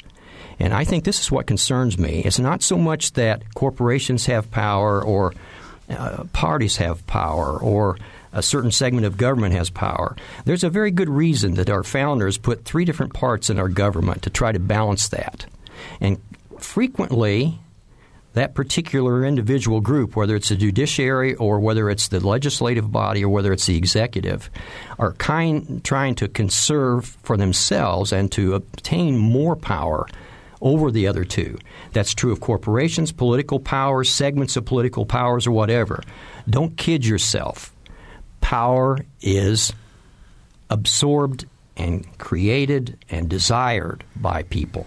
And 0.58 0.74
I 0.74 0.84
think 0.84 1.04
this 1.04 1.20
is 1.20 1.32
what 1.32 1.48
concerns 1.48 1.98
me. 1.98 2.22
It's 2.26 2.40
not 2.40 2.64
so 2.64 2.78
much 2.78 3.14
that 3.14 3.54
corporations 3.54 4.26
have 4.26 4.52
power 4.52 5.02
or 5.02 5.34
uh, 5.90 6.24
parties 6.34 6.78
have 6.78 7.06
power 7.08 7.58
or 7.58 7.98
a 8.32 8.44
certain 8.44 8.72
segment 8.72 9.06
of 9.06 9.18
government 9.18 9.54
has 9.54 9.70
power. 9.70 10.16
There's 10.46 10.64
a 10.64 10.70
very 10.70 10.92
good 10.92 11.10
reason 11.10 11.56
that 11.56 11.70
our 11.70 11.84
founders 11.84 12.38
put 12.38 12.64
three 12.64 12.86
different 12.86 13.14
parts 13.14 13.50
in 13.50 13.60
our 13.60 13.70
government 13.70 14.24
to 14.24 14.30
try 14.30 14.52
to 14.52 14.60
balance 14.60 15.10
that. 15.10 15.46
And 16.00 16.22
frequently, 16.60 17.60
that 18.34 18.54
particular 18.54 19.26
individual 19.26 19.82
group, 19.82 20.16
whether 20.16 20.36
it's 20.36 20.50
the 20.50 20.56
judiciary 20.56 21.34
or 21.36 21.60
whether 21.60 21.90
it's 21.90 22.10
the 22.10 22.26
legislative 22.26 22.92
body 22.92 23.24
or 23.24 23.30
whether 23.30 23.52
it's 23.52 23.66
the 23.66 23.76
executive, 23.76 24.52
are 25.00 25.14
kind, 25.14 25.84
trying 25.84 26.16
to 26.16 26.28
conserve 26.28 27.18
for 27.24 27.38
themselves 27.38 28.14
and 28.14 28.32
to 28.34 28.54
obtain 28.54 29.18
more 29.18 29.56
power 29.56 30.06
over 30.62 30.92
the 30.92 31.08
other 31.08 31.24
two. 31.24 31.58
That's 31.94 32.14
true 32.14 32.32
of 32.32 32.40
corporations, 32.40 33.12
political 33.12 33.60
powers, 33.60 34.10
segments 34.10 34.58
of 34.58 34.66
political 34.66 35.06
powers, 35.06 35.48
or 35.48 35.52
whatever. 35.52 36.04
Don't 36.50 36.78
kid 36.78 37.06
yourself. 37.06 37.74
Power 38.42 39.00
is 39.22 39.74
absorbed 40.70 41.46
and 41.78 42.18
created 42.18 42.98
and 43.10 43.30
desired 43.30 44.04
by 44.16 44.44
people. 44.44 44.86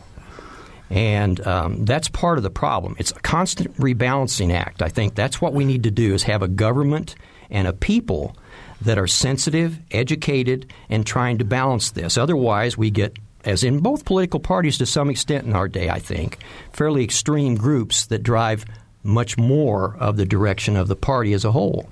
And 0.91 1.45
um, 1.47 1.87
that's 1.87 2.09
part 2.09 2.37
of 2.37 2.45
the 2.45 2.51
problem. 2.51 2.97
It's 2.99 3.13
a 3.13 3.21
constant 3.21 3.75
rebalancing 3.79 4.53
act. 4.53 4.83
I 4.83 4.91
think 4.91 5.15
that's 5.15 5.41
what 5.41 5.55
we 5.55 5.65
need 5.65 5.85
to 5.85 5.91
do 5.91 6.13
is 6.13 6.25
have 6.25 6.43
a 6.43 6.49
government 6.49 7.15
and 7.51 7.67
a 7.67 7.73
people 7.73 8.37
that 8.83 8.99
are 8.99 9.07
sensitive, 9.07 9.79
educated, 9.91 10.71
and 10.91 11.07
trying 11.07 11.39
to 11.39 11.45
balance 11.45 11.93
this. 11.93 12.19
Otherwise, 12.19 12.77
we 12.77 12.91
get 12.91 13.17
as 13.45 13.65
in 13.65 13.81
both 13.81 14.05
political 14.05 14.41
parties 14.41 14.79
to 14.79 14.87
some 14.87 15.11
extent 15.11 15.47
in 15.47 15.55
our 15.55 15.69
day, 15.69 15.89
I 15.89 15.99
think, 15.99 16.39
fairly 16.73 17.05
extreme 17.05 17.57
groups 17.57 18.07
that 18.07 18.23
drive 18.23 18.65
much 19.03 19.37
more 19.37 19.97
of 19.99 20.17
the 20.17 20.25
direction 20.25 20.77
of 20.77 20.89
the 20.89 20.97
party 20.97 21.33
as 21.33 21.45
a 21.45 21.53
whole. 21.53 21.89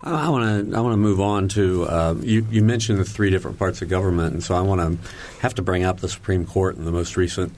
I 0.00 0.28
want 0.28 0.70
to 0.70 0.76
I 0.76 0.80
want 0.80 0.92
to 0.92 0.98
move 0.98 1.20
on 1.20 1.48
to 1.48 1.84
uh, 1.84 2.14
you. 2.20 2.46
You 2.50 2.62
mentioned 2.62 3.00
the 3.00 3.04
three 3.04 3.30
different 3.30 3.58
parts 3.58 3.82
of 3.82 3.88
government, 3.88 4.32
and 4.32 4.44
so 4.44 4.54
I 4.54 4.60
want 4.60 4.80
to 4.80 5.10
have 5.40 5.54
to 5.56 5.62
bring 5.62 5.82
up 5.82 5.98
the 5.98 6.08
Supreme 6.08 6.46
Court 6.46 6.76
and 6.76 6.86
the 6.86 6.92
most 6.92 7.16
recent 7.16 7.52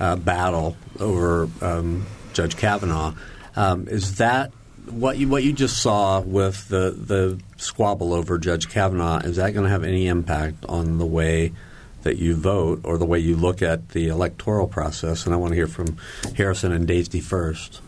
uh, 0.00 0.16
battle 0.16 0.76
over 0.98 1.48
um, 1.60 2.04
Judge 2.32 2.56
Kavanaugh. 2.56 3.14
Um, 3.54 3.86
is 3.86 4.16
that 4.16 4.50
what 4.90 5.18
you 5.18 5.28
what 5.28 5.44
you 5.44 5.52
just 5.52 5.80
saw 5.80 6.20
with 6.20 6.68
the 6.68 6.90
the 6.90 7.40
squabble 7.58 8.12
over 8.12 8.38
Judge 8.38 8.68
Kavanaugh? 8.68 9.18
Is 9.18 9.36
that 9.36 9.52
going 9.54 9.64
to 9.64 9.70
have 9.70 9.84
any 9.84 10.08
impact 10.08 10.64
on 10.66 10.98
the 10.98 11.06
way 11.06 11.52
that 12.04 12.18
you 12.18 12.34
vote 12.34 12.80
or 12.84 12.96
the 12.96 13.04
way 13.04 13.18
you 13.18 13.36
look 13.36 13.60
at 13.60 13.90
the 13.90 14.08
electoral 14.08 14.68
process. 14.68 15.26
And 15.26 15.34
I 15.34 15.36
want 15.36 15.50
to 15.50 15.56
hear 15.56 15.66
from 15.66 15.96
Harrison 16.36 16.72
and 16.72 16.86
Daisy 16.86 17.20
first. 17.20 17.80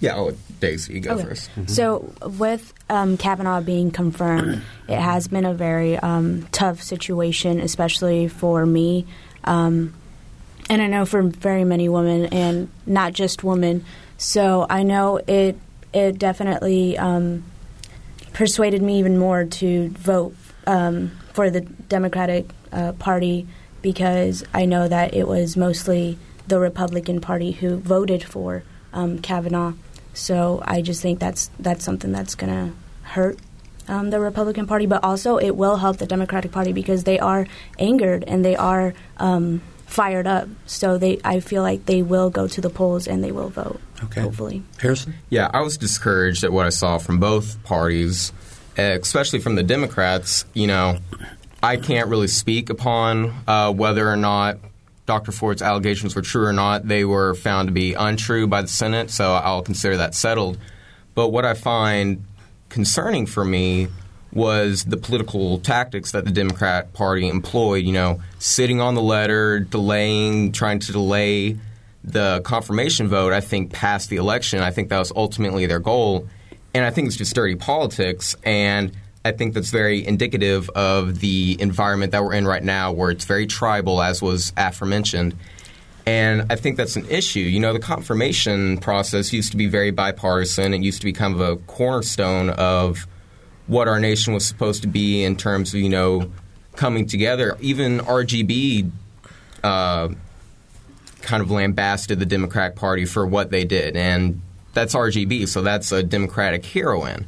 Yeah, 0.00 0.16
I'll 0.16 0.26
let 0.26 0.60
Daisy 0.60 1.00
go 1.00 1.12
Okay. 1.12 1.24
1st 1.24 1.48
Mm-hmm. 1.48 1.66
So, 1.66 2.12
with 2.38 2.74
um, 2.90 3.16
Kavanaugh 3.16 3.60
being 3.60 3.90
confirmed, 3.90 4.62
it 4.88 4.98
has 4.98 5.28
been 5.28 5.46
a 5.46 5.54
very 5.54 5.96
um, 5.96 6.46
tough 6.52 6.82
situation, 6.82 7.60
especially 7.60 8.28
for 8.28 8.66
me. 8.66 9.06
Um, 9.44 9.94
and 10.68 10.82
I 10.82 10.88
know 10.88 11.06
for 11.06 11.22
very 11.22 11.64
many 11.64 11.88
women, 11.88 12.26
and 12.26 12.70
not 12.86 13.12
just 13.12 13.44
women. 13.44 13.84
So, 14.18 14.66
I 14.68 14.82
know 14.82 15.20
it, 15.26 15.56
it 15.92 16.18
definitely 16.18 16.98
um, 16.98 17.44
persuaded 18.32 18.82
me 18.82 18.98
even 18.98 19.16
more 19.16 19.44
to 19.44 19.88
vote 19.90 20.34
um, 20.66 21.12
for 21.32 21.50
the 21.50 21.60
Democratic 21.60 22.46
uh, 22.74 22.92
Party 22.92 23.46
because 23.82 24.44
I 24.52 24.64
know 24.64 24.88
that 24.88 25.14
it 25.14 25.28
was 25.28 25.56
mostly 25.56 26.18
the 26.46 26.58
Republican 26.58 27.20
Party 27.20 27.52
who 27.52 27.76
voted 27.76 28.24
for 28.24 28.64
um, 28.92 29.18
Kavanaugh. 29.18 29.74
So 30.14 30.62
I 30.64 30.82
just 30.82 31.02
think 31.02 31.18
that's 31.18 31.50
that's 31.58 31.84
something 31.84 32.12
that's 32.12 32.34
going 32.34 32.52
to 32.52 32.76
hurt 33.02 33.38
um, 33.88 34.10
the 34.10 34.20
Republican 34.20 34.66
Party, 34.66 34.86
but 34.86 35.04
also 35.04 35.38
it 35.38 35.56
will 35.56 35.76
help 35.76 35.98
the 35.98 36.06
Democratic 36.06 36.52
Party 36.52 36.72
because 36.72 37.04
they 37.04 37.18
are 37.18 37.46
angered 37.78 38.24
and 38.24 38.44
they 38.44 38.56
are 38.56 38.94
um, 39.18 39.60
fired 39.86 40.26
up. 40.26 40.48
So 40.66 40.98
they, 40.98 41.20
I 41.24 41.40
feel 41.40 41.62
like 41.62 41.86
they 41.86 42.02
will 42.02 42.30
go 42.30 42.48
to 42.48 42.60
the 42.60 42.70
polls 42.70 43.06
and 43.06 43.22
they 43.22 43.32
will 43.32 43.50
vote. 43.50 43.80
Okay. 44.04 44.22
Hopefully. 44.22 44.62
Harrison? 44.80 45.14
Yeah, 45.30 45.50
I 45.52 45.60
was 45.60 45.76
discouraged 45.76 46.44
at 46.44 46.52
what 46.52 46.66
I 46.66 46.70
saw 46.70 46.98
from 46.98 47.18
both 47.18 47.62
parties, 47.64 48.32
uh, 48.78 48.98
especially 49.00 49.40
from 49.40 49.54
the 49.54 49.62
Democrats. 49.62 50.44
You 50.54 50.66
know, 50.66 50.98
I 51.64 51.78
can't 51.78 52.10
really 52.10 52.28
speak 52.28 52.68
upon 52.68 53.34
uh, 53.48 53.72
whether 53.72 54.06
or 54.06 54.16
not 54.16 54.58
Dr. 55.06 55.32
Ford's 55.32 55.62
allegations 55.62 56.14
were 56.14 56.20
true 56.20 56.44
or 56.44 56.52
not. 56.52 56.86
They 56.86 57.06
were 57.06 57.32
found 57.32 57.68
to 57.68 57.72
be 57.72 57.94
untrue 57.94 58.46
by 58.46 58.60
the 58.60 58.68
Senate, 58.68 59.10
so 59.10 59.32
I'll 59.32 59.62
consider 59.62 59.96
that 59.96 60.14
settled. 60.14 60.58
But 61.14 61.30
what 61.30 61.46
I 61.46 61.54
find 61.54 62.24
concerning 62.68 63.24
for 63.24 63.46
me 63.46 63.88
was 64.30 64.84
the 64.84 64.98
political 64.98 65.58
tactics 65.58 66.12
that 66.12 66.26
the 66.26 66.30
Democrat 66.30 66.92
Party 66.92 67.28
employed. 67.28 67.86
You 67.86 67.92
know, 67.94 68.20
sitting 68.38 68.82
on 68.82 68.94
the 68.94 69.02
letter, 69.02 69.60
delaying, 69.60 70.52
trying 70.52 70.80
to 70.80 70.92
delay 70.92 71.56
the 72.02 72.42
confirmation 72.44 73.08
vote. 73.08 73.32
I 73.32 73.40
think 73.40 73.72
past 73.72 74.10
the 74.10 74.16
election. 74.16 74.60
I 74.60 74.70
think 74.70 74.90
that 74.90 74.98
was 74.98 75.12
ultimately 75.16 75.64
their 75.64 75.80
goal, 75.80 76.28
and 76.74 76.84
I 76.84 76.90
think 76.90 77.06
it's 77.06 77.16
just 77.16 77.34
dirty 77.34 77.56
politics. 77.56 78.36
And 78.44 78.92
I 79.24 79.32
think 79.32 79.54
that's 79.54 79.70
very 79.70 80.06
indicative 80.06 80.68
of 80.70 81.20
the 81.20 81.56
environment 81.60 82.12
that 82.12 82.22
we're 82.22 82.34
in 82.34 82.46
right 82.46 82.62
now, 82.62 82.92
where 82.92 83.10
it's 83.10 83.24
very 83.24 83.46
tribal, 83.46 84.02
as 84.02 84.20
was 84.20 84.52
aforementioned. 84.56 85.34
And 86.06 86.52
I 86.52 86.56
think 86.56 86.76
that's 86.76 86.96
an 86.96 87.06
issue. 87.08 87.40
You 87.40 87.60
know, 87.60 87.72
the 87.72 87.78
confirmation 87.78 88.76
process 88.78 89.32
used 89.32 89.52
to 89.52 89.56
be 89.56 89.66
very 89.66 89.90
bipartisan. 89.90 90.74
It 90.74 90.82
used 90.82 91.00
to 91.00 91.06
be 91.06 91.14
kind 91.14 91.34
of 91.34 91.40
a 91.40 91.56
cornerstone 91.56 92.50
of 92.50 93.06
what 93.66 93.88
our 93.88 93.98
nation 93.98 94.34
was 94.34 94.44
supposed 94.44 94.82
to 94.82 94.88
be 94.88 95.24
in 95.24 95.36
terms 95.36 95.72
of, 95.72 95.80
you 95.80 95.88
know, 95.88 96.30
coming 96.76 97.06
together. 97.06 97.56
Even 97.60 98.00
RGB 98.00 98.90
uh, 99.62 100.08
kind 101.22 101.42
of 101.42 101.50
lambasted 101.50 102.18
the 102.18 102.26
Democratic 102.26 102.76
Party 102.76 103.06
for 103.06 103.24
what 103.26 103.50
they 103.50 103.64
did. 103.64 103.96
And 103.96 104.42
that's 104.74 104.94
RGB, 104.94 105.48
so 105.48 105.62
that's 105.62 105.90
a 105.92 106.02
Democratic 106.02 106.66
heroine. 106.66 107.26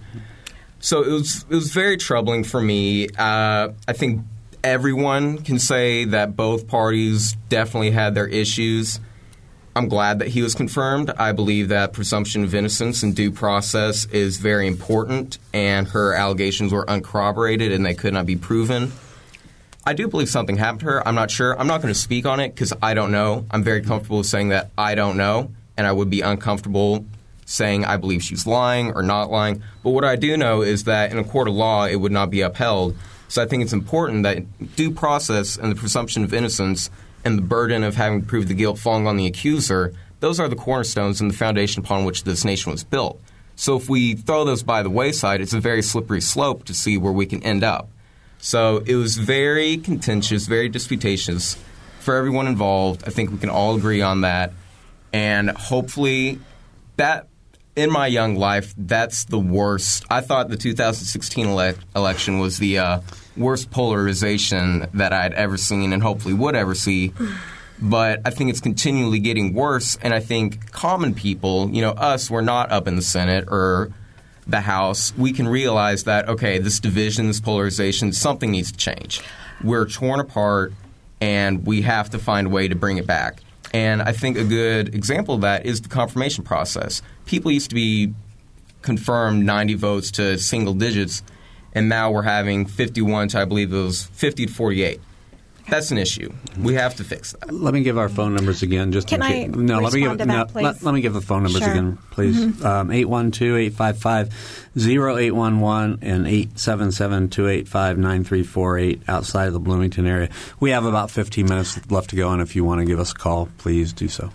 So 0.80 1.02
it 1.02 1.10
was 1.10 1.44
it 1.48 1.54
was 1.54 1.72
very 1.72 1.96
troubling 1.96 2.44
for 2.44 2.60
me. 2.60 3.08
Uh, 3.08 3.70
I 3.88 3.92
think 3.92 4.22
everyone 4.62 5.38
can 5.38 5.58
say 5.58 6.04
that 6.04 6.36
both 6.36 6.68
parties 6.68 7.36
definitely 7.48 7.90
had 7.92 8.14
their 8.14 8.26
issues. 8.26 9.00
I'm 9.74 9.88
glad 9.88 10.20
that 10.20 10.28
he 10.28 10.40
was 10.40 10.54
confirmed. 10.54 11.10
I 11.10 11.32
believe 11.32 11.68
that 11.68 11.92
presumption 11.92 12.44
of 12.44 12.54
innocence 12.54 13.02
and 13.02 13.14
due 13.14 13.30
process 13.30 14.06
is 14.06 14.38
very 14.38 14.66
important, 14.66 15.38
and 15.52 15.86
her 15.88 16.14
allegations 16.14 16.72
were 16.72 16.88
uncorroborated 16.88 17.72
and 17.72 17.84
they 17.84 17.94
could 17.94 18.14
not 18.14 18.24
be 18.24 18.36
proven. 18.36 18.92
I 19.84 19.92
do 19.92 20.08
believe 20.08 20.28
something 20.28 20.56
happened 20.56 20.80
to 20.80 20.86
her. 20.86 21.06
I'm 21.06 21.14
not 21.14 21.30
sure. 21.30 21.56
I'm 21.58 21.66
not 21.68 21.80
going 21.80 21.92
to 21.92 22.00
speak 22.00 22.26
on 22.26 22.40
it 22.40 22.54
because 22.54 22.72
I 22.82 22.94
don't 22.94 23.12
know. 23.12 23.44
I'm 23.50 23.62
very 23.62 23.82
comfortable 23.82 24.24
saying 24.24 24.48
that 24.48 24.70
I 24.76 24.94
don't 24.94 25.16
know, 25.16 25.52
and 25.76 25.86
I 25.86 25.92
would 25.92 26.10
be 26.10 26.22
uncomfortable 26.22 27.04
saying 27.46 27.84
I 27.84 27.96
believe 27.96 28.22
she's 28.22 28.46
lying 28.46 28.92
or 28.92 29.02
not 29.02 29.30
lying. 29.30 29.62
But 29.82 29.90
what 29.90 30.04
I 30.04 30.16
do 30.16 30.36
know 30.36 30.60
is 30.60 30.84
that 30.84 31.10
in 31.10 31.18
a 31.18 31.24
court 31.24 31.48
of 31.48 31.54
law, 31.54 31.86
it 31.86 31.96
would 31.96 32.12
not 32.12 32.28
be 32.28 32.42
upheld. 32.42 32.94
So 33.28 33.42
I 33.42 33.46
think 33.46 33.62
it's 33.62 33.72
important 33.72 34.24
that 34.24 34.76
due 34.76 34.90
process 34.90 35.56
and 35.56 35.72
the 35.72 35.76
presumption 35.76 36.24
of 36.24 36.34
innocence 36.34 36.90
and 37.24 37.38
the 37.38 37.42
burden 37.42 37.82
of 37.82 37.94
having 37.94 38.20
to 38.20 38.26
prove 38.26 38.48
the 38.48 38.54
guilt 38.54 38.78
falling 38.78 39.06
on 39.06 39.16
the 39.16 39.26
accuser, 39.26 39.94
those 40.20 40.38
are 40.38 40.48
the 40.48 40.56
cornerstones 40.56 41.20
and 41.20 41.30
the 41.30 41.36
foundation 41.36 41.82
upon 41.82 42.04
which 42.04 42.24
this 42.24 42.44
nation 42.44 42.72
was 42.72 42.84
built. 42.84 43.20
So 43.54 43.76
if 43.76 43.88
we 43.88 44.14
throw 44.14 44.44
those 44.44 44.62
by 44.62 44.82
the 44.82 44.90
wayside, 44.90 45.40
it's 45.40 45.54
a 45.54 45.60
very 45.60 45.82
slippery 45.82 46.20
slope 46.20 46.64
to 46.64 46.74
see 46.74 46.98
where 46.98 47.12
we 47.12 47.26
can 47.26 47.42
end 47.42 47.64
up. 47.64 47.88
So 48.38 48.82
it 48.86 48.96
was 48.96 49.16
very 49.16 49.78
contentious, 49.78 50.46
very 50.46 50.68
disputatious 50.68 51.56
for 52.00 52.16
everyone 52.16 52.46
involved. 52.46 53.04
I 53.06 53.10
think 53.10 53.30
we 53.30 53.38
can 53.38 53.50
all 53.50 53.76
agree 53.76 54.02
on 54.02 54.20
that. 54.20 54.52
And 55.12 55.50
hopefully, 55.50 56.38
that 56.96 57.28
in 57.76 57.90
my 57.90 58.06
young 58.06 58.36
life, 58.36 58.74
that's 58.76 59.24
the 59.24 59.38
worst. 59.38 60.04
I 60.10 60.22
thought 60.22 60.48
the 60.48 60.56
2016 60.56 61.46
ele- 61.46 61.74
election 61.94 62.38
was 62.38 62.58
the 62.58 62.78
uh, 62.78 63.00
worst 63.36 63.70
polarization 63.70 64.86
that 64.94 65.12
I'd 65.12 65.34
ever 65.34 65.58
seen 65.58 65.92
and 65.92 66.02
hopefully 66.02 66.34
would 66.34 66.56
ever 66.56 66.74
see. 66.74 67.12
But 67.80 68.22
I 68.24 68.30
think 68.30 68.48
it's 68.48 68.60
continually 68.60 69.18
getting 69.18 69.52
worse. 69.52 69.96
And 70.00 70.14
I 70.14 70.20
think 70.20 70.72
common 70.72 71.14
people, 71.14 71.68
you 71.70 71.82
know, 71.82 71.90
us, 71.90 72.30
we're 72.30 72.40
not 72.40 72.72
up 72.72 72.88
in 72.88 72.96
the 72.96 73.02
Senate 73.02 73.44
or 73.48 73.92
the 74.46 74.60
House. 74.60 75.14
We 75.16 75.32
can 75.32 75.46
realize 75.46 76.04
that, 76.04 76.28
okay, 76.30 76.58
this 76.58 76.80
division, 76.80 77.26
this 77.26 77.40
polarization, 77.40 78.12
something 78.12 78.50
needs 78.50 78.72
to 78.72 78.78
change. 78.78 79.20
We're 79.62 79.86
torn 79.86 80.20
apart 80.20 80.72
and 81.20 81.66
we 81.66 81.82
have 81.82 82.10
to 82.10 82.18
find 82.18 82.46
a 82.46 82.50
way 82.50 82.68
to 82.68 82.74
bring 82.74 82.96
it 82.96 83.06
back. 83.06 83.42
And 83.76 84.00
I 84.00 84.12
think 84.12 84.38
a 84.38 84.44
good 84.44 84.94
example 84.94 85.34
of 85.34 85.42
that 85.42 85.66
is 85.66 85.82
the 85.82 85.90
confirmation 85.90 86.42
process. 86.44 87.02
People 87.26 87.50
used 87.50 87.68
to 87.68 87.74
be 87.74 88.14
confirmed 88.80 89.44
90 89.44 89.74
votes 89.74 90.10
to 90.12 90.38
single 90.38 90.72
digits, 90.72 91.22
and 91.74 91.86
now 91.86 92.10
we're 92.10 92.22
having 92.22 92.64
51 92.64 93.28
to, 93.28 93.40
I 93.40 93.44
believe 93.44 93.74
it 93.74 93.76
was 93.76 94.04
50 94.04 94.46
to 94.46 94.52
48. 94.54 94.98
That's 95.68 95.90
an 95.90 95.98
issue. 95.98 96.32
We 96.60 96.74
have 96.74 96.94
to 96.96 97.04
fix 97.04 97.32
that. 97.32 97.52
Let 97.52 97.74
me 97.74 97.82
give 97.82 97.98
our 97.98 98.08
phone 98.08 98.34
numbers 98.36 98.62
again. 98.62 98.92
Just 98.92 99.08
Can 99.08 99.20
in 99.22 99.22
I 99.22 99.46
no, 99.46 99.80
let 99.80 99.92
me 99.92 100.00
give 100.00 100.16
to 100.18 100.26
no, 100.26 100.34
that, 100.36 100.48
please? 100.50 100.62
let, 100.62 100.82
let 100.82 100.94
me 100.94 101.00
give 101.00 101.12
the 101.12 101.20
phone 101.20 101.42
numbers 101.42 101.62
Sure. 101.62 101.74
Mm-hmm. 101.74 101.88
again, 101.88 101.98
please. 102.12 102.64
Um, 102.64 102.90
812-855-0811 104.76 105.98
and 106.02 106.26
877-285-9348 106.26 109.00
outside 109.08 109.46
of 109.48 109.52
the 109.52 109.60
Bloomington 109.60 110.06
area. 110.06 110.28
We 110.60 110.70
have 110.70 110.84
about 110.84 111.10
15 111.10 111.46
minutes 111.46 111.90
left 111.90 112.10
to 112.10 112.16
go, 112.16 112.30
and 112.30 112.40
if 112.42 112.54
you 112.56 112.64
want 112.64 112.80
to 112.80 112.84
give 112.84 113.00
us 113.00 113.12
a 113.12 113.14
call, 113.14 113.48
please 113.58 113.92
do 113.92 114.08
so. 114.08 114.30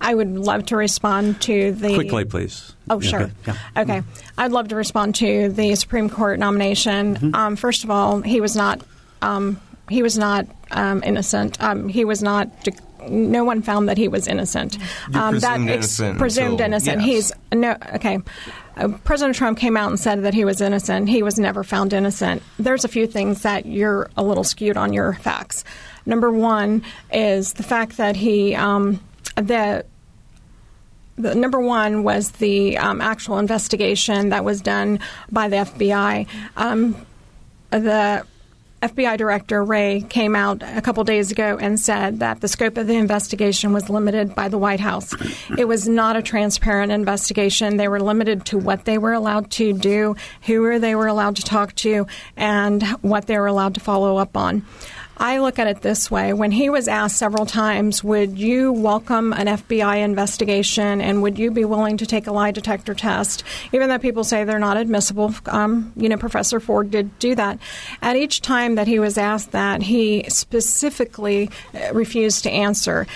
I 0.00 0.14
would 0.14 0.34
love 0.36 0.66
to 0.66 0.76
respond 0.76 1.40
to 1.42 1.72
the 1.72 1.94
Quickly, 1.94 2.24
please. 2.26 2.74
Oh, 2.90 3.00
Yeah, 3.00 3.08
sure. 3.10 3.20
okay. 3.22 3.32
Yeah. 3.46 3.56
Okay. 3.82 4.02
I'd 4.36 4.52
love 4.52 4.68
to 4.68 4.76
respond 4.76 5.14
to 5.16 5.48
the 5.48 5.74
Supreme 5.76 6.10
Court 6.10 6.38
nomination. 6.38 7.14
Mm-hmm. 7.16 7.34
Um, 7.34 7.56
first 7.56 7.84
of 7.84 7.90
all, 7.90 8.20
he 8.20 8.40
was 8.42 8.54
not. 8.54 8.82
Um, 9.22 9.58
he 9.88 10.02
was 10.02 10.18
not 10.18 10.46
um, 10.70 11.02
innocent. 11.04 11.62
Um, 11.62 11.88
he 11.88 12.04
was 12.04 12.22
not. 12.22 12.62
De- 12.64 12.72
no 13.08 13.44
one 13.44 13.60
found 13.60 13.90
that 13.90 13.98
he 13.98 14.08
was 14.08 14.26
innocent. 14.26 14.78
Um, 15.14 15.32
presumed 15.32 15.68
innocent 15.68 16.18
presumed 16.18 16.52
until- 16.52 16.66
innocent. 16.66 17.02
yes. 17.02 17.06
He's 17.06 17.32
no. 17.52 17.76
Okay. 17.94 18.18
Uh, 18.76 18.88
President 19.04 19.36
Trump 19.36 19.58
came 19.58 19.76
out 19.76 19.88
and 19.90 20.00
said 20.00 20.22
that 20.22 20.34
he 20.34 20.44
was 20.44 20.60
innocent. 20.60 21.08
He 21.08 21.22
was 21.22 21.38
never 21.38 21.62
found 21.62 21.92
innocent. 21.92 22.42
There's 22.58 22.84
a 22.84 22.88
few 22.88 23.06
things 23.06 23.42
that 23.42 23.66
you're 23.66 24.10
a 24.16 24.24
little 24.24 24.42
skewed 24.42 24.76
on 24.76 24.92
your 24.92 25.12
facts. 25.14 25.64
Number 26.06 26.30
one 26.30 26.82
is 27.12 27.52
the 27.52 27.62
fact 27.62 27.98
that 27.98 28.16
he 28.16 28.54
um, 28.54 29.00
that 29.36 29.86
the 31.16 31.34
number 31.34 31.60
one 31.60 32.02
was 32.02 32.30
the 32.32 32.78
um, 32.78 33.00
actual 33.00 33.38
investigation 33.38 34.30
that 34.30 34.44
was 34.44 34.60
done 34.60 34.98
by 35.30 35.48
the 35.48 35.56
FBI. 35.56 36.26
Um, 36.56 37.06
the 37.70 38.26
FBI 38.84 39.16
Director 39.16 39.64
Wray 39.64 40.02
came 40.02 40.36
out 40.36 40.62
a 40.62 40.82
couple 40.82 41.02
days 41.04 41.32
ago 41.32 41.56
and 41.58 41.80
said 41.80 42.18
that 42.18 42.42
the 42.42 42.48
scope 42.48 42.76
of 42.76 42.86
the 42.86 42.96
investigation 42.96 43.72
was 43.72 43.88
limited 43.88 44.34
by 44.34 44.48
the 44.48 44.58
White 44.58 44.80
House. 44.80 45.14
It 45.56 45.66
was 45.66 45.88
not 45.88 46.16
a 46.16 46.22
transparent 46.22 46.92
investigation. 46.92 47.78
They 47.78 47.88
were 47.88 47.98
limited 47.98 48.44
to 48.46 48.58
what 48.58 48.84
they 48.84 48.98
were 48.98 49.14
allowed 49.14 49.50
to 49.52 49.72
do, 49.72 50.16
who 50.42 50.78
they 50.78 50.94
were 50.94 51.06
allowed 51.06 51.36
to 51.36 51.42
talk 51.42 51.74
to, 51.76 52.06
and 52.36 52.82
what 53.00 53.26
they 53.26 53.38
were 53.38 53.46
allowed 53.46 53.72
to 53.74 53.80
follow 53.80 54.18
up 54.18 54.36
on. 54.36 54.66
I 55.16 55.38
look 55.38 55.58
at 55.58 55.66
it 55.68 55.82
this 55.82 56.10
way. 56.10 56.32
When 56.32 56.50
he 56.50 56.68
was 56.68 56.88
asked 56.88 57.16
several 57.16 57.46
times, 57.46 58.02
would 58.02 58.38
you 58.38 58.72
welcome 58.72 59.32
an 59.32 59.46
FBI 59.46 59.98
investigation 59.98 61.00
and 61.00 61.22
would 61.22 61.38
you 61.38 61.50
be 61.50 61.64
willing 61.64 61.96
to 61.98 62.06
take 62.06 62.26
a 62.26 62.32
lie 62.32 62.50
detector 62.50 62.94
test? 62.94 63.44
Even 63.72 63.88
though 63.88 63.98
people 63.98 64.24
say 64.24 64.44
they're 64.44 64.58
not 64.58 64.76
admissible, 64.76 65.32
um, 65.46 65.92
you 65.96 66.08
know, 66.08 66.16
Professor 66.16 66.58
Ford 66.58 66.90
did 66.90 67.16
do 67.18 67.34
that. 67.36 67.58
At 68.02 68.16
each 68.16 68.40
time 68.40 68.74
that 68.74 68.88
he 68.88 68.98
was 68.98 69.16
asked 69.16 69.52
that, 69.52 69.82
he 69.82 70.24
specifically 70.28 71.48
uh, 71.74 71.92
refused 71.92 72.42
to 72.44 72.50
answer. 72.50 73.06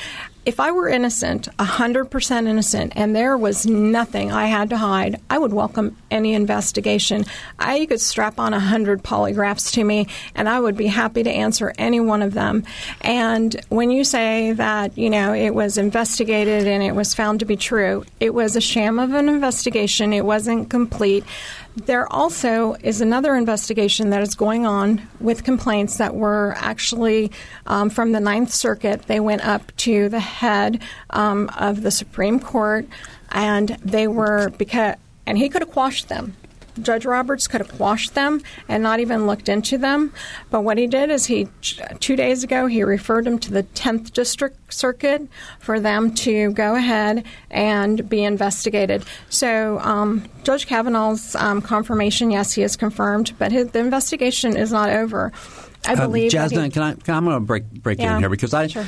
If 0.49 0.61
I 0.61 0.71
were 0.71 0.89
innocent, 0.89 1.47
100% 1.59 2.49
innocent, 2.49 2.95
and 2.97 3.15
there 3.15 3.37
was 3.37 3.67
nothing 3.67 4.33
I 4.33 4.47
had 4.47 4.71
to 4.71 4.79
hide, 4.79 5.21
I 5.29 5.37
would 5.37 5.53
welcome 5.53 5.95
any 6.11 6.33
investigation. 6.33 7.27
I, 7.59 7.85
could 7.85 8.01
strap 8.01 8.39
on 8.41 8.53
100 8.53 9.03
polygraphs 9.03 9.71
to 9.75 9.85
me, 9.85 10.07
and 10.35 10.49
I 10.49 10.59
would 10.59 10.75
be 10.75 10.87
happy 10.87 11.23
to 11.23 11.31
answer 11.31 11.75
any 11.77 12.01
one 12.01 12.23
of 12.23 12.33
them. 12.33 12.65
And 13.03 13.55
when 13.69 13.91
you 13.91 14.05
say 14.05 14.53
that, 14.53 14.97
you 14.97 15.11
know, 15.11 15.35
it 15.35 15.51
was 15.51 15.77
investigated 15.77 16.67
and 16.67 16.83
it 16.83 16.95
was 16.95 17.13
found 17.13 17.41
to 17.41 17.45
be 17.45 17.57
true, 17.57 18.07
it 18.19 18.33
was 18.33 18.57
a 18.57 18.63
sham 18.63 18.99
of 18.99 19.13
an 19.13 19.29
investigation. 19.29 20.15
It 20.15 20.25
wasn't 20.25 20.71
complete. 20.71 21.25
There 21.87 22.11
also 22.13 22.75
is 22.83 23.01
another 23.01 23.37
investigation 23.37 24.11
that 24.11 24.21
is 24.21 24.35
going 24.35 24.67
on 24.67 25.07
with 25.21 25.45
complaints 25.45 25.99
that 25.99 26.15
were 26.15 26.55
actually 26.57 27.31
um, 27.67 27.89
from 27.89 28.13
the 28.13 28.21
Ninth 28.21 28.53
Circuit. 28.53 29.03
They 29.03 29.21
went 29.21 29.47
up 29.47 29.75
to 29.79 30.09
the 30.09 30.21
head 30.21 30.83
um, 31.11 31.51
of 31.57 31.83
the 31.83 31.91
Supreme 31.91 32.41
Court, 32.41 32.87
and 33.31 33.69
they 33.85 34.09
were 34.09 34.51
because, 34.59 34.97
and 35.25 35.39
he 35.39 35.49
could 35.49 35.63
have 35.63 35.71
quashed 35.71 36.09
them. 36.09 36.35
Judge 36.83 37.05
Roberts 37.05 37.47
could 37.49 37.61
have 37.61 37.71
quashed 37.77 38.15
them 38.15 38.43
and 38.69 38.83
not 38.83 39.01
even 39.01 39.27
looked 39.27 39.49
into 39.49 39.79
them. 39.79 40.13
But 40.51 40.63
what 40.63 40.79
he 40.79 40.87
did 40.87 41.11
is 41.11 41.27
he, 41.27 41.49
two 42.01 42.17
days 42.17 42.43
ago, 42.45 42.67
he 42.67 42.83
referred 42.83 43.25
them 43.25 43.39
to 43.41 43.51
the 43.51 43.63
10th 43.63 44.13
District 44.13 44.57
Circuit 44.73 45.29
for 45.59 45.81
them 45.81 46.15
to 46.17 46.53
go 46.53 46.75
ahead 46.75 47.25
and 47.51 48.09
be 48.09 48.25
investigated. 48.25 49.05
So 49.29 49.79
um, 49.81 50.25
Judge 50.45 50.67
Kavanaugh's 50.67 51.35
um, 51.37 51.61
confirmation, 51.63 52.31
yes, 52.31 52.53
he 52.53 52.63
is 52.63 52.77
confirmed, 52.77 53.33
but 53.39 53.53
his, 53.53 53.69
the 53.71 53.79
investigation 53.81 54.57
is 54.57 54.73
not 54.73 54.91
over. 54.91 55.33
I 55.87 55.93
Um, 55.93 55.99
believe. 55.99 56.33
Jasna, 56.33 56.65
he- 56.65 56.71
can 56.71 56.83
I? 56.83 56.95
Can, 56.95 57.15
I'm 57.15 57.25
going 57.25 57.37
to 57.37 57.41
break 57.41 57.71
break 57.71 57.99
Yeah, 58.01 58.15
in 58.15 58.19
here 58.21 58.29
because 58.29 58.53
I 58.53 58.67
sure. 58.67 58.85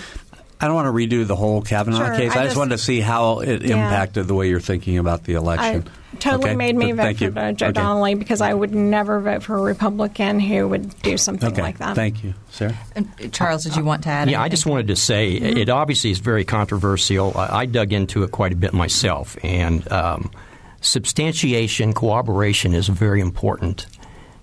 I 0.61 0.67
don't 0.67 0.75
want 0.75 0.87
to 0.87 0.93
redo 0.93 1.27
the 1.27 1.37
whole 1.37 1.63
Kavanaugh 1.63 1.97
Sure, 2.07 2.17
case. 2.17 2.33
I, 2.33 2.41
I 2.41 2.43
just 2.43 2.49
just- 2.49 2.57
wanted 2.59 2.71
to 2.77 2.79
see 2.79 3.01
how 3.01 3.41
it 3.41 3.63
Yeah. 3.63 3.77
impacted 3.77 4.29
the 4.29 4.35
way 4.35 4.49
you're 4.49 4.61
thinking 4.61 4.99
about 4.99 5.25
the 5.25 5.37
I 5.37 5.39
election. 5.39 5.85
totally 6.19 6.51
Okay? 6.51 6.57
made 6.57 6.77
me 6.77 6.93
But 6.93 6.97
vote 6.97 7.03
thank 7.03 7.19
for 7.19 7.25
you. 7.25 7.31
uh, 7.35 7.53
Joe 7.53 7.67
Okay. 7.69 7.81
Donnelly 7.81 8.15
because 8.15 8.43
I 8.43 8.53
would 8.53 8.75
never 8.75 9.21
vote 9.21 9.43
for 9.43 9.57
a 9.57 9.63
Republican 9.63 10.39
who 10.39 10.69
would 10.69 11.01
do 11.03 11.17
something 11.17 11.51
Okay, 11.53 11.63
like 11.63 11.79
that. 11.79 11.95
thank 11.97 12.23
you, 12.23 12.35
Sarah. 12.51 12.77
And, 12.95 13.09
uh, 13.25 13.29
Charles, 13.29 13.65
did 13.65 13.75
you 13.77 13.85
want 13.85 14.03
to 14.03 14.11
add? 14.11 14.29
Yeah, 14.29 14.43
I 14.43 14.51
just 14.51 14.67
wanted 14.67 14.89
to 14.89 14.97
say 14.97 15.33
it 15.33 15.71
obviously 15.71 16.11
is 16.11 16.19
very 16.19 16.45
controversial. 16.45 17.33
I, 17.37 17.61
I 17.61 17.67
dug 17.67 17.93
into 17.95 18.23
it 18.23 18.31
quite 18.31 18.53
a 18.53 18.57
bit 18.57 18.75
myself, 18.75 19.39
and 19.43 19.91
um, 19.91 20.31
substantiation, 20.83 21.93
corroboration 21.95 22.75
is 22.75 22.89
very 22.89 23.21
important. 23.21 23.87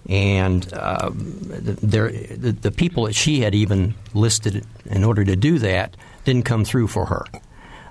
And 0.10 0.64
the, 0.64 1.78
there, 1.84 2.10
the, 2.12 2.54
the 2.54 2.72
people 2.72 3.04
that 3.06 3.14
she 3.16 3.42
had 3.42 3.54
even 3.54 3.94
listed 4.14 4.66
in 4.86 5.04
order 5.04 5.26
to 5.26 5.36
do 5.36 5.60
that 5.60 5.98
didn't 6.28 6.44
come 6.44 6.66
through 6.66 6.88
for 6.88 7.06
her. 7.06 7.26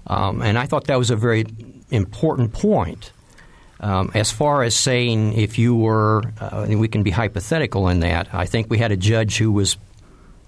Um, 0.07 0.43
and 0.43 0.57
I 0.59 0.67
thought 0.67 0.85
that 0.85 0.99
was 0.99 1.11
a 1.11 1.17
very 1.17 1.47
important 1.91 2.53
point. 2.53 3.11
Um, 3.81 4.11
as 4.15 4.31
far 4.31 4.63
as 4.63 4.75
saying 4.77 5.33
if 5.33 5.59
you 5.59 5.75
were, 5.75 6.23
uh, 6.41 6.67
and 6.69 6.79
we 6.79 6.87
can 6.89 7.03
be 7.03 7.11
hypothetical 7.11 7.89
in 7.89 8.01
that, 8.01 8.29
I 8.33 8.47
think 8.47 8.71
we 8.71 8.79
had 8.79 8.93
a 8.93 8.97
judge 8.97 9.39
who 9.39 9.51
was 9.53 9.77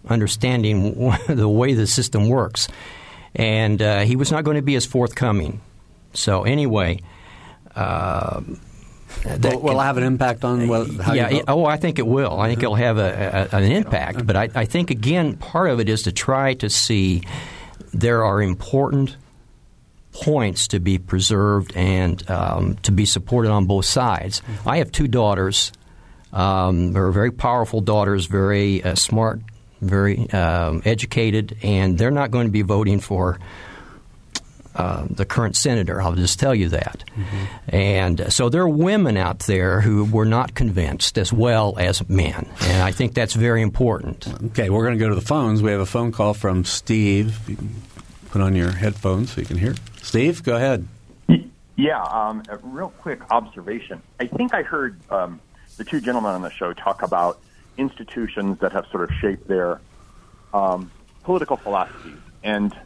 understanding 0.06 1.12
the 1.28 1.48
way 1.48 1.72
the 1.74 1.86
system 1.86 2.28
works. 2.28 2.68
And 3.34 3.80
uh, 3.82 4.00
he 4.00 4.16
was 4.16 4.30
not 4.30 4.44
going 4.44 4.56
to 4.56 4.62
be 4.62 4.76
as 4.76 4.84
forthcoming. 4.86 5.60
So, 6.12 6.44
anyway. 6.44 7.00
Uh, 7.74 8.42
that 9.24 9.54
Will, 9.54 9.60
can- 9.60 9.76
it 9.76 9.82
have 9.82 9.96
an 9.96 10.04
impact 10.04 10.44
on 10.44 10.68
how 10.68 11.14
yeah, 11.14 11.30
you 11.30 11.38
it- 11.38 11.46
vote? 11.46 11.52
oh, 11.52 11.64
I 11.64 11.78
think 11.78 11.98
it 11.98 12.06
will. 12.06 12.38
I 12.38 12.48
think 12.48 12.62
it'll 12.62 12.74
have 12.74 12.98
a, 12.98 13.48
a, 13.50 13.56
an 13.56 13.64
impact. 13.64 14.26
But 14.26 14.36
I, 14.36 14.48
I 14.54 14.64
think, 14.66 14.90
again, 14.90 15.36
part 15.36 15.70
of 15.70 15.80
it 15.80 15.88
is 15.88 16.02
to 16.02 16.12
try 16.12 16.54
to 16.54 16.68
see 16.68 17.22
there 17.92 18.24
are 18.24 18.42
important 18.42 19.16
points 20.12 20.68
to 20.68 20.80
be 20.80 20.98
preserved 20.98 21.72
and 21.76 22.28
um, 22.30 22.76
to 22.82 22.92
be 22.92 23.04
supported 23.04 23.50
on 23.50 23.66
both 23.66 23.84
sides. 23.84 24.42
I 24.66 24.78
have 24.78 24.90
two 24.90 25.08
daughters. 25.08 25.72
Um, 26.32 26.92
they're 26.92 27.10
very 27.10 27.30
powerful 27.30 27.80
daughters, 27.80 28.26
very 28.26 28.82
uh, 28.82 28.94
smart, 28.94 29.40
very 29.80 30.28
um, 30.30 30.82
educated, 30.84 31.56
and 31.62 31.96
they're 31.98 32.10
not 32.10 32.30
going 32.30 32.46
to 32.46 32.52
be 32.52 32.62
voting 32.62 33.00
for 33.00 33.38
uh, 34.78 35.06
the 35.10 35.24
current 35.24 35.56
senator. 35.56 36.00
I'll 36.00 36.14
just 36.14 36.38
tell 36.38 36.54
you 36.54 36.68
that. 36.68 37.02
And 37.68 38.32
so 38.32 38.48
there 38.48 38.62
are 38.62 38.68
women 38.68 39.16
out 39.16 39.40
there 39.40 39.80
who 39.80 40.04
were 40.04 40.24
not 40.24 40.54
convinced 40.54 41.18
as 41.18 41.32
well 41.32 41.74
as 41.78 42.08
men. 42.08 42.48
And 42.62 42.82
I 42.82 42.92
think 42.92 43.14
that's 43.14 43.34
very 43.34 43.60
important. 43.60 44.28
Okay, 44.46 44.70
we're 44.70 44.84
going 44.84 44.96
to 44.96 45.04
go 45.04 45.08
to 45.08 45.16
the 45.16 45.20
phones. 45.20 45.62
We 45.62 45.72
have 45.72 45.80
a 45.80 45.86
phone 45.86 46.12
call 46.12 46.32
from 46.32 46.64
Steve. 46.64 47.38
Put 48.30 48.40
on 48.40 48.54
your 48.54 48.70
headphones 48.70 49.32
so 49.32 49.40
you 49.40 49.46
can 49.48 49.58
hear. 49.58 49.74
Steve, 50.00 50.44
go 50.44 50.54
ahead. 50.54 50.86
Yeah, 51.76 52.02
um, 52.02 52.42
a 52.48 52.56
real 52.58 52.90
quick 52.98 53.20
observation. 53.30 54.02
I 54.18 54.26
think 54.26 54.54
I 54.54 54.62
heard 54.62 54.98
um, 55.10 55.40
the 55.76 55.84
two 55.84 56.00
gentlemen 56.00 56.32
on 56.32 56.42
the 56.42 56.50
show 56.50 56.72
talk 56.72 57.02
about 57.02 57.40
institutions 57.76 58.58
that 58.60 58.72
have 58.72 58.86
sort 58.92 59.10
of 59.10 59.16
shaped 59.16 59.46
their 59.48 59.80
um, 60.52 60.90
political 61.24 61.56
philosophies. 61.56 62.18
And 62.42 62.76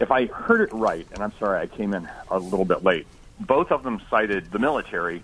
if 0.00 0.10
I 0.10 0.26
heard 0.26 0.60
it 0.62 0.72
right, 0.72 1.06
and 1.12 1.22
I'm 1.22 1.32
sorry 1.38 1.60
I 1.60 1.66
came 1.66 1.94
in 1.94 2.08
a 2.30 2.38
little 2.38 2.64
bit 2.64 2.84
late, 2.84 3.06
both 3.40 3.70
of 3.70 3.82
them 3.82 4.00
cited 4.10 4.50
the 4.50 4.58
military, 4.58 5.22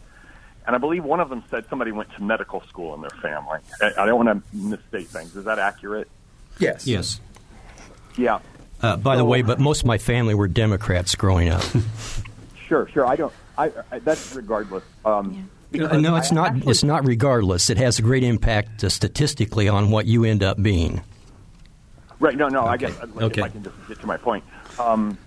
and 0.66 0.74
I 0.74 0.78
believe 0.78 1.04
one 1.04 1.20
of 1.20 1.28
them 1.28 1.42
said 1.50 1.64
somebody 1.68 1.92
went 1.92 2.12
to 2.14 2.22
medical 2.22 2.60
school 2.62 2.94
in 2.94 3.00
their 3.00 3.10
family. 3.10 3.58
I, 3.82 3.92
I 3.98 4.06
don't 4.06 4.24
want 4.24 4.44
to 4.50 4.56
misstate 4.56 5.08
things. 5.08 5.34
Is 5.36 5.44
that 5.44 5.58
accurate? 5.58 6.08
Yes. 6.58 6.86
Yes. 6.86 7.20
Yeah. 8.16 8.38
Uh, 8.80 8.96
by 8.96 9.16
the 9.16 9.24
way, 9.24 9.42
but 9.42 9.58
most 9.58 9.80
of 9.80 9.86
my 9.86 9.98
family 9.98 10.34
were 10.34 10.48
Democrats 10.48 11.14
growing 11.14 11.48
up. 11.48 11.64
Sure, 12.66 12.88
sure. 12.88 13.06
I 13.06 13.14
don't. 13.14 13.32
I, 13.58 13.70
I 13.92 13.98
that's 13.98 14.34
regardless. 14.34 14.82
Um, 15.04 15.50
because 15.70 15.90
Uh, 15.92 16.00
no, 16.00 16.16
it's 16.16 16.32
I 16.32 16.34
not. 16.34 16.56
actually- 16.56 16.70
it's 16.70 16.82
not 16.82 17.06
regardless. 17.06 17.68
It 17.68 17.76
has 17.76 17.98
a 17.98 18.02
great 18.02 18.24
impact 18.24 18.82
uh, 18.82 18.88
statistically 18.88 19.68
on 19.68 19.90
what 19.90 20.06
you 20.06 20.24
end 20.24 20.42
up 20.42 20.60
being. 20.62 21.02
Right. 22.20 22.34
No, 22.38 22.48
no. 22.48 22.64
I 22.64 22.78
guess 22.78 22.98
Okay. 22.98 23.40
if 23.42 23.44
I 23.44 23.48
can 23.50 23.62
just 23.64 23.76
get 23.86 24.00
to 24.00 24.06
my 24.06 24.16
point. 24.16 24.44
Um, 24.78 25.18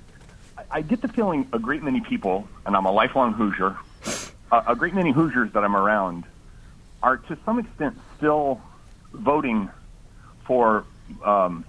I, 0.71 0.81
get 0.81 1.01
the 1.01 1.07
feeling 1.07 1.47
a 1.53 1.59
great 1.59 1.83
many 1.83 2.01
people, 2.01 2.47
and 2.65 2.75
I'm 2.75 2.85
a 2.85 2.91
lifelong 2.91 3.33
Hoosier. 3.33 3.77
A 4.51 4.75
great 4.75 4.93
many 4.93 5.11
Hoosiers 5.11 5.51
that 5.53 5.63
I'm 5.63 5.75
around 5.75 6.25
are, 7.03 7.17
to 7.17 7.37
some 7.45 7.59
extent, 7.59 7.97
still 8.17 8.61
voting 9.13 9.69
for 10.45 10.85
um, 11.23 11.65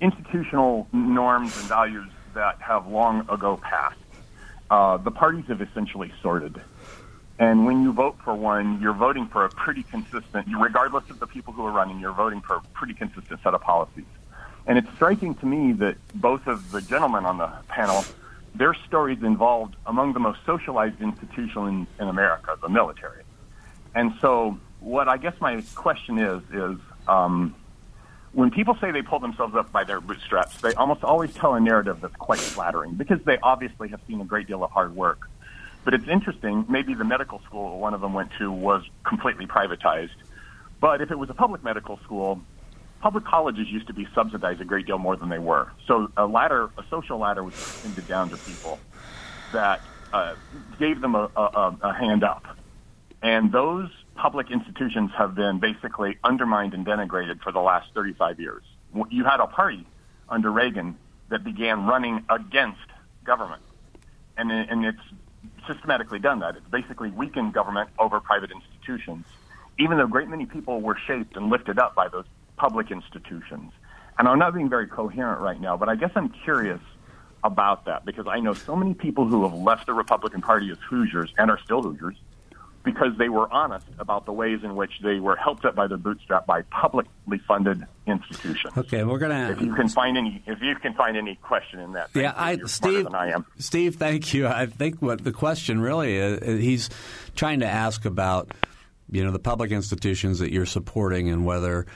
institutional 0.00 0.88
norms 0.92 1.56
and 1.58 1.66
values 1.68 2.10
that 2.34 2.60
have 2.60 2.86
long 2.86 3.20
ago 3.28 3.56
passed. 3.56 3.98
Uh, 4.70 4.96
the 4.96 5.10
parties 5.10 5.44
have 5.48 5.60
essentially 5.60 6.12
sorted. 6.22 6.60
And 7.38 7.66
when 7.66 7.82
you 7.82 7.92
vote 7.92 8.16
for 8.24 8.34
one, 8.34 8.80
you're 8.80 8.92
voting 8.92 9.26
for 9.26 9.44
a 9.44 9.48
pretty 9.48 9.82
consistent, 9.82 10.46
regardless 10.58 11.08
of 11.10 11.18
the 11.18 11.26
people 11.26 11.52
who 11.52 11.64
are 11.64 11.72
running, 11.72 11.98
you're 11.98 12.12
voting 12.12 12.40
for 12.40 12.56
a 12.56 12.60
pretty 12.72 12.94
consistent 12.94 13.40
set 13.42 13.54
of 13.54 13.60
policies. 13.60 14.04
And 14.66 14.78
it's 14.78 14.88
striking 14.94 15.34
to 15.36 15.46
me 15.46 15.72
that 15.72 15.96
both 16.14 16.46
of 16.46 16.70
the 16.70 16.80
gentlemen 16.80 17.24
on 17.24 17.38
the 17.38 17.50
panel, 17.68 18.04
their 18.54 18.74
stories 18.74 19.22
involved 19.22 19.76
among 19.86 20.12
the 20.12 20.20
most 20.20 20.40
socialized 20.46 21.00
institution 21.00 21.66
in, 21.68 21.86
in 22.00 22.08
America, 22.08 22.56
the 22.60 22.68
military. 22.68 23.22
And 23.94 24.14
so, 24.20 24.58
what 24.80 25.08
I 25.08 25.16
guess 25.16 25.34
my 25.40 25.62
question 25.74 26.18
is 26.18 26.42
is 26.52 26.78
um, 27.08 27.54
when 28.32 28.50
people 28.50 28.76
say 28.80 28.90
they 28.90 29.02
pull 29.02 29.18
themselves 29.18 29.54
up 29.54 29.70
by 29.72 29.84
their 29.84 30.00
bootstraps, 30.00 30.60
they 30.60 30.72
almost 30.74 31.04
always 31.04 31.34
tell 31.34 31.54
a 31.54 31.60
narrative 31.60 32.00
that's 32.00 32.16
quite 32.16 32.38
flattering 32.38 32.94
because 32.94 33.22
they 33.24 33.38
obviously 33.42 33.88
have 33.88 34.00
seen 34.06 34.20
a 34.20 34.24
great 34.24 34.46
deal 34.46 34.64
of 34.64 34.70
hard 34.70 34.94
work. 34.96 35.28
But 35.84 35.94
it's 35.94 36.08
interesting. 36.08 36.64
Maybe 36.68 36.94
the 36.94 37.04
medical 37.04 37.40
school 37.40 37.78
one 37.78 37.94
of 37.94 38.00
them 38.00 38.14
went 38.14 38.30
to 38.38 38.50
was 38.50 38.84
completely 39.04 39.46
privatized. 39.46 40.10
But 40.80 41.00
if 41.00 41.10
it 41.10 41.18
was 41.18 41.30
a 41.30 41.34
public 41.34 41.62
medical 41.62 41.98
school, 41.98 42.40
public 43.02 43.24
colleges 43.24 43.68
used 43.68 43.88
to 43.88 43.92
be 43.92 44.06
subsidized 44.14 44.60
a 44.60 44.64
great 44.64 44.86
deal 44.86 44.96
more 44.96 45.16
than 45.16 45.28
they 45.28 45.40
were. 45.40 45.70
So 45.86 46.10
a 46.16 46.24
ladder, 46.24 46.70
a 46.78 46.84
social 46.88 47.18
ladder, 47.18 47.42
was 47.42 47.52
extended 47.54 48.06
down 48.06 48.30
to 48.30 48.36
people 48.36 48.78
that 49.52 49.82
uh, 50.12 50.36
gave 50.78 51.00
them 51.00 51.16
a, 51.16 51.28
a, 51.36 51.76
a 51.82 51.92
hand 51.92 52.22
up. 52.22 52.56
And 53.20 53.50
those 53.50 53.90
public 54.14 54.50
institutions 54.50 55.10
have 55.18 55.34
been 55.34 55.58
basically 55.58 56.16
undermined 56.22 56.74
and 56.74 56.86
denigrated 56.86 57.40
for 57.42 57.50
the 57.50 57.60
last 57.60 57.88
35 57.92 58.38
years. 58.38 58.62
You 59.10 59.24
had 59.24 59.40
a 59.40 59.46
party 59.46 59.84
under 60.28 60.50
Reagan 60.50 60.96
that 61.28 61.42
began 61.42 61.86
running 61.86 62.24
against 62.28 62.80
government. 63.24 63.62
And, 64.36 64.52
and 64.52 64.84
it's 64.84 65.66
systematically 65.66 66.20
done 66.20 66.38
that. 66.40 66.56
It's 66.56 66.68
basically 66.68 67.10
weakened 67.10 67.52
government 67.52 67.90
over 67.98 68.20
private 68.20 68.52
institutions, 68.52 69.24
even 69.78 69.98
though 69.98 70.04
a 70.04 70.08
great 70.08 70.28
many 70.28 70.46
people 70.46 70.80
were 70.80 70.96
shaped 71.06 71.36
and 71.36 71.50
lifted 71.50 71.78
up 71.78 71.94
by 71.94 72.08
those 72.08 72.26
public 72.62 72.92
institutions. 72.92 73.72
And 74.16 74.28
I'm 74.28 74.38
not 74.38 74.54
being 74.54 74.68
very 74.68 74.86
coherent 74.86 75.40
right 75.40 75.60
now, 75.60 75.76
but 75.76 75.88
I 75.88 75.96
guess 75.96 76.12
I'm 76.14 76.28
curious 76.44 76.80
about 77.42 77.86
that 77.86 78.04
because 78.04 78.28
I 78.28 78.38
know 78.38 78.54
so 78.54 78.76
many 78.76 78.94
people 78.94 79.26
who 79.26 79.42
have 79.42 79.52
left 79.52 79.86
the 79.86 79.92
Republican 79.92 80.42
Party 80.42 80.70
as 80.70 80.78
Hoosiers 80.88 81.34
and 81.38 81.50
are 81.50 81.58
still 81.58 81.82
Hoosiers 81.82 82.14
because 82.84 83.18
they 83.18 83.28
were 83.28 83.52
honest 83.52 83.86
about 83.98 84.26
the 84.26 84.32
ways 84.32 84.60
in 84.62 84.76
which 84.76 84.92
they 85.02 85.18
were 85.18 85.34
helped 85.34 85.64
up 85.64 85.74
by 85.74 85.88
their 85.88 85.98
bootstrap 85.98 86.46
by 86.46 86.62
publicly 86.62 87.40
funded 87.48 87.84
institutions. 88.06 88.72
Okay, 88.76 89.02
we're 89.02 89.18
gonna. 89.18 89.50
If 89.50 89.60
you 89.60 89.74
can 89.74 89.88
find 89.88 90.16
any, 90.16 90.40
if 90.46 90.60
you 90.62 90.76
can 90.76 90.94
find 90.94 91.16
any 91.16 91.34
question 91.42 91.80
in 91.80 91.92
that, 91.94 92.10
Yeah. 92.14 92.32
I, 92.36 92.58
Steve. 92.66 93.08
I 93.12 93.30
am. 93.30 93.44
Steve, 93.58 93.96
thank 93.96 94.32
you. 94.34 94.46
I 94.46 94.66
think 94.66 95.02
what 95.02 95.24
the 95.24 95.32
question 95.32 95.80
really 95.80 96.14
is, 96.14 96.62
he's 96.62 96.90
trying 97.34 97.58
to 97.60 97.66
ask 97.66 98.04
about, 98.04 98.52
you 99.10 99.24
know, 99.24 99.32
the 99.32 99.40
public 99.40 99.72
institutions 99.72 100.38
that 100.38 100.52
you're 100.52 100.66
supporting 100.66 101.28
and 101.28 101.44
whether 101.44 101.86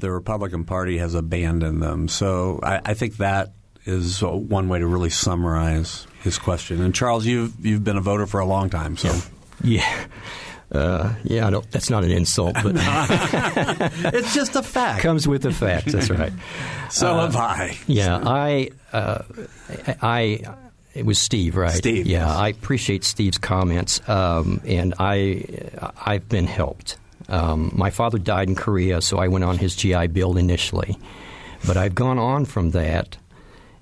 the 0.00 0.10
Republican 0.10 0.64
Party 0.64 0.98
has 0.98 1.14
abandoned 1.14 1.82
them. 1.82 2.08
So 2.08 2.60
I, 2.62 2.80
I 2.84 2.94
think 2.94 3.18
that 3.18 3.52
is 3.84 4.22
one 4.22 4.68
way 4.68 4.78
to 4.78 4.86
really 4.86 5.10
summarize 5.10 6.06
his 6.22 6.38
question. 6.38 6.82
And 6.82 6.94
Charles, 6.94 7.24
you've 7.26 7.64
you've 7.64 7.84
been 7.84 7.96
a 7.96 8.00
voter 8.02 8.26
for 8.26 8.40
a 8.40 8.46
long 8.46 8.70
time, 8.70 8.96
so 8.96 9.14
Yeah. 9.62 10.06
Uh, 10.72 11.14
yeah, 11.24 11.48
I 11.48 11.50
don't, 11.50 11.68
that's 11.72 11.90
not 11.90 12.04
an 12.04 12.12
insult, 12.12 12.54
but 12.62 12.74
it's 14.14 14.32
just 14.34 14.54
a 14.54 14.62
fact. 14.62 15.02
comes 15.02 15.26
with 15.26 15.42
the 15.42 15.52
facts. 15.52 15.92
That's 15.92 16.10
right. 16.10 16.32
So 16.90 17.14
have 17.18 17.36
I. 17.36 17.76
Yeah, 17.86 18.20
I, 18.24 18.70
uh, 18.92 19.22
I, 20.02 20.42
it 20.92 21.06
was 21.06 21.20
Steve, 21.20 21.56
right? 21.56 21.72
Steve, 21.72 22.04
Yeah, 22.04 22.26
yes. 22.26 22.36
I 22.36 22.48
appreciate 22.48 23.04
Steve's 23.04 23.38
comments, 23.38 24.00
um, 24.08 24.60
and 24.64 24.94
I, 24.98 25.44
I've 26.04 26.28
been 26.28 26.46
helped. 26.48 26.98
Um, 27.30 27.72
my 27.74 27.90
father 27.90 28.18
died 28.18 28.48
in 28.48 28.54
Korea, 28.54 29.00
so 29.00 29.18
I 29.18 29.28
went 29.28 29.44
on 29.44 29.58
his 29.58 29.76
GI 29.76 30.08
Bill 30.08 30.36
initially, 30.36 30.98
but 31.66 31.76
I've 31.76 31.94
gone 31.94 32.18
on 32.18 32.44
from 32.44 32.72
that 32.72 33.16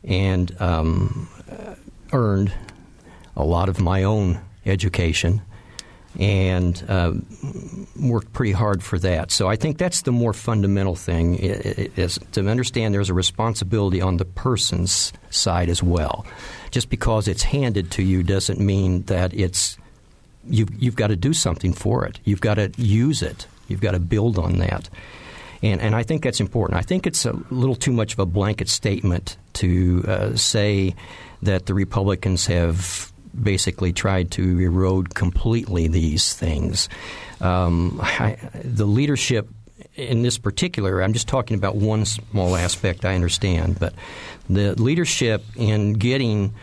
and 0.05 0.55
um, 0.61 1.29
earned 2.13 2.53
a 3.37 3.45
lot 3.45 3.69
of 3.69 3.81
my 3.81 4.03
own 4.03 4.41
education 4.67 5.43
and 6.19 6.85
uh, 6.89 7.13
worked 8.01 8.33
pretty 8.33 8.53
hard 8.53 8.83
for 8.83 8.99
that. 8.99 9.31
So 9.31 9.49
I 9.49 9.57
think 9.57 9.79
that's 9.79 10.03
the 10.03 10.13
more 10.13 10.33
fundamental 10.33 10.97
thing 10.97 11.37
is 11.37 12.19
to 12.33 12.49
understand 12.49 12.95
there's 12.95 13.11
a 13.11 13.15
responsibility 13.15 14.01
on 14.01 14.17
the 14.17 14.25
person's 14.25 15.13
side 15.31 15.69
as 15.69 15.83
well. 15.83 16.27
Just 16.71 16.91
because 16.91 17.29
it's 17.29 17.43
handed 17.43 17.91
to 17.93 18.03
you 18.03 18.23
doesn't 18.23 18.59
mean 18.59 19.03
that 19.03 19.33
it's 19.33 19.79
you've 20.49 20.71
you've 20.83 20.97
got 20.97 21.09
to 21.09 21.17
do 21.17 21.33
something 21.33 21.73
for 21.73 22.05
it. 22.05 22.21
You've 22.25 22.41
got 22.41 22.55
to 22.55 22.73
use 22.77 23.23
it. 23.23 23.47
You've 23.69 23.81
got 23.81 23.93
to 23.93 24.01
build 24.01 24.39
on 24.39 24.59
that. 24.59 24.89
And, 25.63 25.81
and 25.81 25.95
I 25.95 26.03
think 26.05 26.23
that's 26.23 26.41
important. 26.41 26.79
I 26.79 26.83
think 26.83 27.07
it's 27.07 27.27
a 27.27 27.37
little 27.51 27.75
too 27.75 27.93
much 27.93 28.13
of 28.13 28.19
a 28.21 28.27
blanket 28.27 28.69
statement 28.69 29.37
to 29.55 30.05
uh, 30.07 30.37
say 30.37 30.95
that 31.43 31.67
the 31.67 31.75
Republicans 31.75 32.47
have 32.47 33.13
basically 33.41 33.93
tried 33.93 34.31
to 34.33 34.59
erode 34.61 35.15
completely 35.15 35.89
these 35.89 36.35
things. 36.35 36.89
Um, 37.41 37.99
I, 38.03 38.37
the 38.65 38.87
leadership 38.87 39.49
in 39.95 40.23
this 40.23 40.39
particular, 40.39 41.03
I'm 41.03 41.13
just 41.13 41.29
talking 41.29 41.57
about 41.57 41.77
one 41.77 42.05
small 42.05 42.57
aspect 42.57 43.05
I 43.05 43.15
understand, 43.15 43.79
but 43.79 43.95
the 44.49 44.81
leadership 44.81 45.45
in 45.57 45.95
getting 45.95 46.55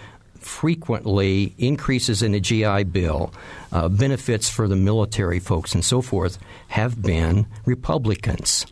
frequently 0.45 1.53
increases 1.57 2.21
in 2.21 2.31
the 2.31 2.39
GI 2.39 2.83
Bill, 2.85 3.33
uh, 3.71 3.89
benefits 3.89 4.49
for 4.49 4.67
the 4.67 4.75
military 4.75 5.39
folks, 5.39 5.73
and 5.73 5.83
so 5.83 6.01
forth, 6.01 6.37
have 6.67 7.01
been 7.01 7.47
Republicans. 7.65 8.65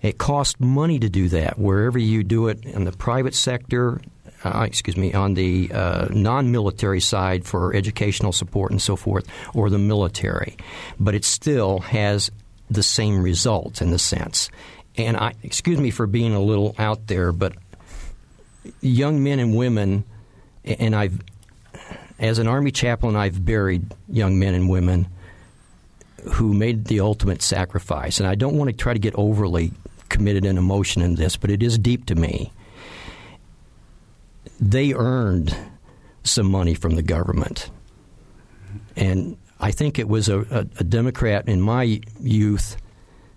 It 0.00 0.18
costs 0.18 0.58
money 0.58 0.98
to 0.98 1.08
do 1.08 1.28
that 1.28 1.58
wherever 1.58 1.98
you 1.98 2.24
do 2.24 2.48
it 2.48 2.64
in 2.64 2.84
the 2.84 2.92
private 2.92 3.34
sector, 3.34 4.00
uh, 4.42 4.64
excuse 4.66 4.96
me, 4.96 5.12
on 5.12 5.34
the 5.34 5.70
uh, 5.72 6.08
non 6.10 6.50
military 6.50 7.00
side 7.00 7.44
for 7.44 7.74
educational 7.74 8.32
support 8.32 8.72
and 8.72 8.82
so 8.82 8.96
forth, 8.96 9.28
or 9.54 9.70
the 9.70 9.78
military. 9.78 10.56
But 10.98 11.14
it 11.14 11.24
still 11.24 11.80
has 11.80 12.30
the 12.70 12.82
same 12.82 13.22
result 13.22 13.82
in 13.82 13.90
the 13.90 13.98
sense. 13.98 14.50
And 14.96 15.16
I, 15.16 15.34
excuse 15.42 15.78
me 15.78 15.90
for 15.90 16.06
being 16.06 16.34
a 16.34 16.40
little 16.40 16.74
out 16.78 17.06
there, 17.06 17.32
but 17.32 17.52
young 18.80 19.22
men 19.22 19.38
and 19.38 19.54
women, 19.54 20.04
and 20.64 20.94
I've, 20.94 21.20
as 22.18 22.38
an 22.38 22.46
Army 22.46 22.70
chaplain, 22.70 23.16
I've 23.16 23.44
buried 23.44 23.84
young 24.08 24.38
men 24.38 24.54
and 24.54 24.68
women 24.68 25.08
who 26.34 26.54
made 26.54 26.84
the 26.84 27.00
ultimate 27.00 27.42
sacrifice. 27.42 28.20
And 28.20 28.28
I 28.28 28.34
don't 28.34 28.56
want 28.56 28.70
to 28.70 28.76
try 28.76 28.92
to 28.92 28.98
get 28.98 29.14
overly 29.16 29.72
committed 30.08 30.44
in 30.44 30.58
emotion 30.58 31.02
in 31.02 31.16
this, 31.16 31.36
but 31.36 31.50
it 31.50 31.62
is 31.62 31.78
deep 31.78 32.06
to 32.06 32.14
me. 32.14 32.52
They 34.60 34.92
earned 34.94 35.56
some 36.22 36.46
money 36.46 36.74
from 36.74 36.94
the 36.94 37.02
government. 37.02 37.70
And 38.94 39.36
I 39.58 39.70
think 39.70 39.98
it 39.98 40.08
was 40.08 40.28
a, 40.28 40.40
a, 40.40 40.66
a 40.78 40.84
Democrat 40.84 41.48
in 41.48 41.60
my 41.60 42.00
youth 42.20 42.76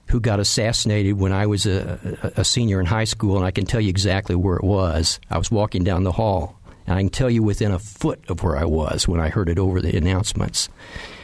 who 0.09 0.19
got 0.19 0.39
assassinated 0.39 1.19
when 1.19 1.33
I 1.33 1.47
was 1.47 1.65
a, 1.65 2.33
a, 2.35 2.43
senior 2.43 2.79
in 2.79 2.85
high 2.85 3.05
school, 3.05 3.37
and 3.37 3.45
I 3.45 3.51
can 3.51 3.65
tell 3.65 3.81
you 3.81 3.89
exactly 3.89 4.35
where 4.35 4.55
it 4.55 4.63
was. 4.63 5.19
I 5.31 5.37
was 5.39 5.49
walking 5.49 5.83
down 5.83 6.03
the 6.03 6.11
hall, 6.11 6.54
and 6.87 6.97
I 6.97 7.01
can 7.01 7.09
tell 7.09 7.29
you 7.29 7.43
within 7.43 7.71
a 7.71 7.79
foot 7.79 8.23
of 8.29 8.43
where 8.43 8.57
I 8.57 8.65
was 8.65 9.07
when 9.07 9.19
I 9.19 9.29
heard 9.29 9.49
it 9.49 9.59
over 9.59 9.81
the 9.81 9.95
announcements. 9.97 10.69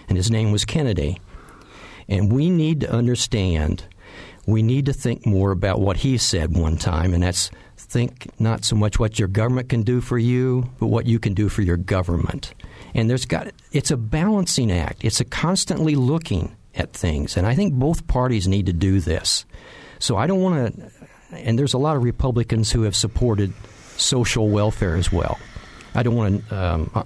And 0.07 0.17
his 0.17 0.31
name 0.31 0.51
was 0.51 0.65
Kennedy. 0.65 1.19
And 2.07 2.31
we 2.31 2.49
need 2.49 2.81
to 2.81 2.91
understand, 2.91 3.85
we 4.45 4.63
need 4.63 4.85
to 4.87 4.93
think 4.93 5.25
more 5.25 5.51
about 5.51 5.79
what 5.79 5.97
he 5.97 6.17
said 6.17 6.55
one 6.57 6.77
time, 6.77 7.13
and 7.13 7.23
that's 7.23 7.51
think 7.91 8.29
not 8.39 8.63
so 8.63 8.75
much 8.75 8.99
what 8.99 9.19
your 9.19 9.27
government 9.27 9.67
can 9.67 9.83
do 9.83 9.99
for 9.99 10.17
you, 10.17 10.69
but 10.79 10.87
what 10.87 11.05
you 11.05 11.19
can 11.19 11.33
do 11.33 11.49
for 11.49 11.61
your 11.61 11.75
government. 11.75 12.53
And 12.93 13.09
there's 13.09 13.25
got 13.25 13.51
it's 13.71 13.91
a 13.91 13.97
balancing 13.97 14.71
act. 14.71 15.03
It's 15.03 15.19
a 15.19 15.25
constantly 15.25 15.95
looking 15.95 16.55
at 16.73 16.93
things, 16.93 17.35
and 17.35 17.45
I 17.45 17.53
think 17.53 17.73
both 17.73 18.07
parties 18.07 18.47
need 18.47 18.65
to 18.67 18.73
do 18.73 19.01
this. 19.01 19.45
So 19.99 20.15
I 20.15 20.25
don't 20.25 20.41
want 20.41 20.75
to. 20.75 20.91
And 21.33 21.57
there's 21.59 21.73
a 21.73 21.77
lot 21.77 21.95
of 21.95 22.03
Republicans 22.03 22.71
who 22.71 22.83
have 22.83 22.95
supported 22.95 23.53
social 23.97 24.49
welfare 24.49 24.95
as 24.95 25.11
well. 25.11 25.37
I 25.93 26.03
don't 26.03 26.15
want 26.15 26.47
to 26.49 26.55
um, 26.55 26.91
uh, 26.93 27.03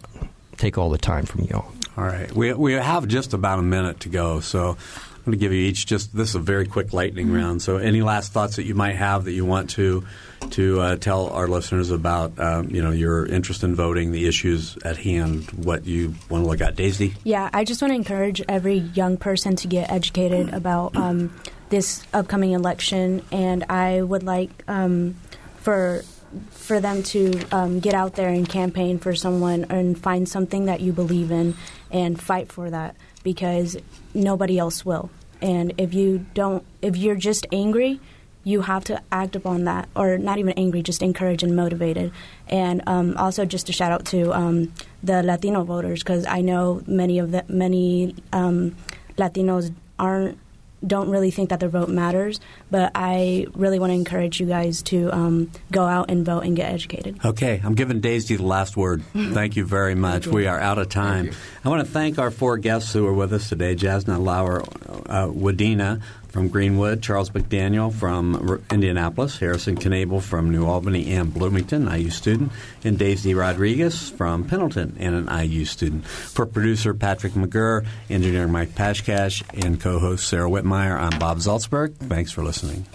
take 0.58 0.78
all 0.78 0.90
the 0.90 0.98
time 0.98 1.26
from 1.26 1.42
you 1.42 1.56
all. 1.56 1.74
All 1.98 2.04
right, 2.04 2.32
we 2.32 2.54
we 2.54 2.74
have 2.74 3.08
just 3.08 3.34
about 3.34 3.60
a 3.60 3.62
minute 3.62 4.02
to 4.02 4.10
go, 4.10 4.42
so 4.42 4.72
I'm 4.72 5.24
going 5.24 5.32
to 5.32 5.38
give 5.38 5.54
you 5.54 5.62
each 5.62 5.86
just 5.86 6.16
this 6.16 6.30
is 6.30 6.36
a 6.36 6.40
very 6.40 6.68
quick 6.68 6.94
lightning 6.94 7.28
mm-hmm. 7.28 7.36
round. 7.36 7.62
So 7.62 7.78
any 7.78 8.02
last 8.02 8.34
thoughts 8.34 8.58
that 8.58 8.66
you 8.66 8.76
might 8.76 8.96
have 8.96 9.26
that 9.26 9.32
you 9.32 9.46
want 9.46 9.70
to 9.72 10.06
to 10.52 10.82
uh, 10.82 10.96
tell 10.98 11.30
our 11.30 11.48
listeners 11.48 11.90
about 11.90 12.38
um, 12.38 12.70
you 12.70 12.84
know 12.84 12.92
your 12.92 13.26
interest 13.26 13.64
in 13.64 13.76
voting, 13.76 14.12
the 14.12 14.28
issues 14.28 14.78
at 14.84 14.98
hand, 14.98 15.50
what 15.52 15.86
you 15.86 16.14
want 16.30 16.44
to 16.44 16.50
look 16.50 16.62
at. 16.62 16.76
Daisy? 16.76 17.16
Yeah, 17.24 17.50
I 17.54 17.64
just 17.64 17.82
want 17.82 17.92
to 17.92 17.96
encourage 17.96 18.42
every 18.48 18.76
young 18.78 19.18
person 19.18 19.56
to 19.56 19.68
get 19.68 19.90
educated 19.90 20.54
about 20.54 20.96
um, 20.96 21.34
this 21.70 22.04
upcoming 22.14 22.52
election, 22.52 23.24
and 23.32 23.64
I 23.70 24.02
would 24.02 24.24
like 24.24 24.52
um, 24.68 25.16
for 25.58 26.04
for 26.52 26.80
them 26.80 27.04
to 27.04 27.42
um, 27.52 27.80
get 27.80 27.94
out 27.94 28.16
there 28.16 28.30
and 28.30 28.48
campaign 28.48 29.00
for 29.00 29.16
someone 29.16 29.66
and 29.70 29.98
find 29.98 30.28
something 30.28 30.66
that 30.66 30.82
you 30.82 30.94
believe 30.94 31.32
in 31.32 31.56
and 31.92 32.22
fight 32.22 32.52
for 32.52 32.70
that 32.70 32.96
because 33.24 33.78
nobody 34.14 34.58
else 34.58 34.86
will. 34.86 35.10
And 35.42 35.74
if 35.78 35.94
you 35.94 36.26
don't, 36.34 36.66
if 36.82 36.96
you're 36.98 37.16
just 37.16 37.46
angry 37.52 38.00
you 38.46 38.62
have 38.62 38.84
to 38.86 39.02
act 39.12 39.36
upon 39.36 39.66
that, 39.66 39.90
or 39.96 40.18
not 40.20 40.38
even 40.38 40.54
angry, 40.54 40.84
just 40.84 41.02
encouraged 41.02 41.44
and 41.44 41.56
motivated. 41.56 42.14
And 42.48 42.84
um, 42.88 43.18
also, 43.18 43.44
just 43.44 43.68
a 43.70 43.74
shout 43.74 43.92
out 43.92 44.06
to 44.06 44.32
um, 44.34 44.72
the 45.04 45.24
Latino 45.24 45.64
voters 45.64 46.04
because 46.04 46.26
I 46.28 46.42
know 46.42 46.82
many 46.86 47.20
of 47.20 47.32
the 47.32 47.44
many 47.50 48.16
um, 48.32 48.76
Latinos 49.18 49.74
aren't 49.98 50.38
don't 50.86 51.10
really 51.10 51.32
think 51.32 51.50
that 51.50 51.60
their 51.60 51.70
vote 51.70 51.90
matters, 51.90 52.40
but 52.70 52.92
I 52.96 53.48
really 53.54 53.80
want 53.80 53.92
to 53.92 53.96
encourage 53.96 54.40
you 54.40 54.46
guys 54.46 54.82
to 54.84 55.10
um, 55.12 55.52
go 55.72 55.86
out 55.86 56.10
and 56.12 56.26
vote 56.26 56.42
and 56.42 56.56
get 56.56 56.72
educated. 56.72 57.20
Okay, 57.24 57.62
I'm 57.64 57.76
giving 57.76 58.02
Daisy 58.02 58.36
the 58.36 58.44
last 58.44 58.78
word. 58.78 59.04
Thank 59.14 59.56
you 59.56 59.66
very 59.66 59.96
much. 59.96 60.28
We 60.28 60.48
are 60.48 60.60
out 60.60 60.78
of 60.78 60.90
time. 60.90 61.32
I 61.64 61.70
want 61.70 61.86
to 61.86 61.92
thank 61.92 62.20
our 62.20 62.32
four 62.32 62.58
guests 62.58 62.94
who 62.94 63.08
are 63.08 63.14
with 63.14 63.34
us 63.34 63.50
today 63.50 63.76
Jasna 63.76 64.24
Lauer 64.24 64.62
uh, 64.62 65.28
Wadena 65.28 66.02
from 66.36 66.50
Greenwood, 66.50 67.02
Charles 67.02 67.30
McDaniel 67.30 67.94
from 67.94 68.62
Indianapolis, 68.70 69.38
Harrison 69.38 69.78
Knable 69.78 70.20
from 70.20 70.50
New 70.50 70.66
Albany 70.66 71.14
and 71.14 71.34
Bloomington, 71.34 71.88
IU 71.88 72.10
student, 72.10 72.52
and 72.84 73.00
Daisy 73.00 73.34
Rodriguez 73.34 74.10
from 74.10 74.44
Pendleton 74.44 74.98
and 75.00 75.16
an 75.16 75.46
IU 75.48 75.64
student. 75.64 76.06
For 76.06 76.46
producer 76.46 76.94
Patrick 76.94 77.32
McGurr, 77.34 77.86
engineer 78.10 78.50
Mike 78.50 78.76
Pashkash, 78.76 79.44
and 79.64 79.80
co-host 79.80 80.28
Sarah 80.28 80.50
Whitmire, 80.50 81.00
I'm 81.00 81.18
Bob 81.20 81.38
Zaltsberg. 81.38 81.96
Thanks 81.96 82.34
for 82.34 82.44
listening. 82.44 82.86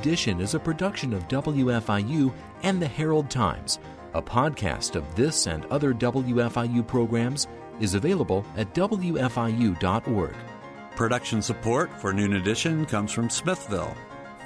Edition 0.00 0.40
is 0.40 0.54
a 0.54 0.58
production 0.58 1.12
of 1.12 1.28
WFIU 1.28 2.32
and 2.62 2.80
the 2.80 2.86
Herald 2.86 3.28
Times. 3.28 3.78
A 4.14 4.22
podcast 4.22 4.96
of 4.96 5.14
this 5.14 5.46
and 5.46 5.66
other 5.66 5.92
WFIU 5.92 6.86
programs 6.86 7.48
is 7.80 7.92
available 7.92 8.46
at 8.56 8.72
WFIU.org. 8.72 10.34
Production 10.96 11.42
support 11.42 11.90
for 12.00 12.14
Noon 12.14 12.32
Edition 12.36 12.86
comes 12.86 13.12
from 13.12 13.28
Smithville. 13.28 13.94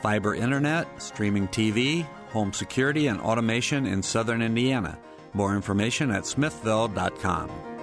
Fiber 0.03 0.35
internet, 0.35 1.01
streaming 1.01 1.47
TV, 1.47 2.03
home 2.31 2.53
security, 2.53 3.07
and 3.07 3.21
automation 3.21 3.87
in 3.87 4.03
southern 4.03 4.43
Indiana. 4.43 4.99
More 5.35 5.55
information 5.55 6.11
at 6.11 6.27
smithville.com. 6.27 7.74